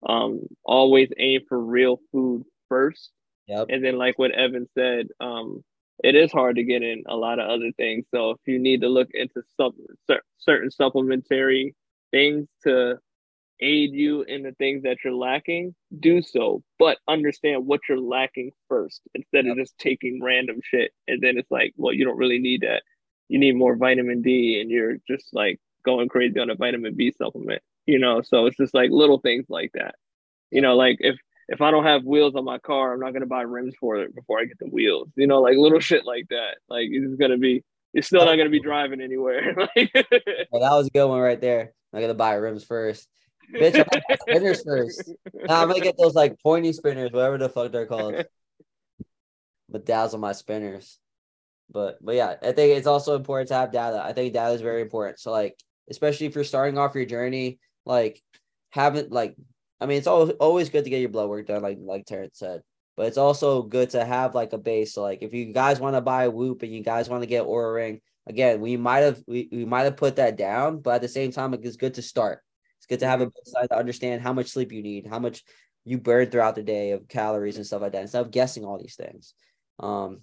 Um, 0.07 0.41
always 0.63 1.09
aim 1.17 1.41
for 1.47 1.59
real 1.59 1.99
food 2.11 2.43
first. 2.69 3.11
Yep. 3.47 3.67
And 3.69 3.83
then 3.83 3.97
like 3.97 4.19
what 4.19 4.31
Evan 4.31 4.67
said, 4.77 5.07
um, 5.19 5.63
it 6.03 6.15
is 6.15 6.31
hard 6.31 6.57
to 6.57 6.63
get 6.63 6.83
in 6.83 7.03
a 7.07 7.15
lot 7.15 7.39
of 7.39 7.49
other 7.49 7.71
things. 7.77 8.05
So 8.13 8.31
if 8.31 8.39
you 8.45 8.59
need 8.59 8.81
to 8.81 8.89
look 8.89 9.09
into 9.13 9.41
some 9.57 9.73
certain 10.39 10.71
supplementary 10.71 11.75
things 12.11 12.47
to 12.63 12.97
aid 13.59 13.93
you 13.93 14.23
in 14.23 14.43
the 14.43 14.51
things 14.53 14.83
that 14.83 14.97
you're 15.03 15.13
lacking, 15.13 15.73
do 15.99 16.21
so. 16.21 16.61
But 16.79 16.97
understand 17.07 17.65
what 17.65 17.81
you're 17.87 17.99
lacking 17.99 18.51
first 18.67 19.01
instead 19.15 19.45
yep. 19.45 19.53
of 19.53 19.57
just 19.57 19.77
taking 19.77 20.21
random 20.21 20.59
shit. 20.63 20.91
And 21.07 21.21
then 21.21 21.37
it's 21.37 21.51
like, 21.51 21.73
well, 21.77 21.93
you 21.93 22.05
don't 22.05 22.17
really 22.17 22.39
need 22.39 22.61
that. 22.61 22.83
You 23.33 23.39
need 23.39 23.55
more 23.55 23.75
vitamin 23.75 24.21
D, 24.21 24.61
and 24.61 24.69
you're 24.69 24.97
just 25.07 25.33
like 25.33 25.59
going 25.83 26.07
crazy 26.07 26.39
on 26.39 26.51
a 26.51 26.55
vitamin 26.55 26.93
B 26.93 27.11
supplement. 27.17 27.63
You 27.87 27.97
know, 27.97 28.21
so 28.21 28.45
it's 28.45 28.57
just 28.57 28.75
like 28.75 28.91
little 28.91 29.17
things 29.17 29.47
like 29.49 29.71
that. 29.73 29.95
You 30.51 30.61
know, 30.61 30.75
like 30.75 30.97
if 30.99 31.17
if 31.47 31.59
I 31.59 31.71
don't 31.71 31.83
have 31.83 32.03
wheels 32.03 32.35
on 32.35 32.45
my 32.45 32.59
car, 32.59 32.93
I'm 32.93 32.99
not 32.99 33.11
gonna 33.11 33.25
buy 33.25 33.41
rims 33.41 33.73
for 33.79 33.97
it 33.97 34.13
before 34.13 34.39
I 34.39 34.45
get 34.45 34.59
the 34.59 34.67
wheels. 34.67 35.09
You 35.15 35.25
know, 35.25 35.41
like 35.41 35.57
little 35.57 35.79
shit 35.79 36.05
like 36.05 36.27
that. 36.29 36.57
Like 36.69 36.89
it's 36.91 37.15
gonna 37.15 37.39
be, 37.39 37.63
it's 37.95 38.05
still 38.05 38.23
not 38.23 38.35
gonna 38.35 38.51
be 38.51 38.59
driving 38.59 39.01
anywhere. 39.01 39.55
well, 39.57 39.67
that 39.75 40.51
was 40.51 40.85
a 40.85 40.91
good 40.91 41.07
one 41.07 41.19
right 41.19 41.41
there. 41.41 41.73
I'm 41.91 42.01
gonna 42.01 42.13
buy 42.13 42.35
rims 42.35 42.63
first. 42.63 43.09
Bitch, 43.51 43.79
I'm 43.79 43.85
gonna 43.89 44.17
spinners 44.21 44.63
first. 44.63 45.11
Nah, 45.47 45.59
I'm 45.59 45.69
gonna 45.69 45.79
get 45.79 45.97
those 45.97 46.13
like 46.13 46.39
pointy 46.39 46.71
spinners, 46.71 47.11
whatever 47.11 47.39
the 47.39 47.49
fuck 47.49 47.71
they're 47.71 47.87
called. 47.87 48.23
But 49.69 49.87
dazzle 49.87 50.19
my 50.19 50.33
spinners. 50.33 50.99
But 51.69 51.97
but 52.01 52.15
yeah, 52.15 52.35
I 52.41 52.51
think 52.51 52.77
it's 52.77 52.87
also 52.87 53.15
important 53.15 53.49
to 53.49 53.55
have 53.55 53.71
data. 53.71 54.01
I 54.03 54.13
think 54.13 54.33
data 54.33 54.53
is 54.53 54.61
very 54.61 54.81
important. 54.81 55.19
So 55.19 55.31
like, 55.31 55.55
especially 55.89 56.27
if 56.27 56.35
you're 56.35 56.43
starting 56.43 56.77
off 56.77 56.95
your 56.95 57.05
journey, 57.05 57.59
like 57.85 58.21
having 58.69 59.09
like 59.09 59.35
I 59.81 59.85
mean, 59.85 59.97
it's 59.97 60.07
always 60.07 60.31
always 60.39 60.69
good 60.69 60.83
to 60.83 60.89
get 60.89 61.01
your 61.01 61.09
blood 61.09 61.29
work 61.29 61.47
done, 61.47 61.61
like 61.61 61.77
like 61.79 62.05
Terrence 62.05 62.39
said. 62.39 62.61
But 62.95 63.07
it's 63.07 63.17
also 63.17 63.63
good 63.63 63.89
to 63.91 64.05
have 64.05 64.35
like 64.35 64.53
a 64.53 64.57
base. 64.57 64.93
So 64.93 65.01
like 65.01 65.23
if 65.23 65.33
you 65.33 65.51
guys 65.51 65.79
want 65.79 65.95
to 65.95 66.01
buy 66.01 66.25
a 66.25 66.31
whoop 66.31 66.61
and 66.61 66.71
you 66.71 66.83
guys 66.83 67.09
want 67.09 67.23
to 67.23 67.27
get 67.27 67.45
Oura 67.45 67.73
ring, 67.73 68.01
again, 68.27 68.61
we 68.61 68.77
might 68.77 68.99
have 68.99 69.21
we, 69.27 69.49
we 69.51 69.65
might 69.65 69.83
have 69.83 69.97
put 69.97 70.17
that 70.17 70.37
down, 70.37 70.79
but 70.79 70.95
at 70.95 71.01
the 71.01 71.07
same 71.07 71.31
time, 71.31 71.53
it's 71.53 71.77
good 71.77 71.95
to 71.95 72.01
start. 72.01 72.39
It's 72.77 72.85
good 72.85 72.99
to 72.99 73.07
have 73.07 73.21
a 73.21 73.27
baseline 73.27 73.67
to 73.69 73.77
understand 73.77 74.21
how 74.21 74.33
much 74.33 74.47
sleep 74.47 74.71
you 74.71 74.83
need, 74.83 75.07
how 75.07 75.19
much 75.19 75.43
you 75.85 75.97
burn 75.97 76.29
throughout 76.29 76.55
the 76.55 76.63
day 76.63 76.91
of 76.91 77.07
calories 77.07 77.57
and 77.57 77.65
stuff 77.65 77.81
like 77.81 77.93
that, 77.93 78.01
instead 78.01 78.21
of 78.21 78.31
guessing 78.31 78.63
all 78.63 78.77
these 78.77 78.95
things. 78.95 79.33
Um, 79.79 80.21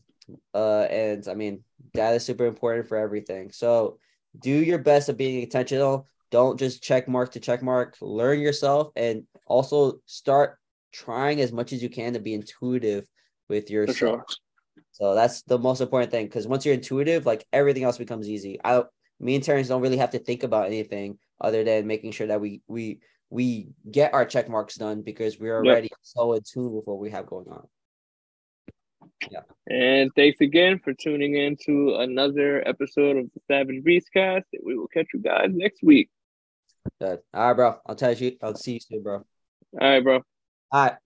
uh, 0.54 0.82
and 0.82 1.26
I 1.28 1.34
mean, 1.34 1.64
that 1.94 2.14
is 2.14 2.24
super 2.24 2.46
important 2.46 2.88
for 2.88 2.96
everything. 2.96 3.50
So 3.52 3.98
do 4.38 4.50
your 4.50 4.78
best 4.78 5.08
at 5.08 5.16
being 5.16 5.42
intentional. 5.42 6.06
Don't 6.30 6.58
just 6.58 6.82
check 6.82 7.08
mark 7.08 7.32
to 7.32 7.40
check 7.40 7.62
mark. 7.62 7.96
Learn 8.00 8.40
yourself 8.40 8.92
and 8.96 9.24
also 9.46 10.00
start 10.06 10.58
trying 10.92 11.40
as 11.40 11.52
much 11.52 11.72
as 11.72 11.82
you 11.82 11.88
can 11.88 12.12
to 12.12 12.20
be 12.20 12.34
intuitive 12.34 13.06
with 13.48 13.70
yourself. 13.70 13.96
Sure. 13.96 14.24
So 14.92 15.14
that's 15.14 15.42
the 15.42 15.58
most 15.58 15.80
important 15.80 16.10
thing 16.10 16.26
because 16.26 16.46
once 16.46 16.64
you're 16.64 16.74
intuitive, 16.74 17.26
like 17.26 17.46
everything 17.52 17.84
else 17.84 17.98
becomes 17.98 18.28
easy. 18.28 18.60
I 18.62 18.82
me 19.18 19.34
and 19.34 19.44
Terrence 19.44 19.68
don't 19.68 19.82
really 19.82 19.96
have 19.98 20.10
to 20.10 20.18
think 20.18 20.42
about 20.42 20.66
anything 20.66 21.18
other 21.40 21.64
than 21.64 21.86
making 21.86 22.12
sure 22.12 22.26
that 22.26 22.40
we 22.40 22.62
we 22.68 23.00
we 23.28 23.68
get 23.90 24.12
our 24.12 24.24
check 24.24 24.48
marks 24.48 24.76
done 24.76 25.02
because 25.02 25.38
we're 25.38 25.56
already 25.56 25.88
yep. 25.90 25.98
so 26.02 26.32
in 26.34 26.42
tune 26.42 26.72
with 26.72 26.86
what 26.86 26.98
we 26.98 27.10
have 27.10 27.26
going 27.26 27.48
on. 27.48 27.66
Yeah. 29.30 29.40
And 29.68 30.10
thanks 30.14 30.40
again 30.40 30.80
for 30.82 30.94
tuning 30.94 31.36
in 31.36 31.56
to 31.66 31.96
another 31.96 32.66
episode 32.66 33.16
of 33.16 33.30
the 33.34 33.40
Savage 33.48 33.84
Beast 33.84 34.08
Cast. 34.12 34.46
We 34.64 34.76
will 34.76 34.88
catch 34.88 35.08
you 35.12 35.20
guys 35.20 35.48
next 35.50 35.82
week. 35.82 36.10
Good. 37.00 37.20
All 37.34 37.48
right, 37.48 37.52
bro. 37.54 37.76
I'll 37.86 37.94
tell 37.94 38.12
you. 38.12 38.36
I'll 38.42 38.54
see 38.54 38.74
you 38.74 38.80
soon, 38.80 39.02
bro. 39.02 39.16
All 39.16 39.24
right, 39.80 40.02
bro. 40.02 40.22
All 40.72 40.84
right. 40.84 40.96